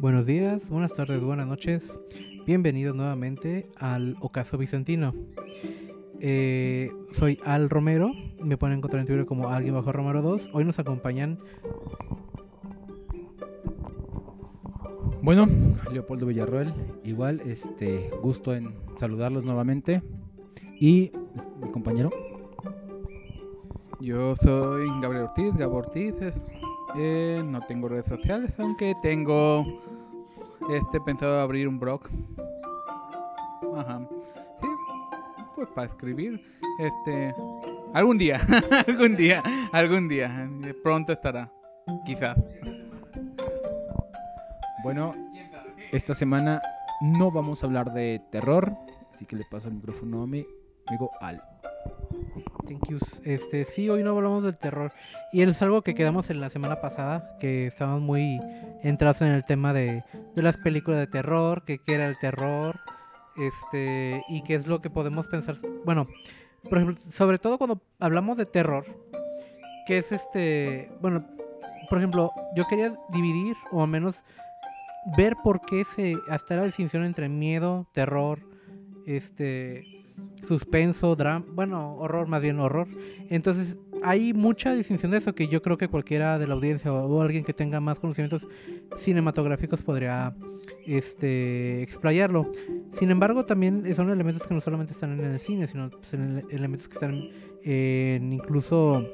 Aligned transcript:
Buenos 0.00 0.26
días, 0.26 0.70
buenas 0.70 0.94
tardes, 0.94 1.22
buenas 1.22 1.46
noches. 1.46 1.98
Bienvenidos 2.46 2.94
nuevamente 2.96 3.66
al 3.76 4.16
Ocaso 4.20 4.56
Vicentino. 4.58 5.12
Eh, 6.20 6.90
soy 7.12 7.38
Al 7.44 7.70
Romero, 7.70 8.10
me 8.42 8.56
pueden 8.56 8.78
encontrar 8.78 9.00
en 9.00 9.06
Twitter 9.06 9.26
como 9.26 9.48
alguien 9.48 9.74
bajo 9.74 9.92
Romero 9.92 10.22
2. 10.22 10.50
Hoy 10.52 10.64
nos 10.64 10.78
acompañan 10.78 11.38
Bueno, 15.22 15.46
Leopoldo 15.92 16.24
Villarroel, 16.26 16.72
igual, 17.04 17.40
este, 17.44 18.10
gusto 18.22 18.54
en 18.54 18.74
saludarlos 18.96 19.44
nuevamente. 19.44 20.02
Y 20.80 21.12
mi 21.62 21.70
compañero. 21.70 22.10
Yo 24.00 24.34
soy 24.34 24.88
Gabriel 25.02 25.24
Ortiz, 25.24 25.54
Gabo 25.56 25.76
Ortiz. 25.76 26.14
es- 26.22 26.40
eh, 26.96 27.42
no 27.44 27.60
tengo 27.66 27.88
redes 27.88 28.06
sociales, 28.06 28.58
aunque 28.58 28.94
tengo 29.02 29.64
este 30.76 31.00
pensado 31.00 31.40
abrir 31.40 31.68
un 31.68 31.78
blog. 31.78 32.02
Ajá. 33.76 34.00
Sí, 34.60 34.66
pues 35.54 35.68
para 35.74 35.86
escribir. 35.86 36.42
Este. 36.78 37.34
Algún 37.92 38.18
día, 38.18 38.40
algún 38.86 39.16
día, 39.16 39.42
algún 39.72 40.08
día. 40.08 40.48
Pronto 40.82 41.12
estará. 41.12 41.52
Quizás. 42.04 42.38
Bueno, 44.82 45.14
esta 45.90 46.14
semana 46.14 46.62
no 47.02 47.30
vamos 47.30 47.62
a 47.62 47.66
hablar 47.66 47.92
de 47.92 48.22
terror, 48.30 48.72
así 49.10 49.26
que 49.26 49.36
le 49.36 49.44
paso 49.50 49.68
el 49.68 49.74
micrófono 49.74 50.22
a 50.22 50.26
mi 50.26 50.46
amigo 50.86 51.10
Al. 51.20 51.49
Thank 52.70 52.88
yous. 52.88 53.20
Este, 53.24 53.64
sí, 53.64 53.90
hoy 53.90 54.04
no 54.04 54.10
hablamos 54.10 54.44
del 54.44 54.56
terror. 54.56 54.92
Y 55.32 55.42
es 55.42 55.60
algo 55.60 55.82
que 55.82 55.92
quedamos 55.92 56.30
en 56.30 56.40
la 56.40 56.50
semana 56.50 56.80
pasada, 56.80 57.36
que 57.40 57.66
estábamos 57.66 58.00
muy 58.00 58.40
entrados 58.84 59.22
en 59.22 59.32
el 59.32 59.44
tema 59.44 59.72
de, 59.72 60.04
de 60.36 60.42
las 60.42 60.56
películas 60.56 61.00
de 61.00 61.08
terror, 61.08 61.64
que 61.64 61.78
qué 61.78 61.94
era 61.94 62.06
el 62.06 62.16
terror, 62.16 62.78
este, 63.36 64.22
y 64.28 64.44
qué 64.44 64.54
es 64.54 64.68
lo 64.68 64.80
que 64.80 64.88
podemos 64.88 65.26
pensar. 65.26 65.56
Bueno, 65.84 66.06
por 66.62 66.78
ejemplo, 66.78 66.96
sobre 66.96 67.38
todo 67.38 67.58
cuando 67.58 67.82
hablamos 67.98 68.36
de 68.36 68.46
terror, 68.46 68.86
que 69.84 69.98
es 69.98 70.12
este, 70.12 70.92
bueno, 71.00 71.26
por 71.88 71.98
ejemplo, 71.98 72.30
yo 72.54 72.68
quería 72.68 72.94
dividir, 73.12 73.56
o 73.72 73.82
al 73.82 73.88
menos 73.88 74.22
ver 75.16 75.34
por 75.42 75.60
qué 75.62 75.84
se, 75.84 76.14
hasta 76.28 76.54
la 76.54 76.66
distinción 76.66 77.02
entre 77.02 77.28
miedo, 77.28 77.88
terror, 77.92 78.38
este, 79.08 79.82
suspenso, 80.42 81.14
drama, 81.16 81.44
bueno, 81.52 81.96
horror, 81.96 82.26
más 82.26 82.42
bien 82.42 82.58
horror. 82.58 82.88
Entonces, 83.28 83.76
hay 84.02 84.32
mucha 84.32 84.74
distinción 84.74 85.12
de 85.12 85.18
eso 85.18 85.34
que 85.34 85.46
yo 85.48 85.60
creo 85.60 85.76
que 85.76 85.88
cualquiera 85.88 86.38
de 86.38 86.46
la 86.46 86.54
audiencia 86.54 86.92
o, 86.92 87.20
alguien 87.20 87.44
que 87.44 87.52
tenga 87.52 87.80
más 87.80 88.00
conocimientos 88.00 88.48
cinematográficos 88.96 89.82
podría 89.82 90.34
este 90.86 91.82
explayarlo. 91.82 92.50
Sin 92.92 93.10
embargo, 93.10 93.44
también 93.44 93.94
son 93.94 94.10
elementos 94.10 94.46
que 94.46 94.54
no 94.54 94.60
solamente 94.60 94.92
están 94.94 95.18
en 95.18 95.24
el 95.26 95.38
cine, 95.38 95.66
sino 95.66 95.90
pues, 95.90 96.14
en 96.14 96.38
ele- 96.38 96.44
elementos 96.50 96.88
que 96.88 96.94
están 96.94 97.28
en 97.62 98.32
incluso 98.32 99.06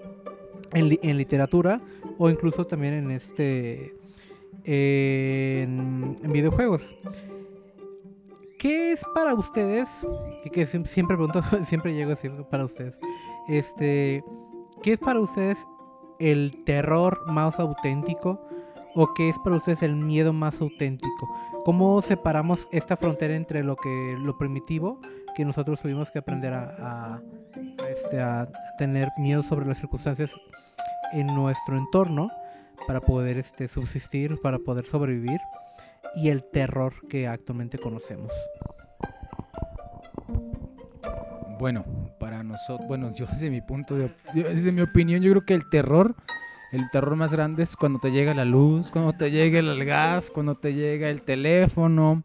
en, 0.72 0.88
li- 0.88 1.00
en 1.02 1.18
literatura 1.18 1.80
o 2.18 2.30
incluso 2.30 2.64
también 2.66 2.94
en 2.94 3.10
este 3.10 3.94
en 4.64 6.14
videojuegos. 6.32 6.94
¿Qué 8.66 8.90
es 8.90 9.04
para 9.14 9.32
ustedes? 9.34 10.04
Que, 10.42 10.50
que 10.50 10.62
siem- 10.66 10.84
siempre 10.84 11.16
pregunto, 11.16 11.40
siempre 11.62 11.94
llego 11.94 12.10
así 12.10 12.28
para 12.50 12.64
ustedes. 12.64 12.98
Este, 13.46 14.24
¿qué 14.82 14.94
es 14.94 14.98
para 14.98 15.20
ustedes 15.20 15.64
el 16.18 16.64
terror 16.64 17.30
más 17.30 17.60
auténtico? 17.60 18.40
¿O 18.96 19.14
qué 19.14 19.28
es 19.28 19.38
para 19.38 19.54
ustedes 19.54 19.84
el 19.84 19.94
miedo 19.94 20.32
más 20.32 20.60
auténtico? 20.60 21.28
¿Cómo 21.64 22.02
separamos 22.02 22.68
esta 22.72 22.96
frontera 22.96 23.36
entre 23.36 23.62
lo 23.62 23.76
que 23.76 24.16
lo 24.18 24.36
primitivo, 24.36 24.98
que 25.36 25.44
nosotros 25.44 25.80
tuvimos 25.80 26.10
que 26.10 26.18
aprender 26.18 26.52
a, 26.52 26.64
a- 26.80 27.20
a, 27.84 27.88
este, 27.88 28.20
a 28.20 28.48
tener 28.78 29.10
miedo 29.16 29.44
sobre 29.44 29.64
las 29.66 29.78
circunstancias 29.78 30.34
en 31.12 31.28
nuestro 31.28 31.76
entorno 31.78 32.30
para 32.88 33.00
poder 33.00 33.38
este, 33.38 33.68
subsistir, 33.68 34.40
para 34.42 34.58
poder 34.58 34.86
sobrevivir? 34.86 35.38
Y 36.16 36.30
el 36.30 36.42
terror 36.44 36.94
que 37.08 37.28
actualmente 37.28 37.78
conocemos. 37.78 38.32
Bueno, 41.58 41.84
para 42.18 42.42
nosotros, 42.42 42.88
bueno, 42.88 43.12
yo 43.12 43.26
desde 43.26 43.50
mi 43.50 43.60
punto 43.60 43.96
de, 43.96 44.10
desde 44.34 44.72
mi 44.72 44.82
opinión, 44.82 45.22
yo 45.22 45.30
creo 45.30 45.44
que 45.44 45.54
el 45.54 45.68
terror, 45.68 46.14
el 46.72 46.90
terror 46.90 47.16
más 47.16 47.32
grande 47.32 47.62
es 47.62 47.76
cuando 47.76 47.98
te 47.98 48.10
llega 48.10 48.34
la 48.34 48.44
luz, 48.44 48.90
cuando 48.90 49.12
te 49.12 49.30
llega 49.30 49.58
el 49.58 49.84
gas, 49.84 50.30
cuando 50.30 50.54
te 50.54 50.74
llega 50.74 51.08
el 51.08 51.22
teléfono, 51.22 52.24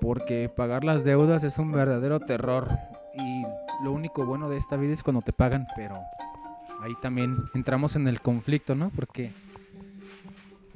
porque 0.00 0.48
pagar 0.48 0.84
las 0.84 1.04
deudas 1.04 1.44
es 1.44 1.58
un 1.58 1.72
verdadero 1.72 2.20
terror 2.20 2.68
y 3.14 3.42
lo 3.84 3.92
único 3.92 4.24
bueno 4.24 4.48
de 4.48 4.56
esta 4.56 4.76
vida 4.76 4.92
es 4.92 5.02
cuando 5.02 5.22
te 5.22 5.32
pagan, 5.32 5.66
pero 5.76 5.96
ahí 6.80 6.92
también 7.00 7.36
entramos 7.54 7.96
en 7.96 8.08
el 8.08 8.20
conflicto, 8.20 8.74
¿no? 8.74 8.90
Porque 8.94 9.32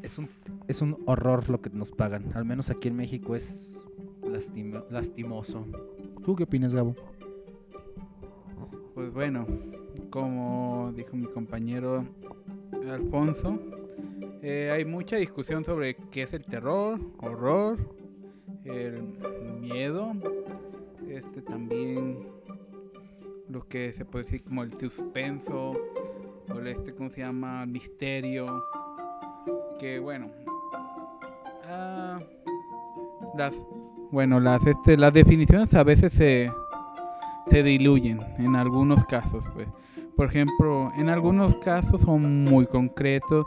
es 0.02 0.18
un, 0.18 0.28
es 0.68 0.82
un 0.82 0.98
horror 1.06 1.48
lo 1.50 1.60
que 1.60 1.70
nos 1.70 1.90
pagan, 1.92 2.32
al 2.34 2.44
menos 2.44 2.70
aquí 2.70 2.88
en 2.88 2.96
México 2.96 3.34
es 3.34 3.82
lastimo- 4.22 4.84
lastimoso. 4.90 5.66
¿Tú 6.24 6.36
qué 6.36 6.44
opinas, 6.44 6.74
Gabo? 6.74 6.94
Pues 8.94 9.12
bueno, 9.12 9.46
como 10.10 10.92
dijo 10.96 11.16
mi 11.16 11.26
compañero 11.26 12.04
Alfonso, 12.90 13.58
eh, 14.42 14.70
hay 14.72 14.84
mucha 14.84 15.16
discusión 15.16 15.64
sobre 15.64 15.96
qué 16.10 16.22
es 16.22 16.32
el 16.34 16.44
terror, 16.44 16.98
horror, 17.18 17.78
el 18.64 19.02
miedo, 19.60 20.12
este 21.08 21.42
también 21.42 22.26
lo 23.48 23.66
que 23.68 23.92
se 23.92 24.04
puede 24.04 24.24
decir 24.24 24.42
como 24.44 24.62
el 24.62 24.72
suspenso, 24.78 25.74
o 26.52 26.58
el 26.58 26.66
este, 26.68 26.94
¿cómo 26.94 27.10
se 27.10 27.20
llama? 27.20 27.64
Misterio, 27.66 28.62
que 29.78 29.98
bueno, 29.98 30.30
ah, 31.64 32.20
las, 33.36 33.54
bueno, 34.10 34.40
las, 34.40 34.66
este, 34.66 34.96
las 34.96 35.12
definiciones 35.12 35.74
a 35.74 35.84
veces 35.84 36.12
se 36.12 36.50
se 37.50 37.62
diluyen 37.62 38.20
en 38.38 38.56
algunos 38.56 39.04
casos, 39.06 39.44
pues. 39.54 39.68
Por 40.16 40.26
ejemplo, 40.26 40.90
en 40.96 41.08
algunos 41.08 41.54
casos 41.56 42.00
son 42.00 42.44
muy 42.44 42.66
concretos. 42.66 43.46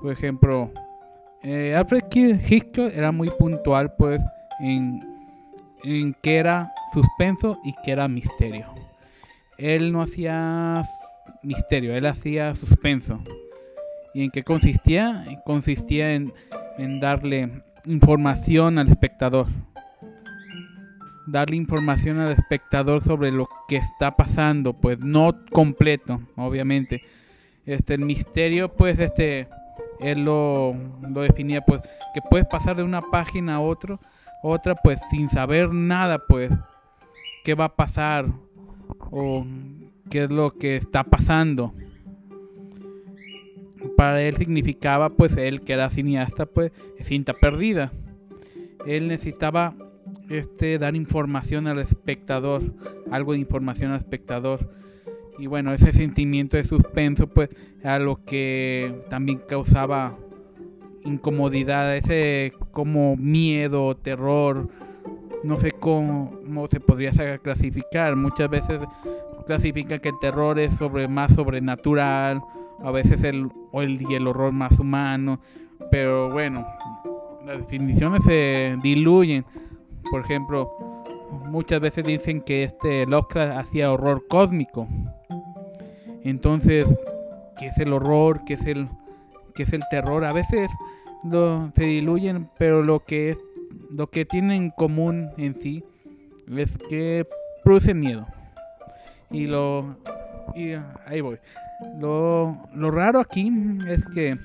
Por 0.00 0.12
ejemplo, 0.12 0.70
eh, 1.42 1.74
Alfred 1.76 2.04
Hitchcock 2.12 2.92
era 2.94 3.10
muy 3.10 3.30
puntual, 3.30 3.94
pues, 3.96 4.20
en, 4.60 5.00
en 5.82 6.14
qué 6.22 6.36
era 6.36 6.72
suspenso 6.92 7.58
y 7.64 7.74
qué 7.84 7.92
era 7.92 8.06
misterio. 8.08 8.66
Él 9.58 9.92
no 9.92 10.02
hacía 10.02 10.82
misterio, 11.42 11.94
él 11.94 12.06
hacía 12.06 12.54
suspenso. 12.54 13.22
¿Y 14.14 14.24
en 14.24 14.30
qué 14.30 14.42
consistía? 14.42 15.24
Consistía 15.44 16.14
en, 16.14 16.32
darle 17.00 17.62
información 17.86 18.78
al 18.78 18.88
espectador 18.88 19.46
darle 21.26 21.54
información 21.54 22.18
al 22.18 22.32
espectador 22.32 23.00
sobre 23.00 23.30
lo 23.30 23.48
que 23.68 23.76
está 23.76 24.10
pasando, 24.16 24.72
pues 24.72 24.98
no 24.98 25.32
completo, 25.52 26.20
obviamente. 26.34 27.04
Este 27.66 27.94
el 27.94 28.00
misterio, 28.00 28.74
pues 28.74 28.98
este 28.98 29.46
él 30.00 30.24
lo, 30.24 30.74
lo 31.08 31.20
definía 31.20 31.60
pues 31.60 31.82
que 32.14 32.20
puedes 32.28 32.48
pasar 32.48 32.76
de 32.76 32.82
una 32.82 33.02
página 33.02 33.56
a 33.56 33.60
otro, 33.60 34.00
otra 34.42 34.74
pues 34.74 34.98
sin 35.10 35.28
saber 35.28 35.72
nada, 35.72 36.18
pues 36.26 36.50
qué 37.44 37.54
va 37.54 37.66
a 37.66 37.76
pasar 37.76 38.26
o 39.10 39.44
qué 40.10 40.24
es 40.24 40.30
lo 40.30 40.52
que 40.52 40.76
está 40.76 41.04
pasando. 41.04 41.72
Para 43.96 44.22
él 44.22 44.36
significaba 44.36 45.10
pues 45.10 45.36
él 45.36 45.62
que 45.62 45.72
era 45.72 45.90
cineasta, 45.90 46.46
pues 46.46 46.72
cinta 47.00 47.32
perdida. 47.34 47.92
Él 48.86 49.08
necesitaba 49.08 49.74
este 50.28 50.78
dar 50.78 50.96
información 50.96 51.66
al 51.66 51.78
espectador, 51.78 52.62
algo 53.10 53.32
de 53.32 53.38
información 53.38 53.92
al 53.92 53.98
espectador. 53.98 54.70
Y 55.38 55.46
bueno, 55.46 55.72
ese 55.72 55.92
sentimiento 55.92 56.56
de 56.56 56.64
suspenso 56.64 57.26
pues 57.26 57.50
era 57.80 57.98
lo 57.98 58.24
que 58.24 58.94
también 59.08 59.40
causaba 59.48 60.16
incomodidad, 61.04 61.96
ese 61.96 62.52
como 62.72 63.16
miedo, 63.16 63.96
terror, 63.96 64.68
no 65.42 65.56
sé 65.56 65.70
cómo, 65.70 66.38
cómo 66.44 66.68
se 66.68 66.80
podría 66.80 67.38
clasificar. 67.38 68.16
Muchas 68.16 68.50
veces 68.50 68.80
clasifican 69.50 69.98
que 69.98 70.10
el 70.10 70.18
terror 70.20 70.60
es 70.60 70.74
sobre 70.74 71.08
más 71.08 71.34
sobrenatural, 71.34 72.40
a 72.84 72.92
veces 72.92 73.24
el, 73.24 73.50
o 73.72 73.82
el, 73.82 74.00
el 74.08 74.28
horror 74.28 74.52
más 74.52 74.78
humano, 74.78 75.40
pero 75.90 76.30
bueno, 76.30 76.64
las 77.44 77.58
definiciones 77.58 78.22
se 78.22 78.76
diluyen. 78.80 79.44
Por 80.08 80.20
ejemplo, 80.20 80.70
muchas 81.48 81.80
veces 81.80 82.04
dicen 82.04 82.42
que 82.42 82.62
este 82.62 83.06
Lovecraft 83.06 83.58
hacía 83.58 83.90
horror 83.90 84.24
cósmico. 84.28 84.86
Entonces, 86.22 86.86
¿qué 87.58 87.66
es 87.66 87.78
el 87.78 87.92
horror? 87.92 88.42
¿Qué 88.46 88.54
es 88.54 88.64
el, 88.68 88.86
qué 89.56 89.64
es 89.64 89.72
el 89.72 89.82
terror? 89.90 90.24
A 90.24 90.32
veces 90.32 90.70
se 91.74 91.84
diluyen, 91.84 92.48
pero 92.56 92.84
lo 92.84 93.00
que 93.00 93.36
lo 93.90 94.06
que 94.10 94.24
tienen 94.24 94.62
en 94.62 94.70
común 94.70 95.30
en 95.38 95.60
sí 95.60 95.82
es 96.56 96.78
que 96.88 97.26
producen 97.64 97.98
miedo. 97.98 98.28
Y 99.30 99.46
lo 99.46 99.96
y 100.54 100.72
ahí 101.06 101.20
voy. 101.20 101.38
Lo, 101.98 102.60
lo 102.74 102.90
raro 102.90 103.20
aquí 103.20 103.50
es 103.86 104.04
que 104.08 104.36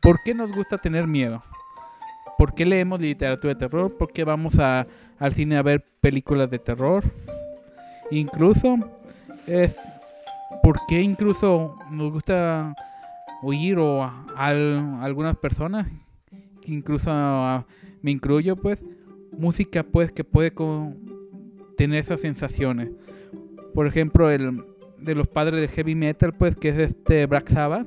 ¿por 0.00 0.18
qué 0.24 0.34
nos 0.34 0.52
gusta 0.52 0.78
tener 0.78 1.06
miedo? 1.06 1.42
¿Por 2.38 2.54
qué 2.54 2.66
leemos 2.66 3.00
literatura 3.00 3.54
de 3.54 3.60
terror? 3.60 3.96
¿Por 3.96 4.12
qué 4.12 4.24
vamos 4.24 4.58
a, 4.58 4.86
al 5.18 5.32
cine 5.32 5.56
a 5.56 5.62
ver 5.62 5.84
películas 6.00 6.50
de 6.50 6.58
terror? 6.58 7.04
Incluso 8.10 8.76
es 9.46 9.76
¿por 10.62 10.80
qué 10.88 11.00
incluso 11.00 11.78
nos 11.90 12.10
gusta 12.12 12.74
oír 13.42 13.78
o 13.78 14.02
a, 14.02 14.26
al- 14.36 14.98
algunas 15.02 15.36
personas, 15.36 15.86
que 16.60 16.72
incluso 16.72 17.10
a- 17.12 17.64
me 18.02 18.10
incluyo 18.10 18.56
pues, 18.56 18.82
música 19.38 19.82
pues 19.84 20.10
que 20.12 20.24
puede 20.24 20.52
co- 20.52 20.92
tener 21.76 21.98
esas 22.00 22.20
sensaciones. 22.20 22.90
Por 23.74 23.86
ejemplo, 23.86 24.30
el 24.30 24.64
de 24.98 25.14
los 25.14 25.28
padres 25.28 25.60
de 25.60 25.68
heavy 25.68 25.94
metal 25.94 26.32
pues 26.32 26.56
que 26.56 26.68
es 26.68 26.78
este 26.78 27.26
Black 27.26 27.50
Sabbath. 27.50 27.86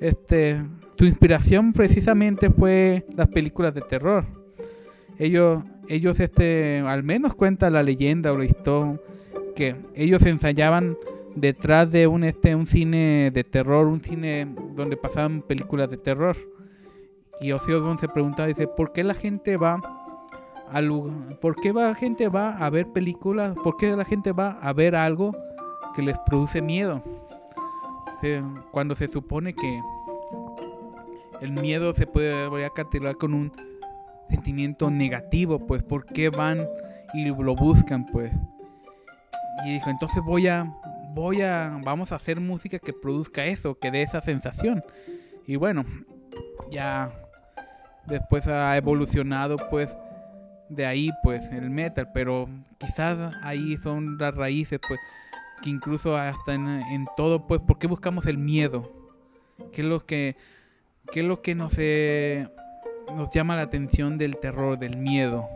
Este, 0.00 0.62
su 0.96 1.04
inspiración 1.04 1.72
precisamente 1.72 2.50
fue 2.50 3.06
las 3.16 3.28
películas 3.28 3.74
de 3.74 3.80
terror. 3.80 4.24
Ellos 5.18 5.62
ellos 5.88 6.20
este 6.20 6.80
al 6.80 7.02
menos 7.02 7.34
cuenta 7.34 7.70
la 7.70 7.82
leyenda 7.82 8.30
o 8.32 8.36
la 8.36 8.44
historia 8.44 9.00
que 9.56 9.74
ellos 9.94 10.22
ensayaban 10.22 10.96
detrás 11.34 11.90
de 11.90 12.06
un 12.06 12.24
este 12.24 12.54
un 12.54 12.66
cine 12.66 13.30
de 13.32 13.42
terror, 13.42 13.86
un 13.86 14.00
cine 14.00 14.46
donde 14.74 14.96
pasaban 14.96 15.42
películas 15.42 15.90
de 15.90 15.96
terror. 15.96 16.36
Y 17.40 17.52
Ozzy 17.52 17.72
Osbourne 17.72 17.98
se 17.98 18.08
preguntaba, 18.08 18.48
dice, 18.48 18.66
¿por 18.66 18.92
qué 18.92 19.04
la 19.04 19.14
gente 19.14 19.56
va 19.56 19.97
por 21.40 21.56
qué 21.56 21.72
la 21.72 21.94
gente 21.94 22.28
va 22.28 22.56
a 22.58 22.70
ver 22.70 22.88
películas? 22.88 23.54
¿Por 23.62 23.76
qué 23.76 23.94
la 23.96 24.04
gente 24.04 24.32
va 24.32 24.58
a 24.60 24.72
ver 24.72 24.94
algo 24.94 25.36
que 25.94 26.02
les 26.02 26.18
produce 26.18 26.62
miedo? 26.62 27.02
Cuando 28.72 28.94
se 28.94 29.08
supone 29.08 29.54
que 29.54 29.80
el 31.40 31.52
miedo 31.52 31.94
se 31.94 32.06
puede 32.06 32.68
catalogar 32.74 33.16
con 33.16 33.34
un 33.34 33.52
sentimiento 34.28 34.90
negativo, 34.90 35.66
pues 35.66 35.82
¿por 35.82 36.04
qué 36.04 36.28
van 36.28 36.66
y 37.14 37.24
lo 37.26 37.54
buscan, 37.54 38.06
pues? 38.06 38.32
Y 39.64 39.72
dijo, 39.74 39.90
entonces 39.90 40.22
voy 40.22 40.48
a, 40.48 40.72
voy 41.14 41.42
a, 41.42 41.80
vamos 41.84 42.12
a 42.12 42.16
hacer 42.16 42.40
música 42.40 42.78
que 42.78 42.92
produzca 42.92 43.46
eso, 43.46 43.78
que 43.78 43.90
dé 43.90 44.02
esa 44.02 44.20
sensación. 44.20 44.82
Y 45.46 45.56
bueno, 45.56 45.84
ya 46.70 47.10
después 48.06 48.46
ha 48.46 48.76
evolucionado 48.76 49.56
pues 49.70 49.96
de 50.68 50.86
ahí 50.86 51.10
pues 51.22 51.50
el 51.52 51.70
metal, 51.70 52.10
pero 52.12 52.48
quizás 52.78 53.34
ahí 53.42 53.76
son 53.76 54.18
las 54.18 54.34
raíces 54.34 54.80
pues 54.86 55.00
que 55.62 55.70
incluso 55.70 56.16
hasta 56.16 56.54
en, 56.54 56.68
en 56.68 57.06
todo 57.16 57.46
pues, 57.46 57.60
¿por 57.60 57.78
qué 57.78 57.86
buscamos 57.86 58.26
el 58.26 58.38
miedo? 58.38 58.92
¿Qué 59.72 59.82
es 59.82 59.88
lo 59.88 60.04
que, 60.04 60.36
qué 61.12 61.20
es 61.20 61.26
lo 61.26 61.42
que 61.42 61.54
nos, 61.54 61.74
eh, 61.78 62.48
nos 63.14 63.32
llama 63.32 63.56
la 63.56 63.62
atención 63.62 64.18
del 64.18 64.38
terror, 64.38 64.78
del 64.78 64.96
miedo? 64.96 65.48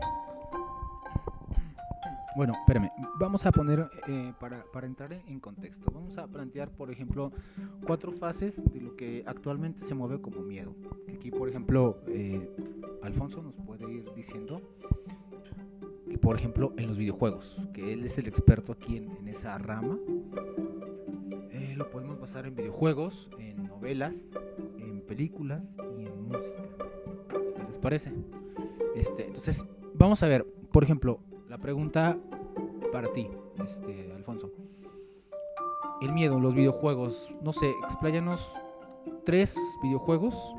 Bueno, 2.35 2.53
espérame. 2.59 2.91
Vamos 3.19 3.45
a 3.45 3.51
poner, 3.51 3.87
eh, 4.07 4.33
para, 4.39 4.63
para 4.73 4.87
entrar 4.87 5.13
en, 5.13 5.39
contexto, 5.39 5.91
vamos 5.93 6.17
a 6.17 6.25
plantear, 6.25 6.71
por 6.71 6.89
ejemplo, 6.89 7.31
cuatro 7.85 8.11
fases 8.11 8.63
de 8.73 8.81
lo 8.81 8.95
que 8.95 9.23
actualmente 9.27 9.83
se 9.83 9.93
mueve 9.93 10.19
como 10.19 10.41
miedo. 10.41 10.75
Aquí, 11.15 11.29
por 11.29 11.47
ejemplo, 11.47 12.01
eh, 12.07 12.49
Alfonso 13.03 13.43
nos 13.43 13.53
puede 13.53 13.91
ir 13.91 14.11
diciendo, 14.15 14.61
por 16.17 16.35
ejemplo, 16.35 16.73
en 16.77 16.87
los 16.87 16.97
videojuegos, 16.97 17.61
que 17.73 17.93
él 17.93 18.03
es 18.03 18.17
el 18.17 18.27
experto 18.27 18.71
aquí 18.71 18.97
en, 18.97 19.27
esa 19.27 19.57
rama. 19.57 19.97
Eh, 21.51 21.73
lo 21.75 21.89
podemos 21.89 22.19
basar 22.19 22.45
en 22.45 22.55
videojuegos, 22.55 23.29
en 23.39 23.63
novelas, 23.67 24.31
en 24.77 25.01
películas 25.01 25.77
y 25.97 26.05
en 26.05 26.27
música. 26.27 26.63
¿Qué 27.55 27.63
les 27.63 27.77
parece? 27.77 28.11
Este, 28.95 29.25
entonces, 29.27 29.65
vamos 29.93 30.21
a 30.23 30.27
ver, 30.27 30.45
por 30.71 30.83
ejemplo, 30.83 31.19
la 31.49 31.57
pregunta 31.57 32.17
para 32.91 33.11
ti, 33.11 33.27
este, 33.63 34.11
Alfonso. 34.13 34.51
El 36.01 36.11
miedo, 36.11 36.39
los 36.39 36.53
videojuegos, 36.53 37.33
no 37.41 37.53
sé, 37.53 37.69
expláyanos 37.83 38.53
tres 39.25 39.57
videojuegos. 39.81 40.53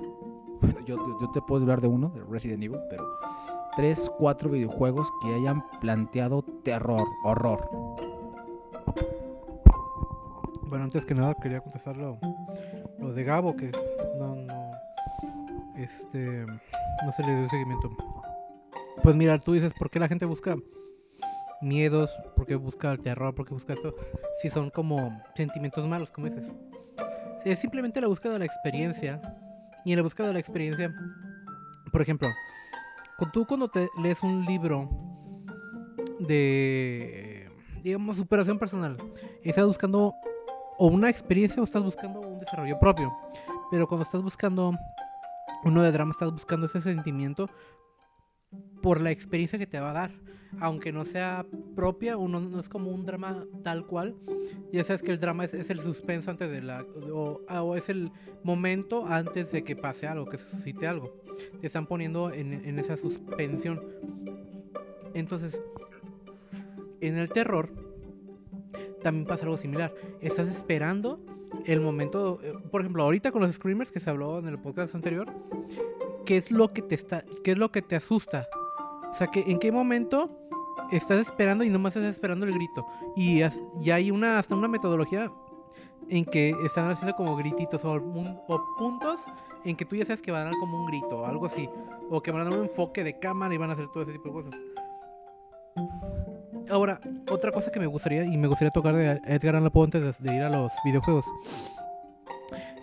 Bueno, 0.61 0.81
yo 0.87 1.31
te 1.33 1.43
puedo 1.43 1.63
hablar 1.63 1.81
de 1.81 1.89
uno, 1.89 2.11
de 2.11 2.25
Resident 2.25 2.63
Evil, 2.63 2.81
pero 2.89 3.05
tres, 3.77 4.11
cuatro 4.19 4.51
videojuegos 4.51 5.09
que 5.23 5.35
hayan 5.35 5.65
planteado 5.81 6.43
terror, 6.63 7.07
horror. 7.25 7.69
Bueno, 10.63 10.85
antes 10.85 11.07
que 11.07 11.15
nada 11.15 11.35
quería 11.35 11.61
contestar 11.61 11.97
lo, 11.97 12.19
lo 12.99 13.13
de 13.13 13.25
Gabo, 13.25 13.55
que 13.55 13.71
no, 14.19 14.37
este, 15.77 16.47
no 17.05 17.13
se 17.13 17.23
le 17.23 17.37
dio 17.37 17.49
seguimiento. 17.49 17.91
Pues 19.03 19.15
mira, 19.15 19.39
tú 19.39 19.53
dices, 19.53 19.73
¿por 19.75 19.91
qué 19.91 20.01
la 20.01 20.09
gente 20.09 20.25
busca 20.25 20.57
miedos? 21.61 22.19
¿Por 22.37 22.47
qué 22.47 22.57
busca 22.57 22.93
el 22.93 23.01
terror? 23.01 23.35
¿Por 23.35 23.47
qué 23.47 23.55
busca 23.55 23.73
esto? 23.73 23.95
Si 24.41 24.49
son 24.49 24.71
como 24.71 25.23
sentimientos 25.35 25.87
malos, 25.87 26.11
como 26.11 26.29
dices. 26.29 26.51
Es 27.45 27.59
simplemente 27.59 28.01
la 28.01 28.07
búsqueda 28.07 28.35
de 28.35 28.39
la 28.41 28.45
experiencia. 28.47 29.21
Y 29.85 29.93
en 29.93 29.99
la 29.99 30.03
búsqueda 30.03 30.29
de 30.29 30.33
la 30.33 30.39
experiencia, 30.39 30.95
por 31.93 32.01
ejemplo, 32.01 32.29
tú 33.33 33.47
cuando 33.47 33.69
te 33.69 33.89
lees 34.03 34.23
un 34.23 34.45
libro 34.45 34.89
de, 36.21 37.51
digamos, 37.83 38.17
superación 38.17 38.59
personal, 38.59 38.97
estás 39.43 39.67
buscando 39.67 40.15
o 40.79 40.87
una 40.87 41.09
experiencia 41.09 41.61
o 41.63 41.65
estás 41.65 41.83
buscando 41.83 42.21
un 42.21 42.41
desarrollo 42.41 42.79
propio. 42.79 43.13
Pero 43.71 43.87
cuando 43.87 44.05
estás 44.05 44.23
buscando 44.23 44.73
uno 45.65 45.83
de 45.83 45.93
drama, 45.93 46.11
estás 46.11 46.31
buscando 46.31 46.67
ese 46.67 46.81
sentimiento 46.81 47.49
por 48.85 49.01
la 49.01 49.11
experiencia 49.11 49.59
que 49.59 49.67
te 49.67 49.81
va 49.81 49.93
a 49.93 49.95
dar. 49.95 50.11
Aunque 50.61 50.93
no 50.93 51.07
sea 51.07 51.47
propia, 51.75 52.19
uno 52.19 52.39
no 52.39 52.61
es 52.61 52.69
como 52.69 52.91
un 52.91 53.07
drama 53.07 53.47
tal 53.63 53.87
cual. 53.87 54.15
Ya 54.73 54.85
sabes 54.85 55.03
que 55.03 55.11
el 55.11 55.19
drama 55.19 55.47
es, 55.47 55.55
es 55.55 55.71
el 55.71 55.81
suspenso 55.81 56.31
antes 56.31 56.51
de 56.51 56.61
la. 56.61 56.85
O, 57.11 57.41
o 57.49 57.77
es 57.77 57.89
el 57.89 58.13
momento 58.43 59.07
antes 59.07 59.53
de 59.53 59.65
que 59.65 59.75
pase 59.75 60.07
algo, 60.07 60.27
que 60.27 60.37
suscite 60.37 60.87
algo. 60.87 61.17
Te 61.63 61.67
están 61.67 61.87
poniendo 61.87 62.31
en, 62.31 62.53
en 62.53 62.79
esa 62.79 62.99
suspensión. 62.99 63.83
Entonces, 65.15 65.63
en 67.01 67.17
el 67.17 67.31
terror 67.31 67.71
también 69.03 69.27
pasa 69.27 69.45
algo 69.45 69.57
similar. 69.57 69.95
Estás 70.21 70.49
esperando 70.49 71.21
el 71.65 71.81
momento, 71.81 72.39
eh, 72.43 72.53
por 72.71 72.83
ejemplo, 72.83 73.03
ahorita 73.03 73.33
con 73.33 73.41
los 73.41 73.55
screamers 73.55 73.91
que 73.91 73.99
se 73.99 74.11
habló 74.11 74.39
en 74.41 74.49
el 74.49 74.59
podcast 74.59 74.95
anterior, 74.95 75.33
¿qué 76.27 76.37
es 76.37 76.51
lo 76.51 76.75
que 76.75 76.83
te 76.83 76.95
está 76.95 77.23
qué 77.43 77.53
es 77.53 77.59
lo 77.59 77.73
que 77.73 77.81
te 77.81 77.97
asusta? 77.97 78.47
O 79.15 79.17
sea, 79.17 79.29
que 79.29 79.41
en 79.47 79.59
qué 79.61 79.71
momento 79.71 80.29
estás 80.91 81.21
esperando 81.21 81.63
y 81.63 81.69
nomás 81.71 81.95
estás 81.95 82.11
esperando 82.15 82.45
el 82.47 82.53
grito. 82.53 82.85
Y 83.15 83.43
as- 83.43 83.61
ya 83.79 83.95
hay 83.95 84.11
una 84.11 84.39
hasta 84.41 84.57
una 84.57 84.67
metodología 84.67 85.31
en 86.09 86.25
que 86.25 86.51
están 86.65 86.91
haciendo 86.91 87.15
como 87.17 87.37
grititos 87.37 87.85
o, 87.85 87.93
un- 87.93 88.39
o 88.49 88.61
puntos 88.77 89.25
en 89.65 89.77
que 89.77 89.85
tú 89.85 89.95
ya 89.97 90.05
sabes 90.05 90.21
que 90.21 90.33
van 90.33 90.43
a 90.43 90.45
dar 90.47 90.55
como 90.59 90.79
un 90.81 90.87
grito 90.87 91.21
o 91.21 91.25
algo 91.27 91.47
así. 91.47 91.69
O 92.11 92.21
que 92.23 92.33
van 92.33 92.41
a 92.43 92.45
dar 92.45 92.55
un 92.59 92.65
enfoque 92.67 93.05
de 93.05 93.19
cámara 93.19 93.55
y 93.55 93.57
van 93.59 93.71
a 93.71 93.75
hacer 93.75 93.87
todo 93.93 94.03
ese 94.03 94.13
tipo 94.13 94.29
de 94.29 94.33
cosas. 94.35 94.55
Ahora, 96.71 97.01
otra 97.31 97.53
cosa 97.53 97.71
que 97.71 97.79
me 97.81 97.87
gustaría 97.87 98.25
y 98.25 98.37
me 98.37 98.49
gustaría 98.49 98.71
tocar 98.71 98.95
de 98.97 99.21
Edgar 99.27 99.57
Allan 99.57 99.71
Poe 99.71 99.85
antes 99.85 100.21
de 100.23 100.35
ir 100.35 100.43
a 100.43 100.51
los 100.51 100.73
videojuegos. 100.85 101.25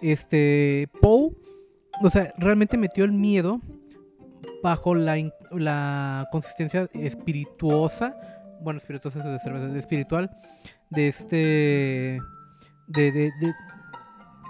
Este, 0.02 0.88
Poe, 1.02 1.32
o 2.04 2.10
sea, 2.10 2.34
realmente 2.38 2.78
metió 2.78 3.04
el 3.04 3.12
miedo 3.12 3.60
bajo 4.62 4.96
la, 4.96 5.18
la 5.52 6.28
consistencia 6.32 6.90
espirituosa, 6.94 8.16
bueno, 8.62 8.78
espirituosa 8.78 9.20
es 9.20 9.26
de 9.26 9.40
cerveza, 9.40 9.78
espiritual, 9.78 10.32
de 10.90 11.08
este, 11.08 12.22
de, 12.88 13.12
de, 13.12 13.32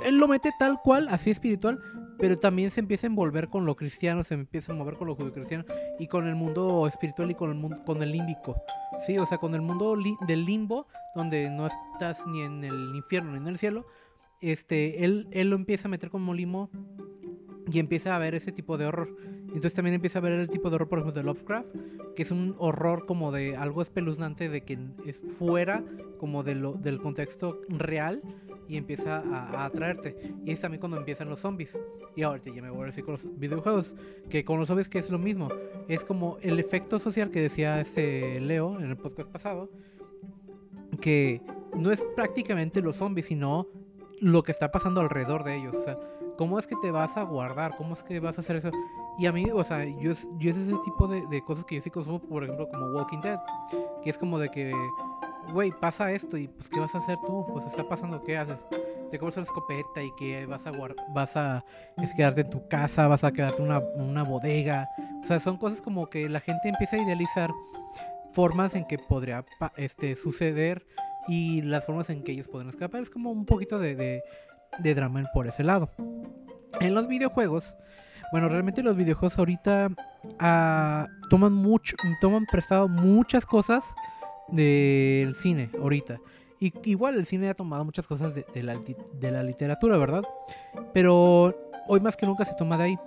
él 0.05 0.17
lo 0.17 0.27
mete 0.27 0.51
tal 0.57 0.79
cual, 0.83 1.07
así 1.09 1.29
espiritual, 1.29 1.79
pero 2.21 2.37
también 2.37 2.69
se 2.69 2.79
empieza 2.79 3.07
a 3.07 3.09
envolver 3.09 3.49
con 3.49 3.65
lo 3.65 3.75
cristiano, 3.75 4.23
se 4.23 4.35
empieza 4.35 4.71
a 4.71 4.75
mover 4.75 4.95
con 4.95 5.07
lo 5.07 5.15
judio-cristiano 5.15 5.65
y 5.99 6.07
con 6.07 6.27
el 6.27 6.35
mundo 6.35 6.85
espiritual 6.87 7.31
y 7.31 7.35
con 7.35 7.49
el 7.49 7.55
mundo, 7.55 7.77
con 7.83 8.01
el 8.03 8.11
límbico. 8.11 8.61
Sí, 9.05 9.17
o 9.17 9.25
sea, 9.25 9.39
con 9.39 9.55
el 9.55 9.61
mundo 9.61 9.97
del 10.27 10.45
limbo, 10.45 10.87
donde 11.15 11.49
no 11.49 11.67
estás 11.67 12.25
ni 12.27 12.41
en 12.41 12.63
el 12.63 12.95
infierno 12.95 13.31
ni 13.31 13.37
en 13.37 13.47
el 13.47 13.57
cielo, 13.57 13.87
este, 14.39 15.03
él, 15.03 15.27
él 15.31 15.49
lo 15.49 15.55
empieza 15.55 15.87
a 15.87 15.91
meter 15.91 16.09
como 16.09 16.33
limo 16.33 16.69
y 17.71 17.79
empieza 17.79 18.15
a 18.15 18.19
ver 18.19 18.35
ese 18.35 18.51
tipo 18.51 18.77
de 18.77 18.85
horror. 18.85 19.15
Entonces 19.47 19.73
también 19.73 19.95
empieza 19.95 20.19
a 20.19 20.21
ver 20.21 20.33
el 20.33 20.49
tipo 20.49 20.69
de 20.69 20.75
horror, 20.75 20.89
por 20.89 20.99
ejemplo, 20.99 21.19
de 21.19 21.25
Lovecraft, 21.25 21.75
que 22.15 22.23
es 22.23 22.31
un 22.31 22.55
horror 22.57 23.05
como 23.05 23.31
de 23.31 23.55
algo 23.55 23.81
espeluznante, 23.81 24.49
de 24.49 24.61
que 24.61 24.77
es 25.05 25.21
fuera 25.37 25.83
como 26.19 26.43
de 26.43 26.55
lo, 26.55 26.73
del 26.73 26.99
contexto 26.99 27.61
real 27.67 28.21
y 28.67 28.77
empieza 28.77 29.19
a, 29.19 29.61
a 29.61 29.65
atraerte. 29.65 30.15
Y 30.45 30.51
es 30.51 30.61
también 30.61 30.79
cuando 30.79 30.97
empiezan 30.97 31.29
los 31.29 31.39
zombies. 31.39 31.77
Y 32.15 32.23
ahorita 32.23 32.49
ya 32.53 32.61
me 32.61 32.69
voy 32.69 32.83
a 32.83 32.85
decir 32.87 33.03
con 33.03 33.13
los 33.13 33.27
videojuegos, 33.39 33.95
que 34.29 34.43
con 34.43 34.59
los 34.59 34.67
zombies 34.67 34.89
que 34.89 34.99
es 34.99 35.09
lo 35.09 35.19
mismo. 35.19 35.49
Es 35.87 36.03
como 36.03 36.37
el 36.41 36.59
efecto 36.59 36.99
social 36.99 37.31
que 37.31 37.41
decía 37.41 37.79
este 37.79 38.39
Leo 38.39 38.79
en 38.79 38.89
el 38.89 38.97
podcast 38.97 39.29
pasado, 39.29 39.69
que 40.99 41.41
no 41.75 41.91
es 41.91 42.05
prácticamente 42.15 42.81
los 42.81 42.97
zombies, 42.97 43.27
sino 43.27 43.67
lo 44.21 44.43
que 44.43 44.51
está 44.51 44.71
pasando 44.71 45.01
alrededor 45.01 45.43
de 45.43 45.57
ellos. 45.57 45.75
O 45.75 45.83
sea, 45.83 45.99
¿cómo 46.41 46.57
es 46.57 46.65
que 46.65 46.75
te 46.75 46.89
vas 46.89 47.17
a 47.17 47.21
guardar? 47.21 47.77
¿Cómo 47.77 47.93
es 47.93 48.01
que 48.01 48.19
vas 48.19 48.35
a 48.35 48.41
hacer 48.41 48.55
eso? 48.55 48.71
Y 49.19 49.27
a 49.27 49.31
mí, 49.31 49.45
o 49.53 49.63
sea, 49.63 49.85
yo, 49.85 50.11
yo 50.39 50.49
es 50.49 50.57
ese 50.57 50.75
tipo 50.83 51.07
de, 51.07 51.23
de 51.27 51.43
cosas 51.43 51.63
que 51.65 51.75
yo 51.75 51.81
sí 51.83 51.91
consumo, 51.91 52.17
por 52.19 52.43
ejemplo, 52.43 52.67
como 52.67 52.87
Walking 52.87 53.21
Dead, 53.21 53.39
que 54.03 54.09
es 54.09 54.17
como 54.17 54.39
de 54.39 54.49
que, 54.49 54.73
güey, 55.53 55.69
pasa 55.69 56.11
esto 56.11 56.37
y 56.37 56.47
pues, 56.47 56.67
¿qué 56.67 56.79
vas 56.79 56.95
a 56.95 56.97
hacer 56.97 57.19
tú? 57.19 57.45
Pues 57.53 57.67
está 57.67 57.87
pasando, 57.87 58.23
¿qué 58.23 58.39
haces? 58.39 58.65
Te 59.11 59.19
compras 59.19 59.37
una 59.37 59.43
escopeta 59.43 60.01
y 60.01 60.09
que 60.15 60.47
vas 60.47 60.65
a 60.65 60.71
vas 61.13 61.37
a 61.37 61.63
es 61.97 62.11
quedarte 62.11 62.41
en 62.41 62.49
tu 62.49 62.67
casa, 62.67 63.07
vas 63.07 63.23
a 63.23 63.31
quedarte 63.31 63.61
en 63.61 63.67
una, 63.67 63.77
una 63.77 64.23
bodega. 64.23 64.89
O 65.21 65.27
sea, 65.27 65.39
son 65.39 65.57
cosas 65.57 65.79
como 65.79 66.09
que 66.09 66.27
la 66.27 66.39
gente 66.39 66.69
empieza 66.69 66.95
a 66.95 67.03
idealizar 67.03 67.51
formas 68.33 68.73
en 68.73 68.85
que 68.85 68.97
podría 68.97 69.45
este, 69.77 70.15
suceder 70.15 70.87
y 71.27 71.61
las 71.61 71.85
formas 71.85 72.09
en 72.09 72.23
que 72.23 72.31
ellos 72.31 72.47
pueden 72.47 72.69
escapar. 72.69 72.99
Es 72.99 73.11
como 73.11 73.29
un 73.29 73.45
poquito 73.45 73.77
de, 73.77 73.93
de, 73.93 74.23
de 74.79 74.95
drama 74.95 75.23
por 75.33 75.47
ese 75.47 75.63
lado. 75.63 75.89
En 76.79 76.93
los 76.93 77.07
videojuegos, 77.07 77.75
bueno, 78.31 78.47
realmente 78.49 78.81
los 78.81 78.95
videojuegos 78.95 79.37
ahorita 79.37 79.89
ah, 80.39 81.07
toman 81.29 81.53
mucho, 81.53 81.95
toman 82.21 82.45
prestado 82.45 82.87
muchas 82.87 83.45
cosas 83.45 83.83
del 84.47 85.35
cine 85.35 85.69
ahorita. 85.79 86.19
Y 86.59 86.73
igual 86.85 87.15
el 87.15 87.25
cine 87.25 87.49
ha 87.49 87.55
tomado 87.55 87.83
muchas 87.83 88.07
cosas 88.07 88.35
de, 88.35 88.63
la, 88.63 89.43
literatura, 89.43 89.97
¿verdad? 89.97 90.23
Pero 90.93 91.55
hoy 91.87 91.99
más 91.99 92.15
que 92.15 92.27
nunca 92.27 92.45
se 92.45 92.53
toma 92.53 92.77
de 92.77 92.83
ahí. 92.83 92.99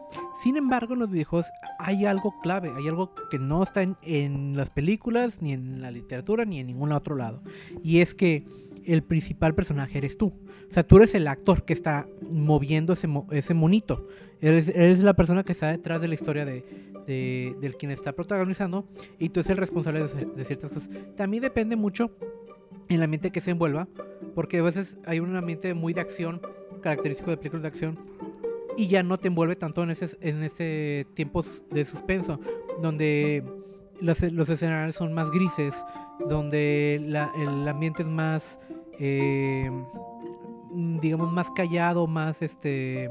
Sin 0.43 0.57
embargo, 0.57 0.95
en 0.95 1.01
los 1.01 1.11
videojuegos 1.11 1.47
hay 1.79 2.05
algo 2.05 2.35
clave, 2.41 2.73
hay 2.77 2.89
algo 2.89 3.15
que 3.31 3.39
no 3.39 3.63
está 3.63 3.83
en 3.83 4.57
las 4.57 4.71
películas, 4.71 5.41
ni 5.41 5.53
en 5.53 5.81
la 5.81 5.93
literatura, 5.93 6.45
ni 6.45 6.59
en 6.59 6.67
ningún 6.67 6.91
otro 6.91 7.15
lado. 7.15 7.43
Y 7.83 8.01
es 8.01 8.17
que 8.17 8.45
el 8.87 9.03
principal 9.03 9.55
personaje 9.55 9.99
eres 9.99 10.17
tú. 10.19 10.27
O 10.27 10.73
sea, 10.73 10.83
tú 10.83 10.97
eres 10.97 11.15
el 11.15 11.27
actor 11.29 11.65
que 11.65 11.73
está 11.73 12.07
moviendo 12.31 12.93
ese, 12.93 13.09
ese 13.31 13.55
monito. 13.55 14.07
Eres, 14.41 14.69
eres 14.69 15.01
la 15.01 15.15
persona 15.15 15.43
que 15.45 15.53
está 15.53 15.71
detrás 15.71 16.01
de 16.01 16.09
la 16.09 16.15
historia 16.15 16.45
de, 16.45 16.65
de- 17.07 17.57
del 17.61 17.77
quien 17.77 17.91
está 17.91 18.13
protagonizando 18.13 18.87
y 19.19 19.29
tú 19.31 19.41
eres 19.41 19.51
el 19.51 19.57
responsable 19.57 20.07
de, 20.07 20.27
de 20.27 20.45
ciertas 20.45 20.71
cosas. 20.71 20.91
También 21.17 21.43
depende 21.43 21.77
mucho 21.77 22.11
en 22.89 22.97
el 22.97 23.03
ambiente 23.03 23.31
que 23.31 23.41
se 23.41 23.51
envuelva, 23.51 23.89
porque 24.35 24.59
a 24.59 24.63
veces 24.63 24.99
hay 25.07 25.21
un 25.21 25.35
ambiente 25.37 25.73
muy 25.73 25.95
de 25.95 26.03
acción, 26.03 26.43
característico 26.83 27.31
de 27.31 27.39
películas 27.39 27.63
de 27.63 27.69
acción, 27.69 27.99
y 28.77 28.89
ya 28.89 29.03
no 29.03 29.17
te 29.17 29.29
envuelve 29.29 29.57
tanto 29.57 29.83
en 29.83 29.91
ese, 29.91 30.17
en 30.21 30.43
ese 30.43 31.07
tiempo 31.15 31.43
de 31.71 31.85
suspenso, 31.87 32.39
donde 32.83 33.43
los, 34.01 34.21
los 34.33 34.49
escenarios 34.51 34.97
son 34.97 35.15
más 35.15 35.31
grises, 35.31 35.83
donde 36.21 36.97
el 36.97 37.69
ambiente 37.69 38.03
es 38.03 38.09
más, 38.09 38.61
eh, 38.99 39.71
mm, 40.71 40.99
digamos, 40.99 41.33
más 41.33 41.51
callado, 41.51 42.07
más 42.07 42.43
este, 42.43 43.11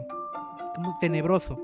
tenebroso. 1.00 1.60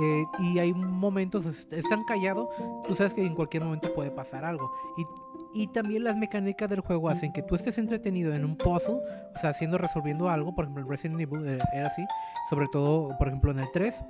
Eh, 0.00 0.24
y 0.38 0.58
hay 0.60 0.72
momentos, 0.72 1.44
es, 1.44 1.66
es 1.72 1.88
tan 1.88 2.04
callado, 2.04 2.48
tú 2.86 2.94
sabes 2.94 3.14
que 3.14 3.26
en 3.26 3.34
cualquier 3.34 3.64
momento 3.64 3.92
puede 3.94 4.12
pasar 4.12 4.44
algo. 4.44 4.70
Y, 4.96 5.62
y 5.62 5.66
también 5.68 6.04
las 6.04 6.16
mecánicas 6.16 6.68
del 6.68 6.80
juego 6.80 7.08
hacen 7.08 7.32
que 7.32 7.42
tú 7.42 7.56
estés 7.56 7.78
entretenido 7.78 8.32
en 8.32 8.44
un 8.44 8.56
puzzle, 8.56 9.00
o 9.34 9.38
sea, 9.38 9.50
haciendo, 9.50 9.76
resolviendo 9.76 10.28
algo. 10.28 10.54
Por 10.54 10.66
ejemplo, 10.66 10.84
en 10.84 10.88
Resident 10.88 11.20
Evil 11.20 11.48
eh, 11.48 11.58
era 11.72 11.88
así, 11.88 12.04
sobre 12.48 12.66
todo, 12.68 13.16
por 13.18 13.26
ejemplo, 13.26 13.50
en 13.50 13.60
el 13.60 13.70
3, 13.72 14.04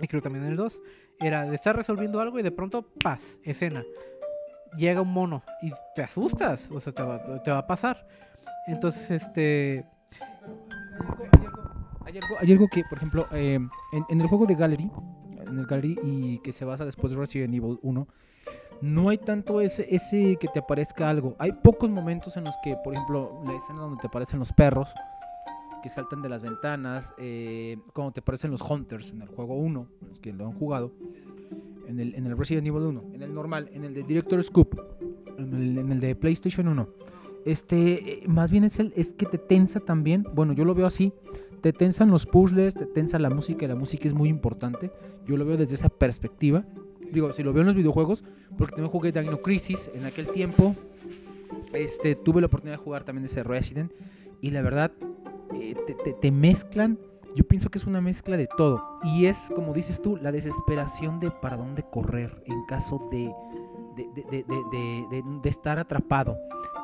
y 0.00 0.06
creo 0.06 0.22
también 0.22 0.44
en 0.44 0.52
el 0.52 0.56
2, 0.56 0.80
era 1.18 1.44
de 1.44 1.54
estar 1.54 1.74
resolviendo 1.76 2.20
algo 2.20 2.38
y 2.38 2.42
de 2.42 2.52
pronto, 2.52 2.82
paz, 3.02 3.40
escena. 3.42 3.84
Llega 4.76 5.02
un 5.02 5.12
mono 5.12 5.42
y 5.62 5.72
te 5.94 6.02
asustas, 6.02 6.70
o 6.70 6.80
sea, 6.80 6.92
te 6.92 7.02
va, 7.02 7.42
te 7.42 7.50
va 7.50 7.58
a 7.58 7.66
pasar. 7.66 8.06
Entonces, 8.66 9.10
este. 9.10 9.84
Hay 12.04 12.18
algo, 12.18 12.36
hay 12.40 12.52
algo 12.52 12.68
que, 12.68 12.82
por 12.88 12.98
ejemplo, 12.98 13.26
eh, 13.32 13.54
en, 13.54 14.04
en 14.08 14.20
el 14.20 14.26
juego 14.26 14.46
de 14.46 14.54
Gallery, 14.54 14.90
en 15.46 15.58
el 15.58 15.66
Gallery 15.66 15.98
y 16.02 16.38
que 16.38 16.52
se 16.52 16.64
basa 16.64 16.84
después 16.84 17.12
de 17.12 17.18
Resident 17.18 17.54
Evil 17.54 17.78
1, 17.82 18.08
no 18.82 19.08
hay 19.10 19.18
tanto 19.18 19.60
ese, 19.60 19.86
ese 19.94 20.36
que 20.36 20.48
te 20.48 20.60
aparezca 20.60 21.08
algo. 21.08 21.36
Hay 21.38 21.52
pocos 21.52 21.90
momentos 21.90 22.36
en 22.36 22.44
los 22.44 22.54
que, 22.62 22.76
por 22.82 22.94
ejemplo, 22.94 23.40
la 23.44 23.54
escena 23.54 23.80
donde 23.80 24.00
te 24.00 24.06
aparecen 24.06 24.38
los 24.38 24.52
perros 24.52 24.92
que 25.80 25.88
saltan 25.88 26.22
de 26.22 26.28
las 26.28 26.42
ventanas, 26.42 27.14
eh, 27.18 27.78
cuando 27.94 28.12
te 28.12 28.20
aparecen 28.20 28.50
los 28.50 28.60
Hunters 28.62 29.12
en 29.12 29.22
el 29.22 29.28
juego 29.28 29.54
1, 29.54 29.86
los 30.08 30.20
que 30.20 30.32
lo 30.32 30.46
han 30.46 30.52
jugado, 30.52 30.92
en 31.90 32.00
el, 32.00 32.14
en 32.14 32.26
el 32.26 32.36
Resident 32.36 32.66
Evil 32.66 32.82
1, 32.82 33.04
en 33.14 33.22
el 33.22 33.34
normal, 33.34 33.68
en 33.72 33.84
el 33.84 33.94
de 33.94 34.02
Director 34.04 34.42
Scoop, 34.42 34.80
en 35.38 35.54
el, 35.54 35.78
en 35.78 35.92
el 35.92 36.00
de 36.00 36.14
PlayStation 36.14 36.68
1. 36.68 36.88
Este, 37.46 38.12
eh, 38.24 38.28
más 38.28 38.50
bien 38.50 38.64
es, 38.64 38.78
el, 38.80 38.92
es 38.96 39.12
que 39.14 39.26
te 39.26 39.38
tensa 39.38 39.80
también, 39.80 40.24
bueno, 40.34 40.52
yo 40.52 40.64
lo 40.64 40.74
veo 40.74 40.86
así, 40.86 41.12
te 41.62 41.72
tensan 41.72 42.10
los 42.10 42.26
puzzles, 42.26 42.74
te 42.74 42.86
tensa 42.86 43.18
la 43.18 43.30
música, 43.30 43.64
y 43.64 43.68
la 43.68 43.74
música 43.74 44.08
es 44.08 44.14
muy 44.14 44.28
importante. 44.28 44.90
Yo 45.26 45.36
lo 45.36 45.44
veo 45.44 45.56
desde 45.56 45.74
esa 45.74 45.88
perspectiva. 45.90 46.64
Digo, 47.12 47.32
si 47.32 47.42
lo 47.42 47.52
veo 47.52 47.60
en 47.62 47.66
los 47.66 47.76
videojuegos, 47.76 48.24
porque 48.56 48.76
también 48.76 48.90
jugué 48.90 49.12
Dino 49.12 49.42
Crisis 49.42 49.90
en 49.94 50.06
aquel 50.06 50.28
tiempo. 50.28 50.74
Este, 51.74 52.14
tuve 52.14 52.40
la 52.40 52.46
oportunidad 52.46 52.78
de 52.78 52.82
jugar 52.84 53.04
también 53.04 53.24
ese 53.24 53.42
Resident. 53.42 53.92
Y 54.40 54.50
la 54.52 54.62
verdad, 54.62 54.92
eh, 55.54 55.74
te, 55.86 55.94
te- 55.94 56.12
te 56.14 56.30
mezclan. 56.30 56.98
Yo 57.34 57.44
pienso 57.44 57.70
que 57.70 57.78
es 57.78 57.86
una 57.86 58.00
mezcla 58.00 58.36
de 58.36 58.46
todo. 58.56 58.98
Y 59.02 59.26
es, 59.26 59.50
como 59.54 59.72
dices 59.72 60.02
tú, 60.02 60.16
la 60.16 60.32
desesperación 60.32 61.20
de 61.20 61.30
para 61.30 61.56
dónde 61.56 61.82
correr 61.82 62.42
en 62.46 62.64
caso 62.66 63.08
de, 63.10 63.32
de, 63.96 64.04
de- 64.30 65.24
de- 65.42 65.48
estar 65.48 65.78
atrapado. 65.78 66.36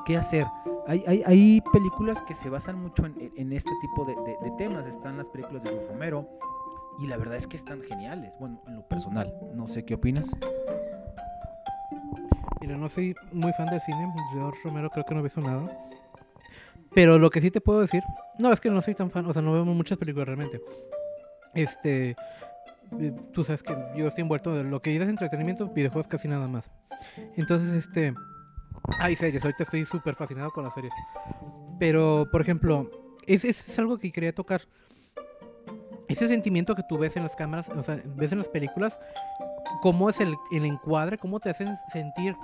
¿Qué 0.04 0.16
hacer? 0.16 0.46
Hay, 0.86 1.02
hay, 1.06 1.22
hay 1.26 1.60
películas 1.72 2.22
que 2.22 2.34
se 2.34 2.48
basan 2.48 2.80
mucho 2.80 3.04
en, 3.06 3.52
este 3.52 3.70
tipo 3.80 4.04
de, 4.04 4.14
temas. 4.56 4.86
Están 4.86 5.16
las 5.16 5.28
películas 5.28 5.62
de 5.64 5.70
George 5.70 5.88
Romero. 5.88 6.28
Y 6.98 7.06
la 7.08 7.16
verdad 7.18 7.36
es 7.36 7.46
que 7.46 7.56
están 7.56 7.82
geniales. 7.82 8.36
Bueno, 8.38 8.62
en 8.66 8.76
lo 8.76 8.82
personal. 8.88 9.34
No 9.54 9.66
sé 9.66 9.84
qué 9.84 9.94
opinas. 9.94 10.30
Mira, 12.60 12.76
no 12.76 12.88
soy 12.88 13.14
muy 13.32 13.52
fan 13.52 13.66
del 13.68 13.80
cine. 13.80 14.12
George 14.32 14.58
Romero 14.64 14.88
creo 14.90 15.04
que 15.04 15.14
no 15.14 15.20
he 15.20 15.22
visto 15.24 15.40
nada. 15.40 15.70
Pero 16.94 17.18
lo 17.18 17.30
que 17.30 17.40
sí 17.40 17.50
te 17.50 17.60
puedo 17.60 17.80
decir. 17.80 18.02
No, 18.38 18.52
es 18.52 18.60
que 18.60 18.70
no 18.70 18.80
soy 18.82 18.94
tan 18.94 19.10
fan. 19.10 19.26
O 19.26 19.32
sea, 19.32 19.42
no 19.42 19.52
veo 19.52 19.64
muchas 19.64 19.98
películas 19.98 20.26
realmente. 20.26 20.60
Este. 21.54 22.16
eh, 23.00 23.12
Tú 23.32 23.44
sabes 23.44 23.62
que 23.62 23.74
yo 23.96 24.06
estoy 24.06 24.22
envuelto 24.22 24.54
de 24.54 24.64
lo 24.64 24.80
que 24.80 24.94
es 24.94 25.02
entretenimiento, 25.02 25.68
videojuegos 25.68 26.08
casi 26.08 26.28
nada 26.28 26.48
más. 26.48 26.70
Entonces, 27.36 27.74
este. 27.74 28.14
Hay 29.00 29.16
series, 29.16 29.42
ahorita 29.44 29.64
estoy 29.64 29.84
súper 29.84 30.14
fascinado 30.14 30.50
con 30.50 30.62
las 30.64 30.74
series. 30.74 30.92
Pero, 31.78 32.28
por 32.30 32.40
ejemplo, 32.40 32.90
ese 33.26 33.48
es, 33.48 33.68
es 33.68 33.78
algo 33.78 33.98
que 33.98 34.12
quería 34.12 34.32
tocar. 34.32 34.62
Ese 36.08 36.28
sentimiento 36.28 36.76
que 36.76 36.84
tú 36.88 36.96
ves 36.96 37.16
en 37.16 37.24
las 37.24 37.34
cámaras, 37.34 37.68
o 37.68 37.82
sea, 37.82 38.00
ves 38.14 38.30
en 38.30 38.38
las 38.38 38.48
películas, 38.48 39.00
cómo 39.82 40.08
es 40.08 40.20
el, 40.20 40.36
el 40.52 40.64
encuadre, 40.64 41.18
cómo 41.18 41.40
te 41.40 41.50
hacen 41.50 41.74
sentir 41.92 42.36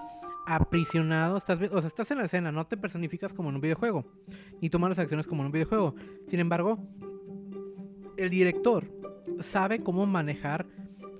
aprisionado. 0.47 1.37
Estás, 1.37 1.59
o 1.71 1.81
sea, 1.81 1.89
estás 1.89 2.11
en 2.11 2.19
la 2.19 2.25
escena, 2.25 2.53
no 2.53 2.67
te 2.67 2.77
personificas 2.77 3.33
como 3.35 3.49
en 3.49 3.57
un 3.57 3.61
videojuego, 3.61 4.05
ni 4.61 4.69
tomas 4.69 4.91
las 4.91 4.99
acciones 4.99 5.27
como 5.27 5.43
en 5.43 5.47
un 5.47 5.53
videojuego. 5.53 5.95
Sin 6.27 6.41
embargo, 6.41 6.79
el 8.17 8.31
director 8.31 8.85
sabe 9.41 9.81
cómo 9.81 10.07
manejar, 10.07 10.67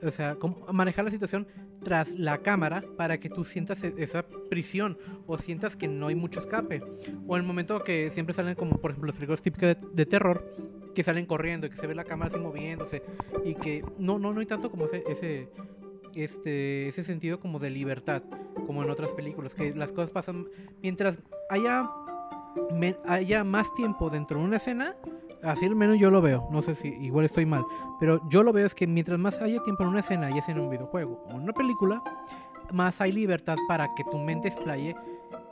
o 0.03 0.11
sea, 0.11 0.37
cómo 0.37 0.67
manejar 0.73 1.05
la 1.05 1.11
situación 1.11 1.47
tras 1.83 2.19
la 2.19 2.39
cámara 2.39 2.85
para 2.97 3.19
que 3.19 3.29
tú 3.29 3.45
sientas 3.45 3.83
e- 3.83 3.95
esa 3.99 4.25
prisión 4.51 4.99
o 5.27 5.37
sientas 5.37 5.77
que 5.77 5.89
no 5.89 6.09
hay 6.09 6.15
mucho 6.15 6.41
escape. 6.41 6.83
O 7.27 7.37
el 7.37 7.43
momento 7.43 7.83
que 7.83 8.11
siempre 8.11 8.35
salen 8.35 8.55
como, 8.55 8.79
por 8.79 8.93
ejemplo, 8.93 9.09
las 9.09 9.17
películas 9.17 9.43
típicas 9.43 9.77
de, 9.93 10.07
terror, 10.07 10.49
que 10.95 11.03
salen 11.03 11.27
corriendo 11.27 11.67
y 11.67 11.71
que 11.71 11.77
se 11.77 11.87
ve 11.87 11.95
la 11.95 12.05
cámara 12.05 12.31
así 12.31 12.39
moviéndose 12.39 13.03
y 13.45 13.55
que 13.55 13.85
no, 13.99 14.19
no, 14.19 14.33
no 14.33 14.41
hay 14.41 14.47
tanto 14.47 14.71
como 14.71 14.87
ese, 14.87 15.49
este, 16.15 16.89
ese 16.89 17.03
sentido 17.03 17.41
como 17.41 17.59
de 17.59 17.71
libertad, 17.71 18.23
como 18.67 18.83
en 18.83 18.91
otras 18.91 19.13
películas, 19.13 19.55
que 19.55 19.75
las 19.75 19.93
cosas 19.93 20.11
pasan 20.11 20.47
mientras 20.83 21.19
haya, 21.51 21.91
haya 23.07 23.45
más 23.45 23.73
tiempo 23.75 24.11
dentro 24.11 24.39
de 24.39 24.45
una 24.45 24.57
escena, 24.57 24.97
así 25.43 25.67
al 25.67 25.77
menos 25.77 25.99
yo 25.99 26.11
lo 26.11 26.23
veo, 26.23 26.49
no 26.51 26.63
sé 26.63 26.75
si 26.75 26.89
igual 26.89 27.25
estoy 27.25 27.47
mal, 27.47 27.65
pero 27.99 28.21
yo 28.29 28.43
lo 28.43 28.53
veo 28.53 28.67
es 28.67 28.75
que 28.75 28.87
mientras 28.87 29.19
más 29.19 29.41
haya 29.41 29.63
tiempo 29.63 29.83
en 29.83 29.91
una 29.91 30.01
escena, 30.01 30.31
ya 30.31 30.43
sea 30.43 30.55
en 30.55 30.61
un 30.61 30.71
videojuego 30.71 31.25
o 31.27 31.31
en 31.31 31.41
una 31.43 31.53
película, 31.53 32.03
más 32.73 33.01
hay 33.01 33.13
libertad 33.13 33.57
para 33.69 33.89
que 33.95 34.05
tu 34.05 34.19
mente 34.19 34.49
explaye 34.49 34.95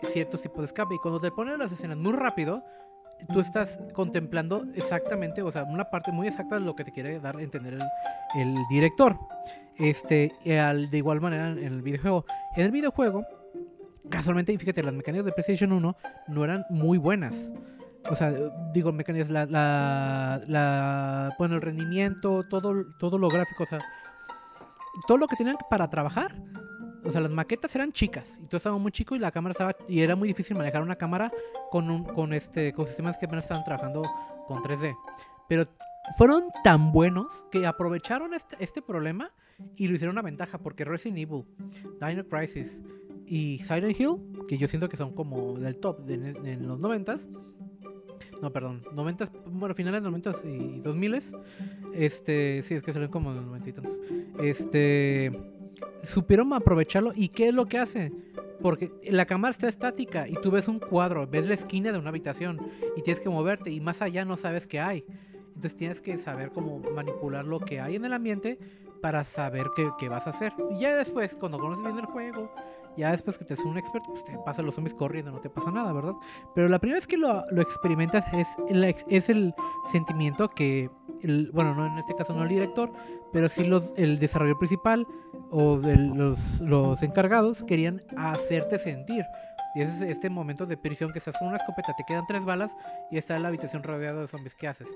ciertos 0.07 0.43
tipos 0.43 0.61
de 0.61 0.67
escape. 0.67 0.95
Y 0.95 0.99
cuando 0.99 1.21
te 1.21 1.31
ponen 1.31 1.59
las 1.59 1.73
escenas 1.73 1.99
muy 1.99 2.12
rápido, 2.12 2.62
tú 3.33 3.41
estás 3.41 3.81
contemplando 3.95 4.65
exactamente, 4.75 5.43
o 5.43 5.50
sea, 5.50 5.65
una 5.65 5.85
parte 5.91 6.12
muy 6.12 6.27
exacta 6.29 6.57
de 6.57 6.61
lo 6.62 6.75
que 6.77 6.85
te 6.85 6.93
quiere 6.93 7.21
dar 7.21 7.37
a 7.37 7.43
entender 7.43 7.75
el, 7.75 7.83
el 8.41 8.55
director. 8.71 9.19
Este, 9.77 10.33
al- 10.61 10.91
de 10.91 10.99
igual 10.99 11.21
manera 11.21 11.49
en 11.49 11.59
el 11.65 11.83
videojuego. 11.83 12.25
En 12.57 12.65
el 12.67 12.71
videojuego, 12.71 13.25
casualmente, 14.11 14.57
fíjate, 14.59 14.83
las 14.83 14.95
mecánicas 14.95 15.25
de 15.27 15.33
PlayStation 15.33 15.73
1 15.73 15.97
no 16.29 16.45
eran 16.45 16.65
muy 16.71 16.99
buenas. 16.99 17.53
o 18.11 18.15
sea, 18.15 18.33
digo, 18.73 18.93
mecanismos, 18.93 19.31
la, 19.31 19.47
la, 19.47 20.41
la, 20.47 21.35
bueno, 21.39 21.55
el 21.57 21.62
rendimiento, 21.62 22.43
todo, 22.49 22.85
todo 22.99 23.19
lo 23.19 23.29
gráfico, 23.29 23.62
o 23.62 23.67
sea, 23.67 23.81
todo 25.07 25.19
lo 25.19 25.27
que 25.27 25.37
tenían 25.37 25.57
para 25.69 25.89
trabajar. 25.89 26.35
O 27.04 27.11
sea, 27.11 27.21
las 27.21 27.30
maquetas 27.30 27.75
eran 27.75 27.92
chicas 27.92 28.38
y 28.42 28.47
todo 28.47 28.57
estaba 28.57 28.78
muy 28.78 28.92
chico 28.92 29.16
y 29.16 29.19
la 29.19 29.30
cámara 29.30 29.52
estaba 29.52 29.76
y 29.88 30.00
era 30.00 30.16
muy 30.16 30.28
difícil 30.28 30.57
manejar 30.57 30.83
una 30.83 30.97
cámara 30.97 31.33
con 31.71 31.90
un 31.90 32.04
con 32.04 32.33
este 32.33 32.73
con 32.73 32.87
sistemas 32.87 33.16
que 33.16 33.26
apenas 33.26 33.45
estaban 33.45 33.64
trabajando 33.64 34.02
con 34.47 34.62
3D. 34.62 34.95
Pero 35.49 35.64
fueron 36.16 36.45
tan 36.64 36.92
buenos 36.92 37.47
que 37.50 37.66
aprovecharon 37.66 38.35
este, 38.35 38.57
este 38.61 38.83
problema 38.83 39.30
y 39.76 39.87
lo 39.87 39.95
hicieron 39.95 40.14
una 40.14 40.23
ventaja 40.23 40.59
porque 40.59 40.85
Resident 40.85 41.19
Evil, 41.19 41.45
Dino 42.00 42.26
Crisis 42.26 42.83
y 43.26 43.59
Silent 43.59 43.99
Hill, 43.99 44.16
que 44.49 44.59
yo 44.59 44.66
siento 44.66 44.88
que 44.88 44.97
son 44.97 45.14
como 45.14 45.59
del 45.59 45.78
top 45.78 46.04
de, 46.04 46.14
en 46.14 46.66
los 46.66 46.80
90s, 46.80 47.28
no, 48.42 48.52
perdón, 48.52 48.83
90, 48.92 49.30
bueno, 49.47 49.75
finales 49.75 50.02
de 50.02 50.11
90 50.11 50.35
y 50.45 50.80
2000 50.80 51.19
este, 51.95 52.62
sí, 52.62 52.75
es 52.75 52.83
que 52.83 52.92
salen 52.92 53.11
como 53.11 53.30
en 53.30 53.37
los 53.37 53.45
90 53.47 53.69
y 53.69 53.73
tantos. 53.73 54.00
Este, 54.40 55.33
supieron 56.03 56.53
aprovecharlo 56.53 57.13
y 57.15 57.29
¿qué 57.29 57.49
es 57.49 57.55
lo 57.55 57.67
que 57.67 57.79
hace? 57.79 58.13
Porque 58.63 58.93
la 59.05 59.27
cámara 59.27 59.53
está 59.53 59.69
estática 59.69 60.29
y 60.29 60.35
tú 60.35 60.51
ves 60.51 60.69
un 60.69 60.79
cuadro, 60.79 61.27
ves 61.27 61.47
la 61.47 61.55
esquina 61.55 61.93
de 61.93 61.99
una 61.99 62.11
habitación 62.11 62.61
y 62.97 63.03
tienes 63.03 63.21
que 63.21 63.29
moverte 63.29 63.71
y 63.71 63.81
más 63.81 64.03
allá 64.03 64.25
no 64.25 64.37
sabes 64.37 64.67
qué 64.67 64.81
hay. 64.81 65.05
Entonces 65.49 65.77
tienes 65.77 66.01
que 66.01 66.17
saber 66.19 66.53
cómo 66.53 66.79
manipular 66.95 67.45
lo 67.45 67.61
que 67.61 67.81
hay 67.81 67.97
en 67.97 68.05
el 68.05 68.13
ambiente 68.13 68.59
para 69.01 69.25
saber 69.25 69.69
qué, 69.75 69.91
qué 69.99 70.09
vas 70.09 70.27
a 70.27 70.31
hacer. 70.31 70.53
Y 70.71 70.81
ya 70.81 70.95
después, 70.95 71.37
cuando 71.37 71.59
conoces 71.59 71.85
bien 71.85 71.99
el 71.99 72.07
juego, 72.07 72.53
ya 72.97 73.11
después 73.11 73.39
que 73.39 73.45
te 73.45 73.55
es 73.55 73.61
un 73.61 73.79
experto, 73.79 74.09
pues 74.09 74.25
te 74.25 74.37
pasan 74.45 74.67
los 74.67 74.75
zombies 74.75 74.95
corriendo, 74.95 75.31
no 75.31 75.41
te 75.41 75.49
pasa 75.49 75.71
nada, 75.71 75.93
¿verdad? 75.93 76.13
Pero 76.55 76.69
la 76.69 76.79
primera 76.79 76.99
vez 76.99 77.07
que 77.07 77.17
lo, 77.17 77.45
lo 77.51 77.63
experimentas 77.63 78.25
es 78.33 78.57
es 79.09 79.29
el 79.29 79.55
sentimiento 79.91 80.51
que, 80.51 80.91
el, 81.23 81.50
bueno, 81.53 81.75
no 81.75 81.87
en 81.87 81.99
este 81.99 82.15
caso 82.15 82.35
no 82.35 82.43
el 82.43 82.49
director, 82.49 82.93
pero 83.33 83.49
sí 83.49 83.65
los, 83.65 83.93
el 83.97 84.19
desarrollador 84.19 84.59
principal 84.59 85.07
o 85.50 85.79
de 85.79 85.97
los, 85.97 86.61
los 86.61 87.03
encargados 87.03 87.62
querían 87.62 88.00
hacerte 88.17 88.79
sentir. 88.79 89.25
Y 89.75 89.83
ese 89.83 89.93
es 89.93 90.03
este 90.03 90.31
momento 90.31 90.67
de 90.67 90.77
prisión 90.77 91.12
que 91.12 91.19
estás 91.19 91.37
con 91.39 91.49
una 91.49 91.57
escopeta, 91.57 91.95
te 91.97 92.05
quedan 92.05 92.27
tres 92.27 92.45
balas 92.45 92.77
y 93.11 93.19
está 93.19 93.37
en 93.37 93.43
la 93.43 93.49
habitación 93.49 93.83
rodeada 93.83 94.21
de 94.21 94.27
zombies. 94.27 94.55
¿Qué 94.55 94.67
haces? 94.67 94.89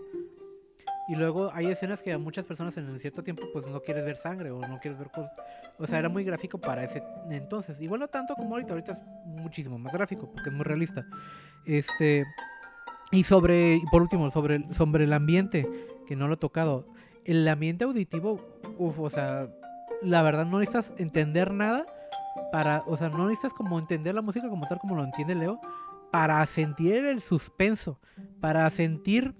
Y 1.06 1.16
luego 1.16 1.50
hay 1.52 1.66
escenas 1.66 2.02
que 2.02 2.12
a 2.12 2.18
muchas 2.18 2.46
personas 2.46 2.76
en 2.78 2.98
cierto 2.98 3.22
tiempo 3.22 3.42
pues 3.52 3.66
no 3.66 3.80
quieres 3.80 4.04
ver 4.04 4.16
sangre 4.16 4.50
o 4.50 4.60
no 4.66 4.78
quieres 4.80 4.98
ver 4.98 5.10
cosas. 5.10 5.32
O 5.78 5.86
sea, 5.86 5.98
era 5.98 6.08
muy 6.08 6.24
gráfico 6.24 6.58
para 6.58 6.82
ese 6.82 7.02
entonces. 7.30 7.80
Y 7.80 7.88
bueno, 7.88 8.08
tanto 8.08 8.34
como 8.34 8.54
ahorita, 8.54 8.72
ahorita 8.72 8.92
es 8.92 9.02
muchísimo 9.26 9.78
más 9.78 9.92
gráfico 9.92 10.30
porque 10.32 10.48
es 10.48 10.54
muy 10.54 10.64
realista. 10.64 11.04
Este 11.66 12.24
y 13.12 13.22
sobre 13.22 13.82
por 13.90 14.00
último, 14.00 14.30
sobre 14.30 14.72
sobre 14.72 15.04
el 15.04 15.12
ambiente, 15.12 15.68
que 16.06 16.16
no 16.16 16.28
lo 16.28 16.34
he 16.34 16.38
tocado. 16.38 16.86
El 17.24 17.46
ambiente 17.48 17.84
auditivo, 17.84 18.40
uf, 18.78 18.98
o 18.98 19.10
sea, 19.10 19.48
la 20.02 20.22
verdad 20.22 20.46
no 20.46 20.58
necesitas 20.58 20.92
entender 20.98 21.52
nada 21.52 21.86
para, 22.52 22.84
o 22.86 22.96
sea, 22.96 23.08
no 23.08 23.26
necesitas 23.26 23.54
como 23.54 23.78
entender 23.78 24.14
la 24.14 24.22
música 24.22 24.48
como 24.48 24.66
tal 24.66 24.78
como 24.78 24.94
lo 24.94 25.04
entiende 25.04 25.34
Leo 25.34 25.60
para 26.10 26.44
sentir 26.46 27.04
el 27.04 27.20
suspenso, 27.20 27.98
para 28.40 28.68
sentir 28.70 29.34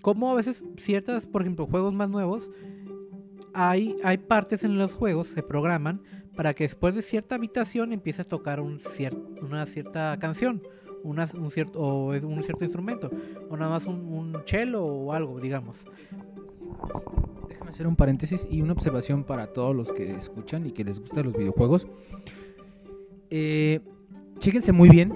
como 0.00 0.30
a 0.30 0.34
veces 0.34 0.64
ciertas, 0.76 1.26
por 1.26 1.42
ejemplo, 1.42 1.66
juegos 1.66 1.92
más 1.92 2.08
nuevos, 2.08 2.50
hay, 3.52 3.96
hay 4.04 4.18
partes 4.18 4.64
en 4.64 4.78
los 4.78 4.94
juegos, 4.94 5.28
se 5.28 5.42
programan 5.42 6.02
para 6.34 6.54
que 6.54 6.64
después 6.64 6.94
de 6.94 7.02
cierta 7.02 7.34
habitación 7.34 7.92
empieces 7.92 8.26
a 8.26 8.28
tocar 8.28 8.60
un 8.60 8.78
una 9.42 9.66
cierta 9.66 10.16
canción, 10.18 10.62
una, 11.02 11.26
un, 11.34 11.50
cierto, 11.50 11.80
o 11.80 12.08
un 12.08 12.42
cierto 12.42 12.64
instrumento, 12.64 13.10
o 13.48 13.56
nada 13.56 13.70
más 13.70 13.86
un, 13.86 13.96
un 14.12 14.74
o 14.74 15.12
algo, 15.12 15.40
digamos. 15.40 15.86
Déjame 17.48 17.70
hacer 17.70 17.86
un 17.86 17.96
paréntesis 17.96 18.46
y 18.50 18.62
una 18.62 18.72
observación 18.72 19.24
para 19.24 19.48
todos 19.52 19.74
los 19.74 19.92
que 19.92 20.14
escuchan 20.14 20.66
y 20.66 20.72
que 20.72 20.84
les 20.84 21.00
gustan 21.00 21.24
los 21.24 21.34
videojuegos. 21.36 21.86
Eh, 23.30 23.80
chéquense 24.38 24.72
muy 24.72 24.88
bien 24.88 25.12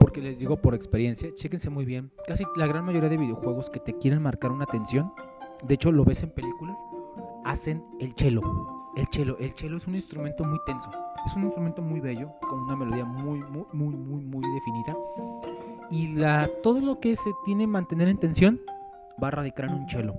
porque 0.00 0.22
les 0.22 0.38
digo 0.38 0.60
por 0.60 0.74
experiencia, 0.74 1.28
chéquense 1.34 1.70
muy 1.70 1.84
bien, 1.84 2.10
casi 2.26 2.44
la 2.56 2.66
gran 2.66 2.84
mayoría 2.84 3.08
de 3.08 3.18
videojuegos 3.18 3.68
que 3.70 3.78
te 3.78 3.92
quieren 3.96 4.22
marcar 4.22 4.50
una 4.50 4.64
atención, 4.64 5.12
de 5.62 5.74
hecho 5.74 5.92
lo 5.92 6.04
ves 6.04 6.22
en 6.22 6.30
películas, 6.30 6.78
hacen 7.44 7.84
el 8.00 8.14
cello. 8.14 8.42
El 8.96 9.06
cello, 9.12 9.38
el 9.38 9.52
cello 9.52 9.76
es 9.76 9.86
un 9.86 9.94
instrumento 9.94 10.42
muy 10.44 10.58
tenso, 10.66 10.90
es 11.26 11.34
un 11.34 11.44
instrumento 11.44 11.82
muy 11.82 12.00
bello, 12.00 12.32
con 12.40 12.60
una 12.60 12.76
melodía 12.76 13.04
muy, 13.04 13.40
muy, 13.40 13.66
muy, 13.72 13.94
muy, 13.94 14.24
muy 14.24 14.54
definida. 14.54 14.96
Y 15.90 16.14
la, 16.14 16.48
todo 16.62 16.80
lo 16.80 17.00
que 17.00 17.16
se 17.16 17.30
tiene 17.44 17.66
mantener 17.66 18.08
en 18.08 18.18
tensión 18.18 18.60
va 19.22 19.28
a 19.28 19.32
radicar 19.32 19.66
en 19.66 19.74
un 19.74 19.88
cello. 19.88 20.14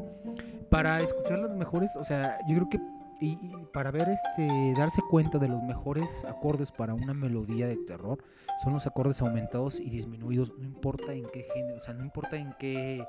Para 0.69 1.01
escuchar 1.01 1.39
los 1.39 1.55
mejores, 1.55 1.95
o 1.95 2.03
sea, 2.03 2.37
yo 2.47 2.55
creo 2.55 2.69
que 2.69 2.79
y, 3.21 3.37
para 3.71 3.91
ver 3.91 4.09
este 4.09 4.73
darse 4.75 5.01
cuenta 5.09 5.37
de 5.37 5.47
los 5.47 5.61
mejores 5.61 6.25
acordes 6.25 6.71
para 6.71 6.95
una 6.95 7.13
melodía 7.13 7.67
de 7.67 7.77
terror 7.77 8.23
son 8.63 8.73
los 8.73 8.87
acordes 8.87 9.21
aumentados 9.21 9.79
y 9.79 9.91
disminuidos 9.91 10.51
no 10.57 10.65
importa 10.65 11.13
en 11.13 11.25
qué 11.31 11.43
género 11.53 11.77
o 11.77 11.79
sea 11.79 11.93
no 11.93 12.03
importa 12.03 12.35
en 12.35 12.53
qué 12.57 13.05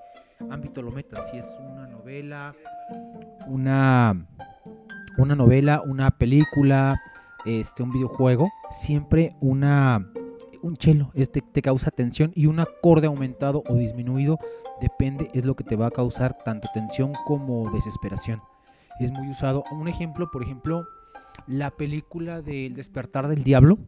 ámbito 0.50 0.83
lo 0.83 0.90
metas 0.90 1.31
si 1.31 1.38
es 1.38 1.59
una 1.59 1.87
novela 1.87 2.55
una 3.46 4.26
una 5.16 5.35
novela 5.35 5.83
una 5.87 6.11
película 6.11 7.00
este 7.44 7.83
un 7.83 7.92
videojuego 7.92 8.50
siempre 8.70 9.31
una 9.40 10.11
un 10.62 10.76
chelo 10.76 11.11
este 11.14 11.40
te 11.40 11.62
causa 11.62 11.90
tensión 11.90 12.33
y 12.35 12.46
un 12.46 12.61
acorde 12.61 13.07
aumentado 13.09 13.62
o 13.68 13.74
disminuido 13.74 14.38
depende 14.81 15.28
es 15.35 15.44
lo 15.44 15.57
que 15.57 15.64
te 15.64 15.76
va 15.76 15.87
a 15.87 15.90
causar 15.90 16.38
tanto 16.44 16.68
tensión 16.72 17.12
como 17.26 17.70
desesperación 17.72 18.40
es 19.00 19.12
muy 19.12 19.28
usado. 19.28 19.64
Un 19.70 19.88
ejemplo, 19.88 20.31
por 20.31 20.42
ejemplo, 20.42 20.87
la 21.46 21.70
película 21.70 22.42
del 22.42 22.74
despertar 22.74 23.28
del 23.28 23.44
diablo. 23.44 23.78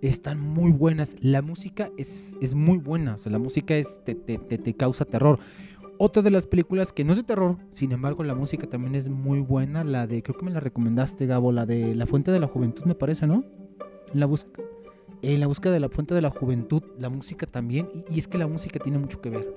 Están 0.00 0.40
muy 0.40 0.72
buenas. 0.72 1.16
La 1.20 1.42
música 1.42 1.90
es, 1.98 2.36
es 2.40 2.54
muy 2.54 2.78
buena. 2.78 3.16
La 3.26 3.38
música 3.38 3.76
es, 3.76 4.00
te, 4.04 4.14
te, 4.14 4.38
te, 4.38 4.74
causa 4.74 5.04
terror. 5.04 5.38
Otra 6.02 6.22
de 6.22 6.30
las 6.30 6.46
películas 6.46 6.94
que 6.94 7.04
no 7.04 7.12
es 7.12 7.18
de 7.18 7.24
terror, 7.24 7.58
sin 7.68 7.92
embargo, 7.92 8.24
la 8.24 8.34
música 8.34 8.66
también 8.66 8.94
es 8.94 9.10
muy 9.10 9.40
buena. 9.40 9.84
La 9.84 10.06
de, 10.06 10.22
creo 10.22 10.34
que 10.34 10.46
me 10.46 10.50
la 10.50 10.58
recomendaste, 10.58 11.26
Gabo, 11.26 11.52
la 11.52 11.66
de 11.66 11.94
La 11.94 12.06
Fuente 12.06 12.30
de 12.30 12.40
la 12.40 12.46
Juventud, 12.46 12.84
me 12.86 12.94
parece, 12.94 13.26
¿no? 13.26 13.44
En 14.14 14.18
la 14.18 14.24
búsqueda 14.24 15.74
de 15.74 15.78
la 15.78 15.90
fuente 15.90 16.14
de 16.14 16.22
la 16.22 16.30
juventud, 16.30 16.82
la 16.98 17.10
música 17.10 17.46
también, 17.46 17.86
y, 18.08 18.18
es 18.18 18.26
que 18.28 18.38
la 18.38 18.46
música 18.46 18.78
tiene 18.78 18.96
mucho 18.96 19.20
que 19.20 19.28
ver. 19.28 19.54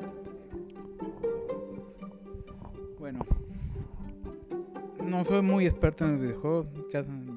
no 4.99 5.23
soy 5.23 5.41
muy 5.43 5.65
experto 5.65 6.05
en 6.05 6.15
el 6.15 6.19
videojuego. 6.19 6.65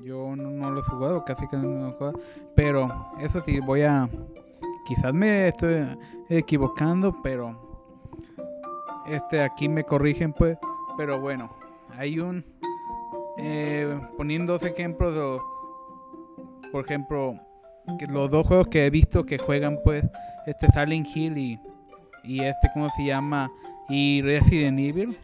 Yo 0.02 0.34
no, 0.34 0.70
lo 0.72 0.80
he 0.80 0.82
jugado, 0.82 1.24
casi 1.24 1.46
que 1.46 1.56
no 1.56 1.62
lo 1.62 1.88
he 1.90 1.92
jugado. 1.92 2.18
Pero 2.56 2.88
eso 3.20 3.40
sí, 3.46 3.60
voy 3.60 3.82
a. 3.82 4.08
Quizás 4.84 5.14
me 5.14 5.46
estoy 5.46 5.96
equivocando, 6.28 7.14
pero. 7.22 7.66
Este, 9.08 9.40
aquí 9.40 9.68
me 9.68 9.84
corrigen, 9.84 10.32
pues. 10.32 10.58
Pero 10.96 11.20
bueno, 11.20 11.50
hay 11.96 12.18
un. 12.18 12.44
Eh, 13.38 14.00
poniendo 14.16 14.54
dos 14.54 14.62
ejemplos, 14.62 15.42
por 16.72 16.84
ejemplo, 16.84 17.34
los 18.08 18.30
dos 18.30 18.46
juegos 18.46 18.68
que 18.68 18.86
he 18.86 18.90
visto 18.90 19.24
que 19.24 19.38
juegan, 19.38 19.78
pues, 19.84 20.04
este 20.46 20.66
Silent 20.72 21.06
Hill 21.14 21.36
y, 21.36 21.60
y 22.24 22.42
este, 22.42 22.70
¿cómo 22.72 22.88
se 22.90 23.04
llama? 23.04 23.50
Y 23.88 24.22
Resident 24.22 24.78
Evil. 24.78 25.18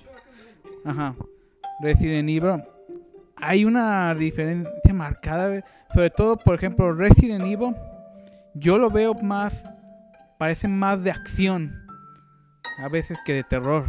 Ajá. 0.85 1.15
Resident 1.81 2.29
Evil, 2.29 2.63
hay 3.37 3.65
una 3.65 4.15
diferencia 4.15 4.95
marcada. 4.95 5.65
Sobre 5.93 6.11
todo, 6.11 6.37
por 6.37 6.55
ejemplo, 6.55 6.93
Resident 6.93 7.45
Evil, 7.45 7.75
yo 8.55 8.79
lo 8.79 8.91
veo 8.91 9.15
más, 9.15 9.65
parece 10.39 10.69
más 10.69 11.03
de 11.03 11.11
acción, 11.11 11.82
a 12.79 12.89
veces 12.89 13.19
que 13.25 13.35
de 13.35 13.45
terror. 13.45 13.85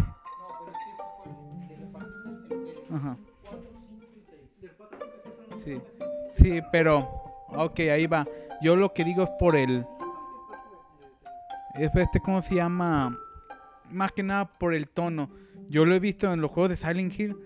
Ajá. 2.91 3.17
Sí, 5.58 5.82
sí, 6.36 6.62
pero, 6.72 7.00
ok, 7.50 7.80
ahí 7.80 8.08
va. 8.08 8.28
Yo 8.62 8.76
lo 8.76 8.93
que 8.93 9.04
digo 9.04 9.24
es 9.24 9.30
por 9.39 9.56
el, 9.56 9.86
es 11.76 11.96
este, 11.96 12.19
¿cómo 12.19 12.41
se 12.41 12.56
llama? 12.56 13.17
Más 13.89 14.12
que 14.12 14.24
nada 14.24 14.46
por 14.46 14.74
el 14.74 14.89
tono. 14.89 15.30
Yo 15.69 15.86
lo 15.86 15.96
he 15.96 16.00
visto 16.00 16.32
en 16.32 16.41
los 16.41 16.52
juegos 16.52 16.69
de 16.69 16.76
Silent 16.76 17.19
Hill 17.19 17.38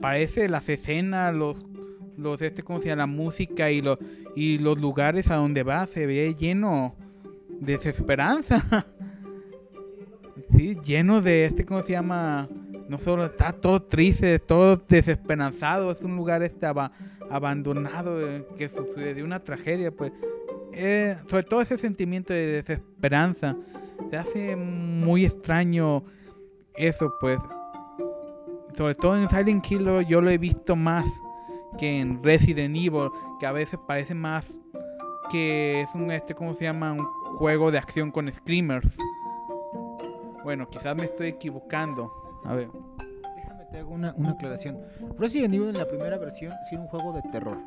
parece 0.00 0.48
las 0.48 0.68
escenas, 0.68 1.34
los, 1.34 1.56
los 2.16 2.40
este, 2.42 2.62
¿cómo 2.62 2.80
se 2.80 2.88
llama? 2.88 3.02
La 3.02 3.06
música 3.06 3.70
y 3.70 3.82
los, 3.82 3.98
y 4.36 4.58
los 4.58 4.80
lugares 4.80 5.30
a 5.30 5.36
donde 5.36 5.62
va 5.62 5.86
se 5.86 6.06
ve 6.06 6.34
lleno 6.34 6.94
de 7.60 7.76
desesperanza. 7.76 8.86
sí, 10.54 10.76
lleno 10.84 11.20
de 11.20 11.44
este, 11.44 11.64
¿cómo 11.64 11.82
se 11.82 11.92
llama? 11.92 12.48
No 12.88 12.98
solo 12.98 13.24
está 13.26 13.52
todo 13.52 13.82
triste, 13.82 14.38
todo 14.38 14.76
desesperanzado, 14.76 15.90
es 15.90 16.02
un 16.02 16.16
lugar 16.16 16.42
este 16.42 16.66
abandonado 17.30 18.20
eh, 18.20 18.46
que 18.56 18.68
sucede 18.68 19.22
una 19.22 19.40
tragedia, 19.40 19.90
pues. 19.90 20.12
Eh, 20.72 21.16
sobre 21.26 21.42
todo 21.42 21.60
ese 21.60 21.76
sentimiento 21.76 22.32
de 22.32 22.46
desesperanza 22.46 23.56
se 24.10 24.16
hace 24.16 24.56
muy 24.56 25.26
extraño 25.26 26.04
eso, 26.74 27.12
pues. 27.20 27.38
Sobre 28.76 28.94
todo 28.94 29.16
en 29.16 29.28
Silent 29.28 29.70
Hill 29.70 30.06
yo 30.08 30.20
lo 30.20 30.30
he 30.30 30.38
visto 30.38 30.76
más 30.76 31.04
que 31.78 32.00
en 32.00 32.22
Resident 32.22 32.76
Evil, 32.76 33.10
que 33.40 33.46
a 33.46 33.52
veces 33.52 33.78
parece 33.86 34.14
más 34.14 34.54
que 35.30 35.82
es 35.82 35.88
un 35.94 36.10
este 36.10 36.34
cómo 36.34 36.54
se 36.54 36.64
llama 36.64 36.92
un 36.92 37.04
juego 37.38 37.70
de 37.70 37.78
acción 37.78 38.10
con 38.10 38.30
screamers. 38.30 38.96
Bueno, 40.48 40.66
quizás 40.70 40.96
me 40.96 41.04
estoy 41.04 41.28
equivocando. 41.28 42.10
A 42.46 42.54
ver. 42.54 42.70
Déjame 43.36 43.66
te 43.66 43.80
hago 43.80 43.90
una, 43.92 44.14
una 44.16 44.30
aclaración. 44.30 44.80
Resident 45.18 45.52
Evil 45.52 45.68
en 45.68 45.76
la 45.76 45.86
primera 45.86 46.16
versión 46.16 46.54
sí 46.66 46.74
era 46.74 46.84
un 46.84 46.88
juego 46.88 47.12
de 47.12 47.20
terror 47.30 47.58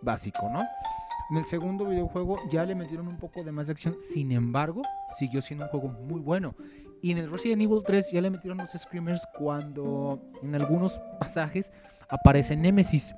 básico, 0.00 0.48
¿no? 0.50 0.62
En 1.30 1.36
el 1.36 1.44
segundo 1.44 1.84
videojuego 1.84 2.40
ya 2.50 2.64
le 2.64 2.74
metieron 2.74 3.08
un 3.08 3.18
poco 3.18 3.44
de 3.44 3.52
más 3.52 3.66
de 3.66 3.72
acción, 3.72 3.94
sin 4.00 4.32
embargo, 4.32 4.80
siguió 5.18 5.42
siendo 5.42 5.66
un 5.66 5.70
juego 5.70 5.88
muy 5.88 6.18
bueno. 6.18 6.54
Y 7.02 7.12
en 7.12 7.18
el 7.18 7.30
Resident 7.30 7.60
Evil 7.60 7.82
3 7.84 8.10
ya 8.10 8.22
le 8.22 8.30
metieron 8.30 8.56
los 8.56 8.70
screamers 8.70 9.28
cuando 9.36 10.18
en 10.42 10.54
algunos 10.54 10.98
pasajes 11.20 11.70
aparece 12.08 12.56
Nemesis. 12.56 13.14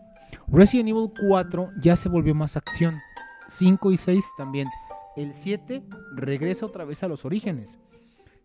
Resident 0.49 0.89
Evil 0.89 1.13
4 1.29 1.75
ya 1.81 1.95
se 1.95 2.09
volvió 2.09 2.35
más 2.35 2.57
acción. 2.57 2.99
5 3.47 3.93
y 3.93 3.97
6 3.97 4.25
también. 4.37 4.67
El 5.15 5.33
7 5.33 5.81
regresa 6.17 6.67
otra 6.67 6.85
vez 6.85 7.05
a 7.05 7.09
los 7.09 7.25
orígenes. 7.25 7.79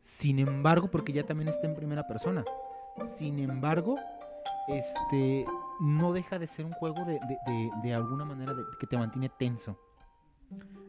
Sin 0.05 0.37
embargo, 0.37 0.87
porque 0.91 1.11
ya 1.13 1.25
también 1.25 1.47
está 1.49 1.65
en 1.67 1.73
primera 1.75 2.07
persona. 2.07 2.45
Sin 3.17 3.39
embargo, 3.39 3.97
este 4.67 5.45
no 5.81 6.13
deja 6.13 6.37
de 6.37 6.45
ser 6.45 6.63
un 6.65 6.73
juego 6.73 7.03
de, 7.05 7.13
de- 7.13 7.37
de- 7.51 7.71
de 7.83 7.93
alguna 7.95 8.23
manera 8.23 8.55
que 8.79 8.85
te 8.85 8.97
mantiene 8.97 9.29
tenso. 9.29 9.79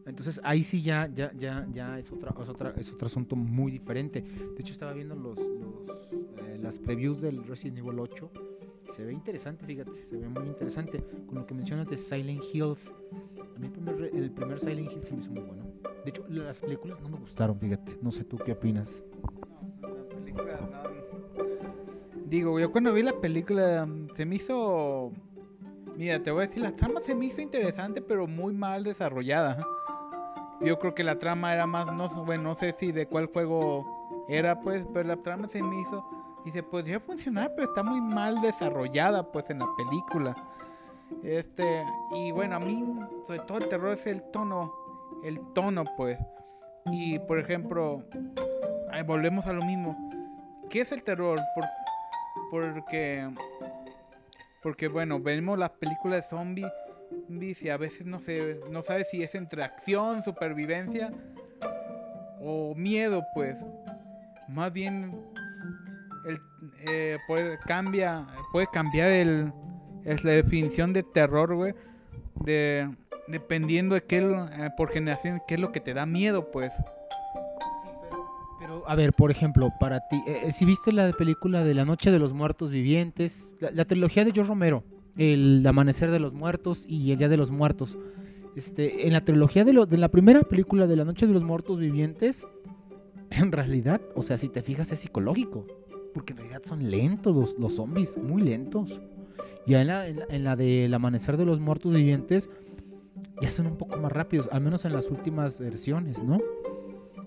Entonces 0.04 0.38
ahí 0.44 0.62
sí 0.62 0.82
ya, 0.82 1.08
ya, 1.12 1.32
ya, 1.34 1.66
ya 1.72 1.98
es, 1.98 2.12
otra, 2.12 2.32
es, 2.42 2.48
otra, 2.50 2.74
es 2.76 2.92
otro 2.92 3.06
asunto 3.06 3.34
muy 3.36 3.72
diferente. 3.72 4.20
De 4.20 4.60
hecho 4.60 4.74
estaba 4.74 4.92
viendo 4.92 5.14
los, 5.16 5.38
los, 5.38 6.12
eh, 6.12 6.58
las 6.60 6.78
previews 6.78 7.22
del 7.22 7.42
Resident 7.44 7.78
Evil 7.78 7.98
8. 7.98 8.30
Se 8.90 9.04
ve 9.04 9.12
interesante, 9.12 9.66
fíjate, 9.66 9.92
se 9.92 10.16
ve 10.16 10.28
muy 10.28 10.46
interesante. 10.46 11.02
Con 11.26 11.36
lo 11.38 11.46
que 11.46 11.54
mencionas 11.54 11.88
de 11.88 11.96
Silent 11.96 12.42
Hills. 12.52 12.94
A 13.54 13.58
mí 13.58 13.66
el 13.66 14.30
primer, 14.30 14.52
el 14.52 14.60
Silent 14.60 14.92
Hill 14.92 15.02
se 15.02 15.14
me 15.14 15.20
hizo 15.20 15.30
muy 15.30 15.42
bueno. 15.42 15.64
De 16.04 16.10
hecho, 16.10 16.24
las 16.28 16.60
películas 16.60 17.00
no 17.00 17.08
me 17.08 17.18
gustaron, 17.18 17.58
fíjate. 17.58 17.98
No 18.00 18.12
sé 18.12 18.24
tú 18.24 18.38
qué 18.38 18.52
opinas. 18.52 19.02
La 19.82 20.08
película, 20.08 20.60
no. 20.70 20.86
Digo, 22.26 22.58
yo 22.58 22.72
cuando 22.72 22.92
vi 22.92 23.02
la 23.02 23.20
película 23.20 23.88
se 24.14 24.26
me 24.26 24.36
hizo. 24.36 25.12
Mira, 25.96 26.22
te 26.22 26.30
voy 26.30 26.44
a 26.44 26.46
decir, 26.46 26.62
la 26.62 26.74
trama 26.74 27.00
se 27.00 27.14
me 27.14 27.26
hizo 27.26 27.40
interesante, 27.40 28.02
pero 28.02 28.26
muy 28.26 28.52
mal 28.52 28.84
desarrollada. 28.84 29.64
Yo 30.60 30.78
creo 30.78 30.94
que 30.94 31.04
la 31.04 31.18
trama 31.18 31.52
era 31.54 31.66
más, 31.66 31.86
no, 31.92 32.08
bueno, 32.24 32.42
no 32.44 32.54
sé 32.54 32.74
si 32.76 32.92
de 32.92 33.06
cuál 33.06 33.26
juego 33.26 34.24
era, 34.28 34.60
pues, 34.60 34.84
pero 34.92 35.08
la 35.08 35.16
trama 35.16 35.48
se 35.48 35.62
me 35.62 35.80
hizo. 35.80 36.04
Y 36.46 36.50
se 36.52 36.62
podría 36.62 37.00
funcionar, 37.00 37.52
pero 37.54 37.68
está 37.68 37.82
muy 37.82 38.00
mal 38.00 38.40
desarrollada, 38.40 39.30
pues, 39.30 39.50
en 39.50 39.58
la 39.58 39.66
película. 39.76 40.34
Este, 41.22 41.84
y 42.14 42.30
bueno, 42.30 42.56
a 42.56 42.60
mí, 42.60 42.84
sobre 43.26 43.40
todo 43.40 43.58
el 43.58 43.68
terror 43.68 43.92
es 43.94 44.06
el 44.06 44.22
tono, 44.30 44.72
el 45.24 45.40
tono, 45.54 45.84
pues. 45.96 46.18
Y 46.86 47.18
por 47.18 47.38
ejemplo, 47.40 47.98
volvemos 49.06 49.46
a 49.46 49.52
lo 49.52 49.64
mismo. 49.64 49.96
¿Qué 50.70 50.80
es 50.82 50.92
el 50.92 51.02
terror? 51.02 51.38
Por- 51.54 51.64
porque, 52.50 53.28
porque 54.62 54.86
bueno, 54.88 55.18
vemos 55.20 55.58
las 55.58 55.70
películas 55.70 56.22
de 56.24 56.28
zombies 56.28 57.62
y 57.62 57.70
a 57.70 57.76
veces 57.76 58.06
no 58.06 58.20
se, 58.20 58.60
no 58.70 58.82
sabes 58.82 59.08
si 59.10 59.22
es 59.22 59.34
entre 59.34 59.64
acción, 59.64 60.22
supervivencia 60.22 61.12
o 62.40 62.74
miedo, 62.76 63.22
pues. 63.34 63.58
Más 64.48 64.72
bien, 64.72 65.12
eh, 66.86 67.18
puede, 67.26 67.58
cambia, 67.66 68.26
puede 68.52 68.66
cambiar 68.72 69.10
el, 69.10 69.52
es 70.04 70.24
la 70.24 70.32
definición 70.32 70.92
de 70.92 71.02
terror, 71.02 71.54
güey, 71.54 71.74
de, 72.44 72.88
dependiendo 73.28 73.94
de 73.94 74.02
qué, 74.02 74.18
eh, 74.18 74.70
por 74.76 74.90
generación, 74.90 75.40
qué 75.46 75.54
es 75.54 75.60
lo 75.60 75.72
que 75.72 75.80
te 75.80 75.94
da 75.94 76.06
miedo, 76.06 76.50
pues. 76.50 76.72
Pero, 78.58 78.82
a 78.88 78.94
ver, 78.94 79.12
por 79.12 79.30
ejemplo, 79.30 79.70
para 79.78 80.00
ti, 80.08 80.20
eh, 80.26 80.50
si 80.50 80.64
viste 80.64 80.90
la 80.92 81.12
película 81.12 81.62
de 81.62 81.74
La 81.74 81.84
Noche 81.84 82.10
de 82.10 82.18
los 82.18 82.32
Muertos 82.32 82.70
Vivientes, 82.70 83.52
la, 83.60 83.70
la 83.70 83.84
trilogía 83.84 84.24
de 84.24 84.32
George 84.32 84.48
Romero, 84.48 84.82
El 85.16 85.64
Amanecer 85.66 86.10
de 86.10 86.18
los 86.18 86.32
Muertos 86.32 86.84
y 86.88 87.12
El 87.12 87.18
Día 87.18 87.28
de 87.28 87.36
los 87.36 87.50
Muertos. 87.50 87.98
Este, 88.56 89.06
en 89.06 89.12
la 89.12 89.20
trilogía 89.20 89.64
de, 89.64 89.74
lo- 89.74 89.84
de 89.84 89.98
la 89.98 90.08
primera 90.08 90.40
película 90.40 90.86
de 90.86 90.96
La 90.96 91.04
Noche 91.04 91.26
de 91.26 91.34
los 91.34 91.44
Muertos 91.44 91.78
Vivientes, 91.78 92.46
en 93.30 93.52
realidad, 93.52 94.00
o 94.14 94.22
sea, 94.22 94.38
si 94.38 94.48
te 94.48 94.62
fijas, 94.62 94.90
es 94.92 95.00
psicológico. 95.00 95.66
Porque 96.16 96.32
en 96.32 96.38
realidad 96.38 96.62
son 96.64 96.90
lentos 96.90 97.36
los, 97.36 97.58
los 97.58 97.74
zombies, 97.74 98.16
muy 98.16 98.40
lentos. 98.40 99.02
Ya 99.66 99.82
en 99.82 99.88
la, 99.88 100.06
en, 100.06 100.20
la, 100.20 100.26
en 100.30 100.44
la 100.44 100.56
de 100.56 100.86
El 100.86 100.94
Amanecer 100.94 101.36
de 101.36 101.44
los 101.44 101.60
Muertos 101.60 101.92
Vivientes, 101.92 102.48
ya 103.42 103.50
son 103.50 103.66
un 103.66 103.76
poco 103.76 103.98
más 103.98 104.10
rápidos, 104.10 104.48
al 104.50 104.62
menos 104.62 104.86
en 104.86 104.94
las 104.94 105.10
últimas 105.10 105.60
versiones, 105.60 106.22
¿no? 106.22 106.40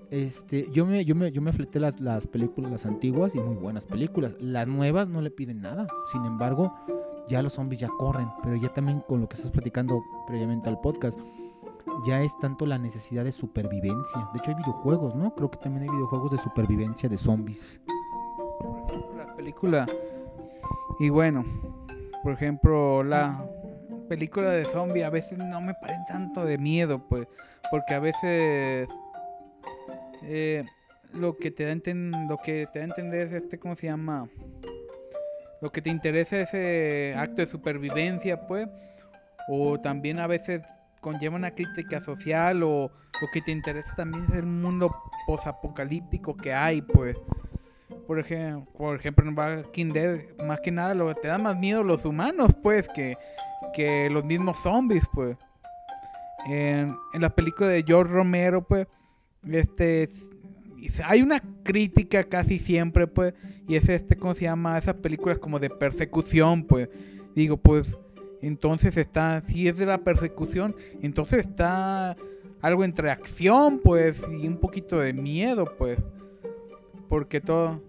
Este, 0.10 0.71
yo 0.71 0.88
me, 0.88 1.06
yo 1.06 1.13
me, 1.13 1.32
yo 1.32 1.39
me 1.39 1.54
fleté 1.54 1.80
las, 1.80 1.99
las 1.99 2.25
películas, 2.25 2.71
las 2.71 2.88
antiguas 2.88 3.36
y 3.36 3.39
muy 3.39 3.54
buenas 3.58 3.86
películas. 3.86 4.36
Las 4.39 4.67
nuevas 4.67 5.08
no 5.08 5.21
le 5.21 5.30
piden 5.30 5.62
nada. 5.62 5.86
Sin 6.12 6.25
embargo, 6.25 6.73
ya 7.28 7.43
los 7.43 7.54
zombies 7.54 7.82
ya 7.82 7.89
corren. 7.89 8.30
Pero 8.41 8.56
ya 8.56 8.73
también 8.73 9.02
con 9.02 9.21
lo 9.21 9.30
que 9.30 9.36
estás 9.36 9.52
platicando 9.52 10.02
previamente 10.25 10.67
al 10.67 10.82
podcast, 10.82 11.19
ya 12.08 12.23
es 12.23 12.36
tanto 12.39 12.65
la 12.65 12.80
necesidad 12.80 13.23
de 13.23 13.32
supervivencia. 13.32 14.30
De 14.34 14.39
hecho, 14.39 14.49
hay 14.49 14.58
videojuegos, 14.58 15.13
¿no? 15.13 15.36
Creo 15.36 15.52
que 15.52 15.60
también 15.60 15.84
hay 15.84 15.89
videojuegos 15.95 16.32
de 16.32 16.39
supervivencia 16.39 17.08
de 17.08 17.19
zombies. 17.19 17.80
La 19.39 19.45
película. 19.45 19.88
Y 20.99 21.10
bueno, 21.10 21.45
por 22.23 22.34
ejemplo, 22.34 23.04
la 23.04 23.45
película 24.10 24.52
de 24.52 24.65
zombie 24.65 25.04
a 25.04 25.10
veces 25.10 25.38
no 25.38 25.62
me 25.62 25.73
parece 25.75 26.02
tanto 26.08 26.43
de 26.43 26.58
miedo, 26.58 27.08
pues, 27.08 27.28
porque 27.71 27.93
a 27.93 27.99
veces 27.99 28.88
eh, 30.23 30.65
lo 31.13 31.38
que 31.38 31.52
te 31.52 31.65
da 31.65 31.71
enten- 31.71 32.28
lo 32.28 32.38
que 32.38 32.67
te 32.71 32.80
da 32.80 32.86
a 32.86 32.88
entender 32.89 33.28
es 33.28 33.34
este, 33.43 33.60
¿cómo 33.60 33.75
se 33.75 33.88
llama? 33.88 34.28
Lo 35.62 35.71
que 35.71 35.82
te 35.82 35.89
interesa 35.89 36.38
es 36.39 36.49
ese 36.49 37.13
acto 37.17 37.36
de 37.41 37.47
supervivencia, 37.47 38.45
pues, 38.47 38.67
o 39.47 39.80
también 39.80 40.19
a 40.19 40.28
veces 40.28 40.62
conlleva 41.02 41.38
una 41.38 41.52
crítica 41.52 42.02
social 42.02 42.62
o 42.63 42.91
lo 43.21 43.28
que 43.32 43.41
te 43.41 43.52
interesa 43.52 43.95
también 43.95 44.25
es 44.30 44.36
el 44.36 44.45
mundo 44.45 44.93
posapocalíptico 45.25 46.36
que 46.36 46.54
hay, 46.54 46.82
pues. 46.82 47.15
Por 48.10 48.17
ejemplo, 48.17 48.65
por 48.76 48.95
ejemplo, 48.95 49.30
en 49.30 49.38
Walking 49.38 49.93
Dead, 49.93 50.22
más 50.43 50.62
que 50.62 50.72
nada 50.72 50.95
lo 50.95 51.13
te 51.13 51.28
da 51.28 51.38
más 51.38 51.56
miedo 51.56 51.84
los 51.84 52.06
humanos, 52.06 52.56
pues, 52.60 52.89
que, 52.89 53.15
que 53.72 54.10
los 54.10 54.26
mismos 54.26 54.58
zombies, 54.58 55.04
pues. 55.13 55.38
En, 56.48 56.95
en 57.13 57.22
la 57.22 57.30
película 57.30 57.69
de 57.69 57.84
George 57.86 58.12
Romero, 58.12 58.63
pues, 58.63 58.88
este, 59.48 60.10
hay 61.06 61.22
una 61.22 61.39
crítica 61.62 62.24
casi 62.24 62.58
siempre, 62.58 63.06
pues, 63.06 63.36
y 63.67 63.76
es 63.76 63.88
este, 63.88 64.17
¿cómo 64.17 64.34
se 64.34 64.45
llama? 64.45 64.80
Esas 64.80 64.95
películas 64.95 65.38
como 65.38 65.60
de 65.60 65.69
persecución, 65.69 66.63
pues. 66.63 66.89
Digo, 67.36 67.58
pues, 67.58 67.95
entonces 68.41 68.98
está, 68.98 69.43
si 69.45 69.67
es 69.67 69.78
de 69.78 69.86
la 69.86 70.00
persecución, 70.00 70.76
entonces 71.04 71.41
está 71.41 72.17
algo 72.60 72.84
entre 72.84 73.12
acción, 73.12 73.80
pues, 73.84 74.19
y 74.32 74.48
un 74.48 74.58
poquito 74.58 74.98
de 74.98 75.13
miedo, 75.13 75.76
pues. 75.78 76.00
Porque 77.08 77.41
todo, 77.41 77.82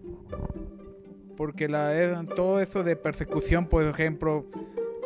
porque 1.37 1.69
la, 1.69 1.95
eh, 1.97 2.15
todo 2.37 2.61
eso 2.61 2.83
de 2.83 2.97
persecución, 2.97 3.67
por 3.67 3.85
ejemplo, 3.85 4.47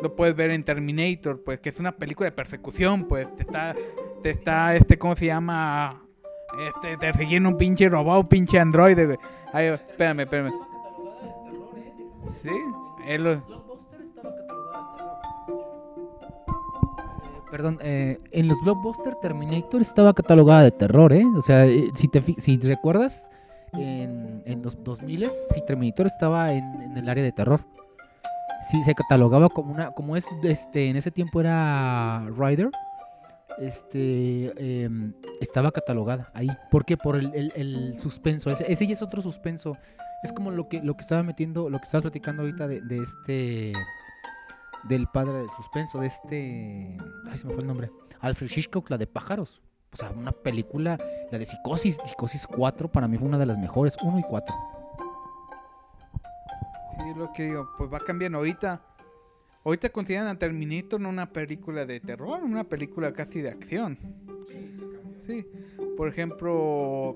lo 0.01 0.15
puedes 0.15 0.35
ver 0.35 0.51
en 0.51 0.63
Terminator, 0.63 1.41
pues, 1.43 1.59
que 1.61 1.69
es 1.69 1.79
una 1.79 1.93
película 1.93 2.25
de 2.29 2.31
persecución, 2.33 3.05
pues, 3.05 3.33
te 3.35 3.43
está, 3.43 3.75
te 4.21 4.31
está, 4.31 4.75
este, 4.75 4.97
¿cómo 4.97 5.15
se 5.15 5.27
llama? 5.27 6.01
Este, 6.67 6.97
te 6.97 7.13
siguiendo 7.13 7.49
un 7.49 7.57
pinche 7.57 7.87
robot, 7.89 8.21
un 8.23 8.27
pinche 8.27 8.59
androide. 8.59 9.17
Ay, 9.53 9.67
espérame, 9.67 10.21
espérame. 10.21 10.51
Sí, 12.41 12.49
él 13.07 13.23
lo- 13.23 13.65
Perdón, 17.51 17.79
eh, 17.81 18.17
en 18.31 18.47
los 18.49 18.59
blockbuster 18.61 19.15
Terminator 19.15 19.81
estaba 19.81 20.13
catalogada 20.13 20.63
de 20.63 20.71
terror, 20.71 21.13
¿eh? 21.13 21.23
O 21.37 21.41
sea, 21.41 21.65
eh, 21.65 21.89
si 21.95 22.09
te 22.09 22.19
si 22.21 22.57
recuerdas, 22.59 23.29
en, 23.73 24.24
en 24.45 24.61
los 24.61 24.81
2000 24.83 25.29
sí 25.53 25.61
Terminator 25.65 26.07
estaba 26.07 26.53
en, 26.53 26.63
en 26.81 26.97
el 26.97 27.09
área 27.09 27.23
de 27.23 27.31
terror. 27.31 27.61
Sí, 28.69 28.81
se 28.83 28.95
catalogaba 28.95 29.49
como 29.49 29.71
una, 29.73 29.91
como 29.91 30.15
es, 30.15 30.25
este, 30.43 30.89
en 30.89 30.95
ese 30.97 31.11
tiempo 31.11 31.39
era 31.39 32.27
Rider, 32.35 32.69
este, 33.59 34.83
em, 34.83 35.13
estaba 35.39 35.71
catalogada 35.71 36.31
ahí. 36.33 36.49
¿Por 36.71 36.85
qué? 36.85 36.97
Por 36.97 37.15
el, 37.15 37.33
el- 37.35 37.53
el 37.55 37.99
suspenso. 37.99 38.49
Ese, 38.49 38.71
ese 38.71 38.87
ya 38.87 38.93
es 38.93 39.01
otro 39.01 39.21
suspenso. 39.21 39.77
Es 40.23 40.33
como 40.33 40.51
lo 40.51 40.67
que, 40.67 40.81
lo 40.81 40.95
que 40.95 41.01
estaba 41.03 41.23
metiendo, 41.23 41.69
lo 41.69 41.77
que 41.79 41.85
estabas 41.85 42.03
platicando 42.03 42.41
ahorita 42.43 42.67
de, 42.67 42.81
de 42.81 42.97
este, 42.97 43.73
del 44.89 45.07
padre 45.07 45.33
del 45.33 45.49
suspenso, 45.55 45.99
de 45.99 46.07
este, 46.07 46.97
ay, 47.29 47.37
se 47.37 47.45
me 47.47 47.53
fue 47.53 47.61
el 47.61 47.67
nombre, 47.67 47.91
Alfred 48.21 48.49
Hitchcock, 48.55 48.89
la 48.89 48.97
de 48.97 49.07
pájaros. 49.07 49.61
O 49.95 49.97
sea, 49.97 50.09
una 50.11 50.33
película, 50.33 50.99
la 51.31 51.37
de 51.37 51.45
Psicosis, 51.45 51.97
Psicosis 52.03 52.45
4, 52.47 52.91
para 52.91 53.07
mí 53.07 53.17
fue 53.17 53.29
una 53.29 53.37
de 53.37 53.45
las 53.45 53.57
mejores, 53.57 53.95
1 54.03 54.19
y 54.19 54.23
4. 54.23 54.53
Sí, 56.91 57.13
lo 57.15 57.31
que 57.31 57.43
digo, 57.43 57.69
pues 57.77 57.89
va 57.89 58.01
cambiando 58.01 58.39
ahorita. 58.39 58.81
Ahorita 59.63 59.89
consideran 59.91 60.27
a 60.27 60.37
Terminator 60.37 60.99
no 60.99 61.07
una 61.07 61.31
película 61.31 61.85
de 61.85 62.01
terror, 62.01 62.43
una 62.43 62.65
película 62.65 63.13
casi 63.13 63.41
de 63.41 63.51
acción. 63.51 63.97
Sí, 65.17 65.47
por 65.95 66.09
ejemplo, 66.09 67.15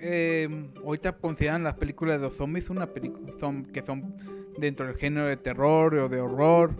eh, 0.00 0.68
ahorita 0.84 1.12
consideran 1.12 1.62
las 1.62 1.74
películas 1.74 2.20
de 2.20 2.26
los 2.26 2.34
zombies 2.34 2.70
una 2.70 2.92
película 2.92 3.32
que 3.72 3.86
son 3.86 4.16
dentro 4.58 4.88
del 4.88 4.96
género 4.96 5.28
de 5.28 5.36
terror 5.36 5.94
o 5.94 6.08
de 6.08 6.20
horror. 6.20 6.72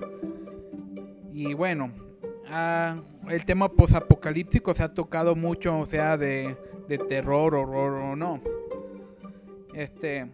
Y 1.33 1.55
bueno, 1.55 2.04
ah, 2.55 2.97
el 3.29 3.45
tema 3.45 3.69
posapocalíptico 3.69 4.75
se 4.75 4.83
ha 4.83 4.95
tocado 4.95 5.35
mucho, 5.35 5.79
o 5.79 5.87
sea, 5.87 6.17
de, 6.17 6.57
de 6.89 6.99
terror, 6.99 7.55
horror 7.55 7.93
o 7.95 8.17
no. 8.17 8.41
Este, 9.75 10.31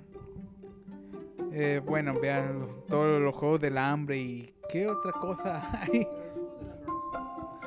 eh, 1.53 1.81
bueno, 1.85 2.15
vean 2.21 2.69
todos 2.89 3.21
los 3.21 3.35
juegos 3.35 3.61
del 3.61 3.79
hambre 3.79 4.19
y 4.19 4.55
qué 4.69 4.87
otra 4.87 5.13
cosa 5.13 5.63
hay. 5.83 6.07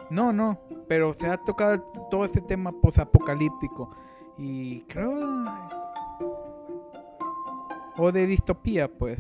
No, 0.10 0.32
no, 0.32 0.60
pero 0.88 1.14
se 1.14 1.28
ha 1.28 1.38
tocado 1.38 1.82
todo 2.12 2.26
este 2.26 2.42
tema 2.42 2.72
posapocalíptico 2.72 3.90
y 4.38 4.82
creo 4.82 5.12
o 7.98 8.12
de 8.12 8.28
distopía, 8.28 8.88
pues. 8.88 9.18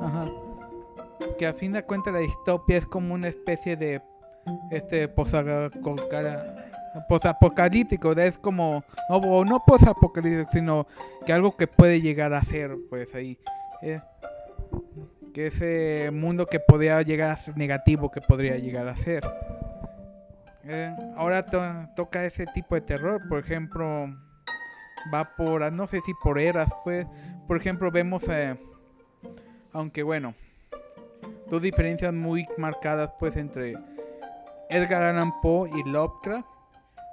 Ajá. 0.00 0.30
Que 1.38 1.46
a 1.46 1.54
fin 1.54 1.72
de 1.72 1.84
cuentas 1.84 2.12
la 2.12 2.20
distopia 2.20 2.76
es 2.76 2.86
como 2.86 3.14
una 3.14 3.28
especie 3.28 3.76
de 3.76 4.02
este 4.70 5.08
posa- 5.08 5.70
con 5.82 5.96
cara- 6.08 6.70
posapocalíptico, 7.08 8.12
es 8.12 8.38
como 8.38 8.84
no, 9.10 9.44
no 9.44 9.62
posapocalíptico, 9.66 10.50
sino 10.52 10.86
que 11.26 11.32
algo 11.32 11.56
que 11.56 11.66
puede 11.66 12.00
llegar 12.00 12.32
a 12.34 12.42
ser, 12.42 12.76
pues 12.88 13.14
ahí. 13.14 13.38
eh, 13.82 14.00
que 15.34 15.48
ese 15.48 16.10
mundo 16.12 16.46
que 16.46 16.60
podría 16.60 17.02
llegar 17.02 17.30
a 17.32 17.36
ser 17.36 17.56
negativo 17.56 18.10
que 18.10 18.20
podría 18.20 18.56
llegar 18.56 18.86
a 18.88 18.96
ser. 18.96 19.24
Eh, 20.64 20.94
ahora 21.16 21.42
to- 21.42 21.88
toca 21.96 22.24
ese 22.24 22.46
tipo 22.46 22.74
de 22.76 22.80
terror, 22.80 23.20
por 23.28 23.40
ejemplo, 23.40 24.06
va 25.12 25.34
por, 25.36 25.70
no 25.72 25.86
sé 25.88 26.00
si 26.06 26.12
por 26.22 26.38
eras, 26.38 26.68
pues, 26.84 27.06
por 27.48 27.56
ejemplo, 27.56 27.90
vemos, 27.90 28.26
eh, 28.28 28.56
aunque 29.72 30.02
bueno, 30.04 30.34
dos 31.50 31.60
diferencias 31.60 32.14
muy 32.14 32.46
marcadas, 32.56 33.10
pues, 33.18 33.36
entre 33.36 33.74
Edgar 34.70 35.02
Allan 35.02 35.32
Poe 35.40 35.70
y 35.74 35.88
Lovecraft. 35.88 36.48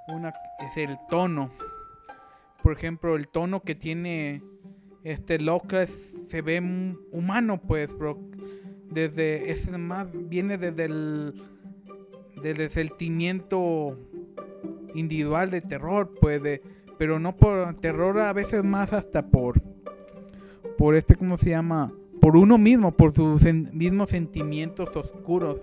Una 0.08 0.34
es 0.60 0.78
el 0.78 0.98
tono. 1.10 1.52
Por 2.64 2.74
ejemplo, 2.74 3.16
el 3.16 3.28
tono 3.28 3.62
que 3.62 3.76
tiene 3.76 4.42
este 5.04 5.40
Lovecraft 5.40 5.94
se 6.28 6.42
ve 6.42 6.60
humano, 7.12 7.60
pues, 7.62 7.96
bro. 7.98 8.18
Desde, 8.90 9.52
es 9.52 9.70
más, 9.72 10.08
viene 10.14 10.58
desde 10.58 10.86
el, 10.86 11.34
desde 12.44 12.66
el 12.66 12.70
sentimiento 12.70 13.98
individual 14.94 15.50
de 15.50 15.62
terror, 15.62 16.14
pues, 16.20 16.44
de- 16.44 16.62
pero 16.98 17.20
no 17.20 17.36
por 17.36 17.74
terror, 17.76 18.20
a 18.20 18.34
veces 18.34 18.64
más 18.64 18.94
hasta 18.94 19.26
por, 19.26 19.60
por 20.78 20.94
este, 20.96 21.16
¿cómo 21.16 21.38
se 21.38 21.50
llama? 21.52 21.92
Por 22.20 22.36
uno 22.38 22.58
mismo, 22.60 22.92
por 22.92 23.14
sus 23.14 23.42
mismos 23.44 24.10
sentimientos 24.10 24.96
oscuros. 24.96 25.58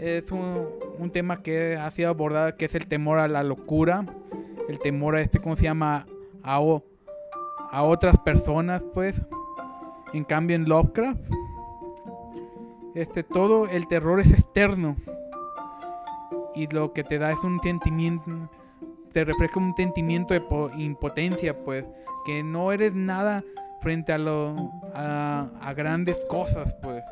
Es 0.00 0.32
un, 0.32 0.66
un 0.98 1.10
tema 1.10 1.42
que 1.42 1.76
ha 1.76 1.90
sido 1.90 2.08
abordado, 2.08 2.56
que 2.56 2.64
es 2.64 2.74
el 2.74 2.86
temor 2.86 3.18
a 3.18 3.28
la 3.28 3.42
locura, 3.42 4.06
el 4.66 4.78
temor 4.78 5.16
a 5.16 5.20
este, 5.20 5.40
¿cómo 5.40 5.56
se 5.56 5.64
llama? 5.64 6.06
A, 6.42 6.56
a 7.70 7.82
otras 7.82 8.18
personas, 8.20 8.82
pues. 8.94 9.20
En 10.14 10.24
cambio, 10.24 10.56
en 10.56 10.66
Lovecraft, 10.66 11.20
este, 12.94 13.22
todo 13.22 13.68
el 13.68 13.86
terror 13.88 14.20
es 14.20 14.32
externo. 14.32 14.96
Y 16.54 16.66
lo 16.68 16.94
que 16.94 17.04
te 17.04 17.18
da 17.18 17.30
es 17.30 17.44
un 17.44 17.60
sentimiento, 17.60 18.24
te 19.12 19.24
refleja 19.24 19.60
un 19.60 19.74
sentimiento 19.76 20.32
de 20.32 20.40
po- 20.40 20.70
impotencia, 20.78 21.62
pues. 21.62 21.84
Que 22.24 22.42
no 22.42 22.72
eres 22.72 22.94
nada 22.94 23.44
frente 23.82 24.12
a, 24.14 24.18
lo, 24.18 24.70
a 24.94 25.74
grandes 25.76 26.18
cosas, 26.26 26.74
pues. 26.80 27.04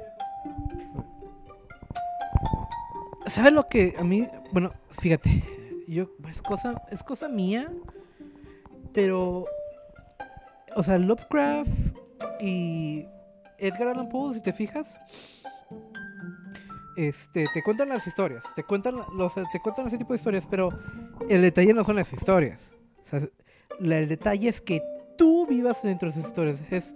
¿Sabes 3.28 3.52
lo 3.52 3.68
que 3.68 3.94
a 3.98 4.04
mí, 4.04 4.26
bueno, 4.52 4.72
fíjate, 4.88 5.44
yo 5.86 6.10
es 6.28 6.40
cosa 6.40 6.82
es 6.90 7.02
cosa 7.02 7.28
mía, 7.28 7.70
pero 8.94 9.44
o 10.74 10.82
sea, 10.82 10.96
Lovecraft 10.96 11.70
y 12.40 13.06
Edgar 13.58 13.88
Allan 13.88 14.08
Poe, 14.08 14.32
si 14.34 14.40
te 14.40 14.52
fijas, 14.52 14.98
este 16.96 17.46
te 17.52 17.62
cuentan 17.62 17.90
las 17.90 18.06
historias, 18.06 18.44
te 18.54 18.62
cuentan 18.62 18.96
los 19.14 19.34
te 19.34 19.60
cuentan 19.60 19.86
ese 19.88 19.98
tipo 19.98 20.14
de 20.14 20.16
historias, 20.16 20.46
pero 20.46 20.70
el 21.28 21.42
detalle 21.42 21.74
no 21.74 21.84
son 21.84 21.96
las 21.96 22.12
historias. 22.12 22.72
El 23.78 24.08
detalle 24.08 24.48
es 24.48 24.62
que 24.62 24.82
tú 25.18 25.46
vivas 25.46 25.82
dentro 25.82 26.06
de 26.06 26.12
esas 26.12 26.28
historias, 26.28 26.64
es 26.70 26.94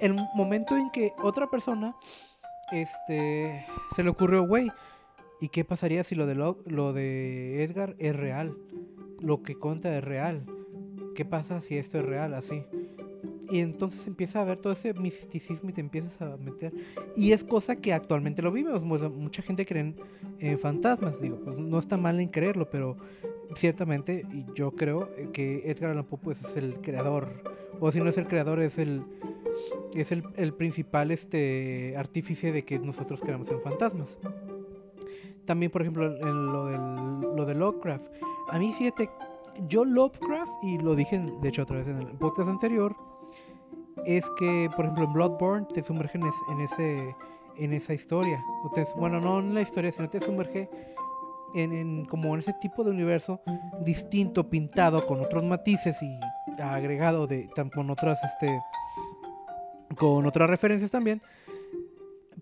el 0.00 0.14
momento 0.34 0.76
en 0.76 0.90
que 0.90 1.12
otra 1.22 1.48
persona 1.48 1.94
este 2.72 3.66
se 3.94 4.02
le 4.02 4.10
ocurrió, 4.10 4.46
güey, 4.46 4.70
¿Y 5.40 5.48
qué 5.48 5.64
pasaría 5.64 6.02
si 6.02 6.14
lo 6.14 6.26
de, 6.26 7.62
Edgar 7.62 7.94
es 7.98 8.16
real? 8.16 8.56
Lo 9.20 9.42
que 9.42 9.54
cuenta 9.56 9.96
es 9.96 10.02
real. 10.04 10.44
¿Qué 11.14 11.24
pasa 11.24 11.60
si 11.60 11.76
esto 11.76 11.98
es 11.98 12.04
real 12.06 12.34
así? 12.34 12.64
Y 13.50 13.60
entonces 13.60 14.06
empieza 14.06 14.40
a 14.40 14.44
ver 14.44 14.58
todo 14.58 14.72
ese 14.72 14.92
misticismo 14.94 15.70
y 15.70 15.72
te 15.72 15.80
empiezas 15.80 16.20
a 16.20 16.36
meter. 16.36 16.72
Y 17.16 17.32
es 17.32 17.44
cosa 17.44 17.76
que 17.76 17.92
actualmente 17.92 18.42
lo 18.42 18.50
vimos. 18.50 18.82
mu- 18.82 18.98
Mucha 19.10 19.42
gente 19.42 19.64
cree 19.64 19.94
en, 20.40 20.58
fantasmas. 20.58 21.20
Digo, 21.20 21.38
pues 21.44 21.58
no 21.58 21.78
está 21.78 21.96
mal 21.96 22.18
en 22.20 22.28
creerlo, 22.28 22.68
pero 22.70 22.96
ciertamente 23.54 24.26
y 24.32 24.44
yo 24.54 24.72
creo 24.72 25.08
eh, 25.16 25.28
que 25.32 25.70
Edgar 25.70 25.92
Allan 25.92 26.04
Poe 26.04 26.18
pues, 26.20 26.44
es 26.44 26.56
el 26.56 26.80
creador. 26.80 27.42
O 27.78 27.92
si 27.92 28.00
no 28.00 28.08
es 28.08 28.18
el 28.18 28.26
creador, 28.26 28.60
es 28.60 28.78
el 28.78 29.04
es 29.94 30.12
el 30.12 30.52
principal 30.54 31.10
este 31.10 31.94
artífice 31.96 32.52
de 32.52 32.64
que 32.64 32.78
nosotros 32.78 33.20
creamos 33.20 33.50
en 33.50 33.60
fantasmas. 33.62 34.18
También, 35.46 35.70
por 35.70 35.82
ejemplo, 35.82 36.06
en 36.06 36.46
lo, 36.52 36.66
del, 36.66 37.36
lo 37.36 37.44
de 37.44 37.54
Lovecraft. 37.54 38.10
A 38.50 38.58
mí, 38.58 38.72
fíjate, 38.76 39.08
yo 39.68 39.84
Lovecraft, 39.84 40.52
y 40.64 40.78
lo 40.78 40.94
dije 40.94 41.18
de 41.40 41.48
hecho 41.48 41.62
otra 41.62 41.78
vez 41.78 41.88
en 41.88 41.98
el 41.98 42.08
podcast 42.18 42.48
anterior, 42.48 42.94
es 44.04 44.28
que, 44.38 44.68
por 44.76 44.84
ejemplo, 44.84 45.04
en 45.04 45.12
Bloodborne 45.12 45.66
te 45.72 45.82
sumergen 45.82 46.22
en, 46.22 46.28
es- 46.28 46.42
en 46.50 46.60
ese, 46.60 47.16
en 47.56 47.72
esa 47.72 47.94
historia. 47.94 48.42
O 48.64 48.70
te- 48.70 48.84
bueno, 48.96 49.20
no 49.20 49.38
en 49.38 49.54
la 49.54 49.62
historia, 49.62 49.90
sino 49.92 50.08
te 50.10 50.20
sumerge 50.20 50.68
en, 51.54 51.72
en 51.72 52.04
como 52.04 52.34
en 52.34 52.40
ese 52.40 52.52
tipo 52.54 52.84
de 52.84 52.90
universo 52.90 53.40
distinto, 53.80 54.50
pintado 54.50 55.06
con 55.06 55.20
otros 55.20 55.44
matices 55.44 55.96
y 56.02 56.18
agregado 56.60 57.26
de 57.26 57.48
con 57.74 57.88
otras 57.90 58.22
este 58.24 58.60
con 59.96 60.26
otras 60.26 60.50
referencias 60.50 60.90
también 60.90 61.22